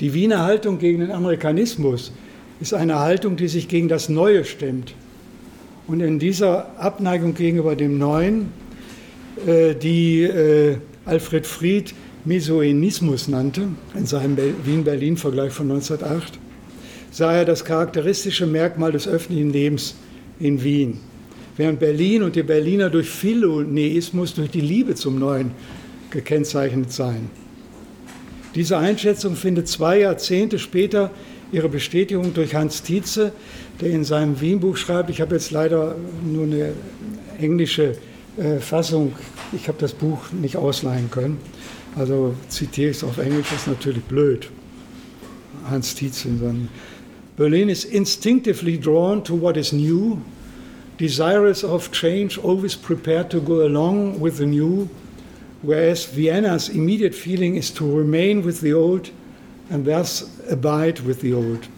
Die 0.00 0.14
Wiener 0.14 0.44
Haltung 0.44 0.78
gegen 0.78 1.00
den 1.00 1.10
Amerikanismus 1.10 2.12
ist 2.60 2.74
eine 2.74 2.98
Haltung, 2.98 3.36
die 3.36 3.48
sich 3.48 3.68
gegen 3.68 3.88
das 3.88 4.08
Neue 4.08 4.44
stemmt. 4.44 4.94
Und 5.86 6.00
in 6.00 6.18
dieser 6.18 6.78
Abneigung 6.78 7.34
gegenüber 7.34 7.76
dem 7.76 7.98
Neuen, 7.98 8.52
äh, 9.46 9.74
die 9.74 10.22
äh, 10.22 10.76
Alfred 11.06 11.46
Fried 11.46 11.94
Mesoenismus 12.24 13.28
nannte, 13.28 13.68
in 13.94 14.04
seinem 14.04 14.36
Wien-Berlin-Vergleich 14.64 15.52
von 15.52 15.70
1908, 15.70 16.38
sah 17.10 17.32
er 17.32 17.44
das 17.44 17.64
charakteristische 17.64 18.46
Merkmal 18.46 18.92
des 18.92 19.08
öffentlichen 19.08 19.50
Lebens 19.50 19.94
in 20.38 20.62
Wien. 20.62 21.00
Während 21.56 21.80
Berlin 21.80 22.22
und 22.22 22.36
die 22.36 22.42
Berliner 22.42 22.90
durch 22.90 23.08
Philoneismus, 23.08 24.34
durch 24.34 24.50
die 24.50 24.60
Liebe 24.60 24.94
zum 24.94 25.18
Neuen 25.18 25.52
gekennzeichnet 26.10 26.92
seien. 26.92 27.30
Diese 28.54 28.76
Einschätzung 28.78 29.36
findet 29.36 29.68
zwei 29.68 30.00
Jahrzehnte 30.00 30.58
später 30.58 31.10
ihre 31.52 31.68
Bestätigung 31.68 32.34
durch 32.34 32.54
Hans 32.54 32.82
Tietze, 32.82 33.32
der 33.80 33.90
in 33.90 34.04
seinem 34.04 34.40
Wienbuch 34.40 34.76
schreibt, 34.76 35.10
ich 35.10 35.20
habe 35.20 35.34
jetzt 35.34 35.50
leider 35.50 35.96
nur 36.24 36.44
eine 36.44 36.72
englische 37.38 37.96
äh, 38.36 38.58
Fassung, 38.58 39.12
ich 39.52 39.68
habe 39.68 39.78
das 39.80 39.92
Buch 39.92 40.30
nicht 40.32 40.56
ausleihen 40.56 41.10
können, 41.10 41.38
also 41.96 42.34
zitiere 42.48 42.90
ich 42.90 42.98
es 42.98 43.04
auf 43.04 43.18
Englisch, 43.18 43.52
ist 43.54 43.66
natürlich 43.66 44.04
blöd. 44.04 44.50
Hans 45.70 45.94
Tietze 45.94 46.28
in 46.28 46.38
seinem 46.38 46.68
Berlin 47.36 47.68
is 47.68 47.84
instinctively 47.84 48.78
drawn 48.78 49.22
to 49.22 49.40
what 49.40 49.56
is 49.56 49.72
new, 49.72 50.18
desirous 50.98 51.62
of 51.62 51.90
change, 51.92 52.38
always 52.38 52.74
prepared 52.74 53.30
to 53.30 53.40
go 53.40 53.62
along 53.62 54.20
with 54.20 54.38
the 54.38 54.46
new, 54.46 54.88
whereas 55.62 56.04
Vienna's 56.04 56.68
immediate 56.68 57.14
feeling 57.14 57.54
is 57.56 57.72
to 57.72 57.84
remain 57.84 58.44
with 58.44 58.60
the 58.60 58.72
old 58.72 59.10
and 59.70 59.86
thus 59.86 60.30
abide 60.50 61.00
with 61.06 61.20
the 61.20 61.34
old. 61.34 61.68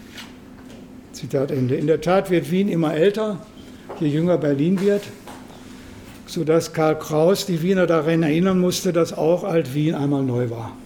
Zitat 1.13 1.51
Ende. 1.51 1.77
In 1.77 1.87
der 1.87 2.01
Tat 2.01 2.31
wird 2.31 2.51
Wien 2.51 2.69
immer 2.69 2.95
älter, 2.95 3.45
je 4.01 4.09
jünger 4.09 4.39
Berlin 4.39 4.81
wird, 4.81 5.03
sodass 6.27 6.73
Karl 6.73 6.99
Kraus 6.99 7.47
die 7.47 7.63
Wiener 7.63 7.87
daran 7.87 8.23
erinnern 8.23 8.59
musste, 8.59 8.93
dass 8.93 9.13
auch 9.13 9.45
Alt-Wien 9.45 9.95
einmal 9.95 10.23
neu 10.23 10.49
war. 10.51 10.77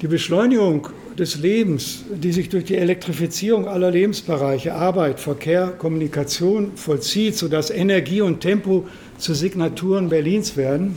Die 0.00 0.08
Beschleunigung 0.08 0.88
des 1.16 1.38
Lebens, 1.38 2.04
die 2.10 2.32
sich 2.32 2.48
durch 2.48 2.64
die 2.64 2.76
Elektrifizierung 2.76 3.68
aller 3.68 3.90
Lebensbereiche, 3.90 4.74
Arbeit, 4.74 5.20
Verkehr, 5.20 5.68
Kommunikation 5.68 6.72
vollzieht, 6.74 7.36
sodass 7.36 7.70
Energie 7.70 8.20
und 8.20 8.40
Tempo 8.40 8.88
zu 9.18 9.34
Signaturen 9.34 10.08
Berlins 10.08 10.56
werden. 10.56 10.96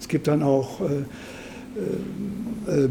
Es 0.00 0.08
gibt 0.08 0.28
dann 0.28 0.42
auch 0.42 0.80
äh, 0.80 1.02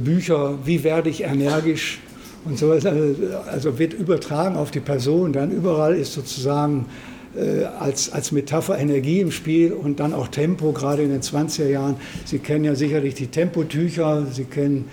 Bücher, 0.03 0.57
wie 0.65 0.83
werde 0.83 1.09
ich 1.09 1.23
energisch 1.23 1.99
und 2.45 2.57
sowas, 2.57 2.85
also 2.85 3.77
wird 3.77 3.93
übertragen 3.93 4.55
auf 4.55 4.71
die 4.71 4.79
Person. 4.79 5.33
Dann 5.33 5.51
überall 5.51 5.95
ist 5.95 6.13
sozusagen 6.13 6.85
äh, 7.37 7.65
als, 7.65 8.11
als 8.11 8.31
Metapher 8.31 8.77
Energie 8.79 9.19
im 9.19 9.31
Spiel 9.31 9.73
und 9.73 9.99
dann 9.99 10.13
auch 10.13 10.27
Tempo, 10.27 10.71
gerade 10.71 11.03
in 11.03 11.09
den 11.09 11.21
20er 11.21 11.67
Jahren. 11.67 11.95
Sie 12.25 12.39
kennen 12.39 12.65
ja 12.65 12.73
sicherlich 12.73 13.13
die 13.15 13.27
Tempotücher, 13.27 14.25
Sie 14.31 14.45
kennen 14.45 14.85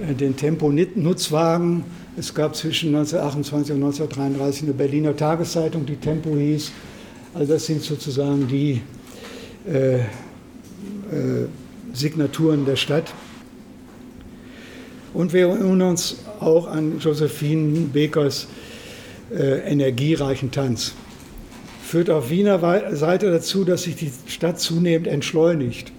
äh, 0.00 0.14
den 0.14 0.36
Tempo-Nutzwagen. 0.36 1.84
Es 2.16 2.34
gab 2.34 2.56
zwischen 2.56 2.94
1928 2.94 3.74
und 3.74 3.84
1933 3.84 4.62
eine 4.64 4.72
Berliner 4.72 5.16
Tageszeitung, 5.16 5.86
die 5.86 5.96
Tempo 5.96 6.30
hieß. 6.34 6.72
Also 7.34 7.52
das 7.52 7.66
sind 7.66 7.82
sozusagen 7.82 8.48
die 8.48 8.80
äh, 9.70 9.96
äh, 9.96 10.00
Signaturen 11.96 12.66
der 12.66 12.76
Stadt. 12.76 13.12
Und 15.14 15.32
wir 15.32 15.48
erinnern 15.48 15.82
uns 15.82 16.18
auch 16.40 16.66
an 16.66 16.98
Josephine 17.00 17.88
Bekers 17.92 18.48
äh, 19.34 19.70
energiereichen 19.70 20.50
Tanz. 20.50 20.92
Führt 21.82 22.10
auf 22.10 22.30
Wiener 22.30 22.60
Seite 22.94 23.30
dazu, 23.30 23.64
dass 23.64 23.84
sich 23.84 23.96
die 23.96 24.10
Stadt 24.26 24.60
zunehmend 24.60 25.06
entschleunigt. 25.06 25.92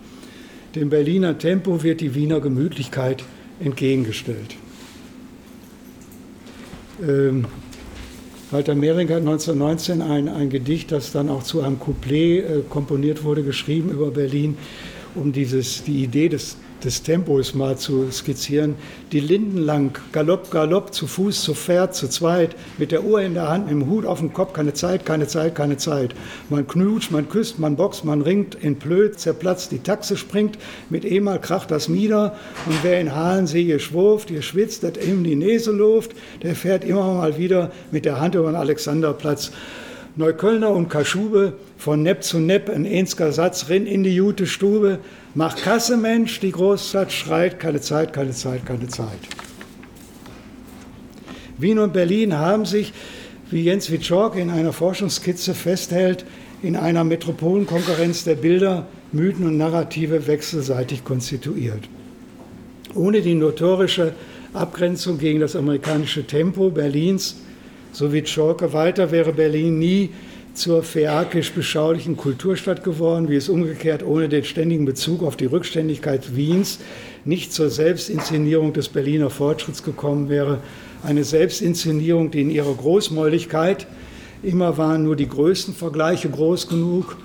Dem 0.75 0.89
Berliner 0.89 1.37
Tempo 1.37 1.81
wird 1.81 2.01
die 2.01 2.13
Wiener 2.13 2.41
Gemütlichkeit 2.41 3.23
entgegengestellt. 3.59 4.55
Ähm, 7.01 7.45
Walter 8.51 8.75
Mehring 8.75 9.09
hat 9.09 9.17
1919 9.17 10.01
ein, 10.01 10.29
ein 10.29 10.49
Gedicht, 10.49 10.91
das 10.91 11.11
dann 11.11 11.29
auch 11.29 11.43
zu 11.43 11.61
einem 11.61 11.79
Couplet 11.79 12.43
äh, 12.43 12.61
komponiert 12.69 13.23
wurde, 13.23 13.43
geschrieben 13.43 13.89
über 13.89 14.11
Berlin, 14.11 14.57
um 15.17 15.31
dieses, 15.31 15.83
die 15.83 16.03
Idee 16.03 16.29
des 16.29 16.57
des 16.83 17.01
Tempos 17.01 17.53
mal 17.53 17.77
zu 17.77 18.11
skizzieren. 18.11 18.75
Die 19.11 19.19
Linden 19.19 19.57
lang, 19.57 19.97
Galopp, 20.11 20.51
Galopp, 20.51 20.93
zu 20.93 21.07
Fuß, 21.07 21.41
zu 21.41 21.53
Pferd, 21.53 21.95
zu 21.95 22.07
zweit, 22.07 22.55
mit 22.77 22.91
der 22.91 23.03
Uhr 23.03 23.21
in 23.21 23.33
der 23.33 23.49
Hand, 23.49 23.65
mit 23.65 23.73
dem 23.73 23.89
Hut 23.89 24.05
auf 24.05 24.19
dem 24.19 24.33
Kopf, 24.33 24.53
keine 24.53 24.73
Zeit, 24.73 25.05
keine 25.05 25.27
Zeit, 25.27 25.55
keine 25.55 25.77
Zeit. 25.77 26.13
Man 26.49 26.67
knutscht, 26.67 27.11
man 27.11 27.29
küsst, 27.29 27.59
man 27.59 27.75
boxt, 27.75 28.05
man 28.05 28.21
ringt, 28.21 28.55
in 28.55 28.77
Plöd, 28.77 29.19
zerplatzt, 29.19 29.71
die 29.71 29.79
Taxe 29.79 30.17
springt, 30.17 30.57
mit 30.89 31.03
emal 31.05 31.41
kracht 31.41 31.71
das 31.71 31.89
Mieder 31.89 32.35
und 32.65 32.83
wer 32.83 32.99
in 32.99 33.15
Halensee 33.15 33.79
schwurft, 33.79 34.29
ihr 34.29 34.41
schwitzt, 34.41 34.83
dat 34.83 35.03
ihm 35.03 35.23
die 35.23 35.35
Nase 35.35 35.71
luft, 35.71 36.11
der 36.43 36.55
fährt 36.55 36.83
immer 36.83 37.13
mal 37.13 37.37
wieder 37.37 37.71
mit 37.91 38.05
der 38.05 38.19
Hand 38.19 38.35
über 38.35 38.51
den 38.51 38.55
Alexanderplatz. 38.55 39.51
Neuköllner 40.15 40.71
und 40.71 40.89
Kaschube, 40.89 41.53
von 41.77 42.01
Nepp 42.03 42.23
zu 42.23 42.39
Nepp, 42.39 42.69
ein 42.69 42.85
einziger 42.85 43.31
Satz, 43.31 43.69
rinn 43.69 43.85
in 43.85 44.03
die 44.03 44.15
jute 44.15 44.47
Stube, 44.47 44.99
mach 45.35 45.55
Kasse, 45.55 45.97
Mensch, 45.97 46.39
die 46.39 46.51
Großstadt 46.51 47.11
schreit, 47.11 47.59
keine 47.59 47.81
Zeit, 47.81 48.13
keine 48.13 48.31
Zeit, 48.31 48.65
keine 48.65 48.87
Zeit. 48.87 49.07
Wien 51.57 51.79
und 51.79 51.93
Berlin 51.93 52.37
haben 52.37 52.65
sich, 52.65 52.93
wie 53.49 53.63
Jens 53.63 53.91
Witschork 53.91 54.35
in 54.35 54.49
einer 54.49 54.73
Forschungskizze 54.73 55.53
festhält, 55.53 56.25
in 56.61 56.75
einer 56.75 57.03
Metropolenkonkurrenz 57.03 58.23
der 58.23 58.35
Bilder, 58.35 58.87
Mythen 59.11 59.45
und 59.45 59.57
Narrative 59.57 60.27
wechselseitig 60.27 61.03
konstituiert. 61.03 61.87
Ohne 62.93 63.21
die 63.21 63.35
notorische 63.35 64.13
Abgrenzung 64.53 65.19
gegen 65.19 65.39
das 65.39 65.55
amerikanische 65.55 66.25
Tempo 66.25 66.69
Berlins 66.69 67.37
so 67.97 68.13
wie 68.13 68.25
Schorke 68.25 68.73
weiter 68.73 69.11
wäre 69.11 69.33
Berlin 69.33 69.79
nie 69.79 70.11
zur 70.57 70.83
phäakisch-beschaulichen 70.83 72.17
Kulturstadt 72.17 72.83
geworden, 72.83 73.29
wie 73.29 73.35
es 73.35 73.47
umgekehrt 73.47 74.03
ohne 74.03 74.27
den 74.27 74.43
ständigen 74.43 74.85
Bezug 74.85 75.23
auf 75.23 75.35
die 75.35 75.45
Rückständigkeit 75.45 76.35
Wiens 76.35 76.79
nicht 77.25 77.53
zur 77.53 77.69
Selbstinszenierung 77.69 78.73
des 78.73 78.89
Berliner 78.89 79.29
Fortschritts 79.29 79.83
gekommen 79.83 80.29
wäre. 80.29 80.59
Eine 81.03 81.23
Selbstinszenierung, 81.23 82.31
die 82.31 82.41
in 82.41 82.49
ihrer 82.49 82.73
Großmäuligkeit 82.73 83.85
immer 84.43 84.77
waren 84.77 85.03
nur 85.03 85.15
die 85.15 85.29
größten 85.29 85.73
Vergleiche 85.73 86.29
groß 86.29 86.67
genug, 86.67 87.17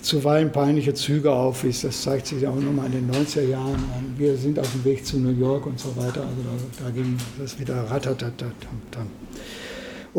zuweilen 0.00 0.52
peinliche 0.52 0.94
Züge 0.94 1.32
aufwies. 1.32 1.82
Das 1.82 2.02
zeigt 2.02 2.28
sich 2.28 2.46
auch 2.46 2.54
nochmal 2.54 2.86
in 2.86 2.92
den 2.92 3.10
90er 3.10 3.48
Jahren. 3.48 3.82
Wir 4.16 4.36
sind 4.36 4.58
auf 4.58 4.70
dem 4.70 4.84
Weg 4.84 5.04
zu 5.04 5.18
New 5.18 5.36
York 5.36 5.66
und 5.66 5.80
so 5.80 5.96
weiter. 5.96 6.20
Also 6.20 6.42
da, 6.78 6.84
da 6.84 6.90
ging 6.90 7.16
das 7.38 7.58
wieder 7.58 7.76
ratatatam. 7.90 8.52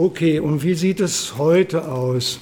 Okay, 0.02 0.40
und 0.40 0.64
wie 0.64 0.76
sieht 0.76 1.02
es 1.02 1.38
heute 1.38 1.92
aus? 1.92 2.40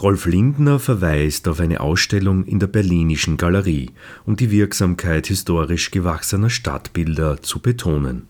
Rolf 0.00 0.24
Lindner 0.24 0.78
verweist 0.78 1.48
auf 1.48 1.58
eine 1.58 1.80
Ausstellung 1.80 2.44
in 2.44 2.60
der 2.60 2.68
Berlinischen 2.68 3.36
Galerie, 3.36 3.90
um 4.24 4.36
die 4.36 4.52
Wirksamkeit 4.52 5.26
historisch 5.26 5.90
gewachsener 5.90 6.48
Stadtbilder 6.48 7.42
zu 7.42 7.58
betonen. 7.58 8.28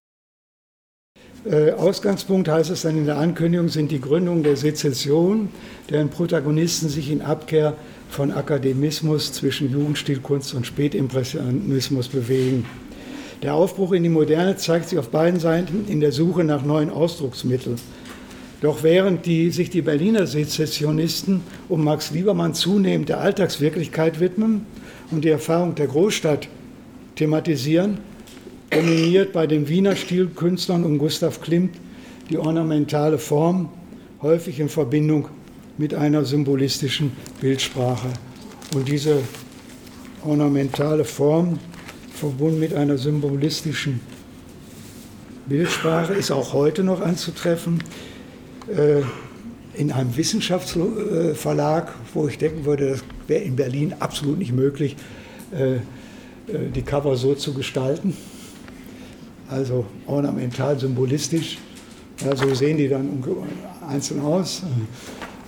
Äh, 1.45 1.73
Ausgangspunkt 1.73 2.49
heißt 2.49 2.71
es 2.71 2.81
dann 2.81 2.97
in 2.97 3.05
der 3.05 3.19
Ankündigung 3.19 3.69
sind 3.69 3.91
die 3.91 4.01
Gründung 4.01 4.43
der 4.43 4.57
Sezession, 4.57 5.51
deren 5.91 6.09
Protagonisten 6.09 6.89
sich 6.89 7.11
in 7.11 7.21
Abkehr 7.21 7.77
von 8.09 8.33
Akademismus 8.33 9.35
zwischen 9.35 9.71
Jugendstilkunst 9.71 10.55
und 10.55 10.67
Spätimpressionismus 10.67 12.09
bewegen. 12.09 12.65
Der 13.43 13.55
Aufbruch 13.55 13.93
in 13.93 14.03
die 14.03 14.11
Moderne 14.11 14.57
zeigt 14.57 14.91
sich 14.91 14.99
auf 14.99 15.09
beiden 15.09 15.41
Seiten 15.41 15.87
in 15.89 16.01
der 16.01 16.13
Suche 16.13 16.45
nach 16.45 16.63
neuen 16.63 16.91
Ausdrucksmitteln. 16.91 17.77
Doch 18.61 18.83
während 18.83 19.25
die, 19.25 19.51
sich 19.51 19.71
die 19.71 19.81
Berliner 19.81 20.27
Sezessionisten 20.27 21.41
um 21.71 21.83
Max 21.83 22.11
Liebermann 22.11 22.53
zunehmend 22.53 23.09
der 23.09 23.21
Alltagswirklichkeit 23.21 24.21
widmen 24.21 24.67
und 25.11 25.25
die 25.25 25.31
Erfahrung 25.31 25.75
der 25.75 25.87
Großstadt 25.87 26.49
thematisieren, 27.17 27.99
dominiert 28.69 29.33
bei 29.33 29.47
den 29.47 29.69
Wiener 29.69 29.97
Stilkünstlern 29.97 30.85
um 30.85 30.99
Gustav 30.99 31.41
Klimt 31.41 31.75
die 32.29 32.37
ornamentale 32.37 33.17
Form, 33.17 33.71
häufig 34.21 34.61
in 34.61 34.69
Verbindung 34.69 35.29
mit 35.79 35.95
einer 35.95 36.27
symbolistischen 36.27 37.13
Bildsprache. 37.41 38.09
Und 38.75 38.87
diese 38.87 39.23
ornamentale 40.25 41.05
Form 41.05 41.59
verbunden 42.21 42.61
mit 42.61 42.75
einer 42.75 42.99
symbolistischen 42.99 44.01
Bildsprache, 45.47 46.13
ist 46.13 46.31
auch 46.31 46.53
heute 46.53 46.85
noch 46.85 47.01
anzutreffen. 47.01 47.83
Äh, 48.69 49.03
in 49.75 49.91
einem 49.93 50.17
Wissenschaftsverlag, 50.17 51.95
wo 52.13 52.29
ich 52.29 52.37
denken 52.37 52.67
würde, 52.67 52.91
das 52.91 53.05
wäre 53.27 53.43
in 53.43 53.57
Berlin 53.57 53.95
absolut 53.99 54.39
nicht 54.39 54.53
möglich, 54.53 54.97
äh, 55.53 55.77
äh, 55.77 55.81
die 56.75 56.83
Cover 56.83 57.17
so 57.17 57.35
zu 57.35 57.55
gestalten. 57.55 58.15
Also 59.49 59.87
ornamental, 60.07 60.79
symbolistisch. 60.79 61.59
Ja, 62.25 62.37
so 62.37 62.55
sehen 62.55 62.77
die 62.77 62.89
dann 62.89 63.25
einzeln 63.89 64.21
aus. 64.21 64.63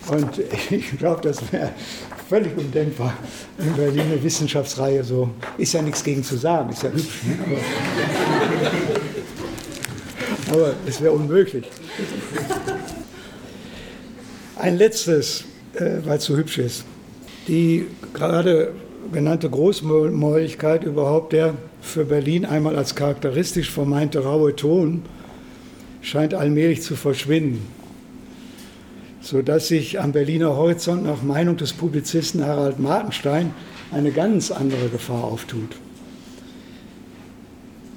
Und 0.09 0.39
ich 0.71 0.99
glaube, 0.99 1.21
das 1.23 1.53
wäre 1.53 1.71
völlig 2.29 2.57
undenkbar 2.57 3.15
in 3.59 3.73
Berlin 3.75 4.01
eine 4.13 4.23
Wissenschaftsreihe. 4.23 5.05
So 5.05 5.31
ist 5.59 5.75
ja 5.75 5.83
nichts 5.83 6.03
gegen 6.03 6.25
zu 6.25 6.37
sagen, 6.37 6.71
ist 6.71 6.83
ja 6.83 6.91
hübsch. 6.91 7.23
Ne? 7.25 7.39
Aber, 10.49 10.57
aber 10.59 10.75
es 10.87 11.01
wäre 11.01 11.13
unmöglich. 11.13 11.67
Ein 14.57 14.77
letztes, 14.77 15.45
äh, 15.75 15.99
weil 16.05 16.19
es 16.19 16.25
so 16.25 16.37
hübsch 16.37 16.59
ist. 16.59 16.85
Die 17.49 17.87
gerade 18.15 18.73
genannte 19.13 19.51
Großmäuligkeit 19.51 20.85
überhaupt, 20.85 21.33
der 21.33 21.55
für 21.81 22.05
Berlin 22.05 22.45
einmal 22.45 22.77
als 22.77 22.95
charakteristisch 22.95 23.71
vermeinte 23.71 24.21
raue 24.21 24.55
Ton, 24.55 25.03
scheint 26.01 26.35
allmählich 26.35 26.83
zu 26.83 26.95
verschwinden 26.95 27.82
sodass 29.23 29.69
sich 29.69 30.01
am 30.01 30.13
Berliner 30.13 30.57
Horizont 30.57 31.05
nach 31.05 31.23
Meinung 31.23 31.57
des 31.57 31.73
Publizisten 31.73 32.45
Harald 32.45 32.79
Martenstein 32.79 33.55
eine 33.93 34.11
ganz 34.11 34.51
andere 34.51 34.89
Gefahr 34.89 35.25
auftut. 35.25 35.77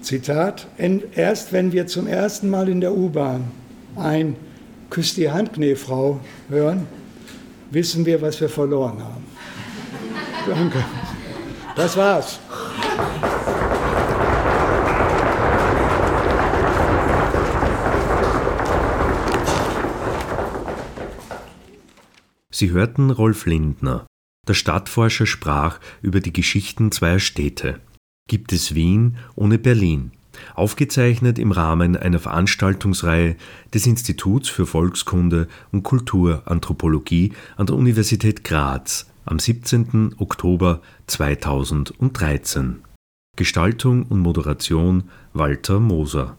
Zitat, 0.01 0.67
erst 1.15 1.51
wenn 1.51 1.71
wir 1.71 1.87
zum 1.87 2.05
ersten 2.05 2.49
Mal 2.49 2.69
in 2.69 2.79
der 2.79 2.95
U-Bahn 2.95 3.45
ein 3.95 4.35
Küss 4.91 5.15
die 5.15 5.31
Hand, 5.31 5.53
Knefrau 5.53 6.19
hören, 6.47 6.85
wissen 7.71 8.05
wir, 8.05 8.21
was 8.21 8.39
wir 8.39 8.49
verloren 8.49 8.99
haben. 9.03 9.25
Danke. 10.47 10.85
Das 11.75 11.97
war's. 11.97 12.39
Sie 22.55 22.71
hörten 22.71 23.11
Rolf 23.11 23.47
Lindner. 23.47 24.07
Der 24.47 24.53
Stadtforscher 24.53 25.25
sprach 25.25 25.81
über 26.01 26.21
die 26.21 26.31
Geschichten 26.31 26.89
zweier 26.89 27.19
Städte. 27.19 27.81
Gibt 28.29 28.53
es 28.53 28.73
Wien 28.73 29.17
ohne 29.35 29.57
Berlin? 29.57 30.13
Aufgezeichnet 30.53 31.37
im 31.37 31.51
Rahmen 31.51 31.97
einer 31.97 32.19
Veranstaltungsreihe 32.19 33.35
des 33.73 33.85
Instituts 33.87 34.47
für 34.47 34.65
Volkskunde 34.65 35.49
und 35.73 35.83
Kulturanthropologie 35.83 37.33
an 37.57 37.65
der 37.65 37.75
Universität 37.75 38.45
Graz 38.45 39.11
am 39.25 39.37
17. 39.37 40.15
Oktober 40.17 40.81
2013. 41.07 42.83
Gestaltung 43.35 44.03
und 44.03 44.19
Moderation 44.19 45.09
Walter 45.33 45.81
Moser 45.81 46.37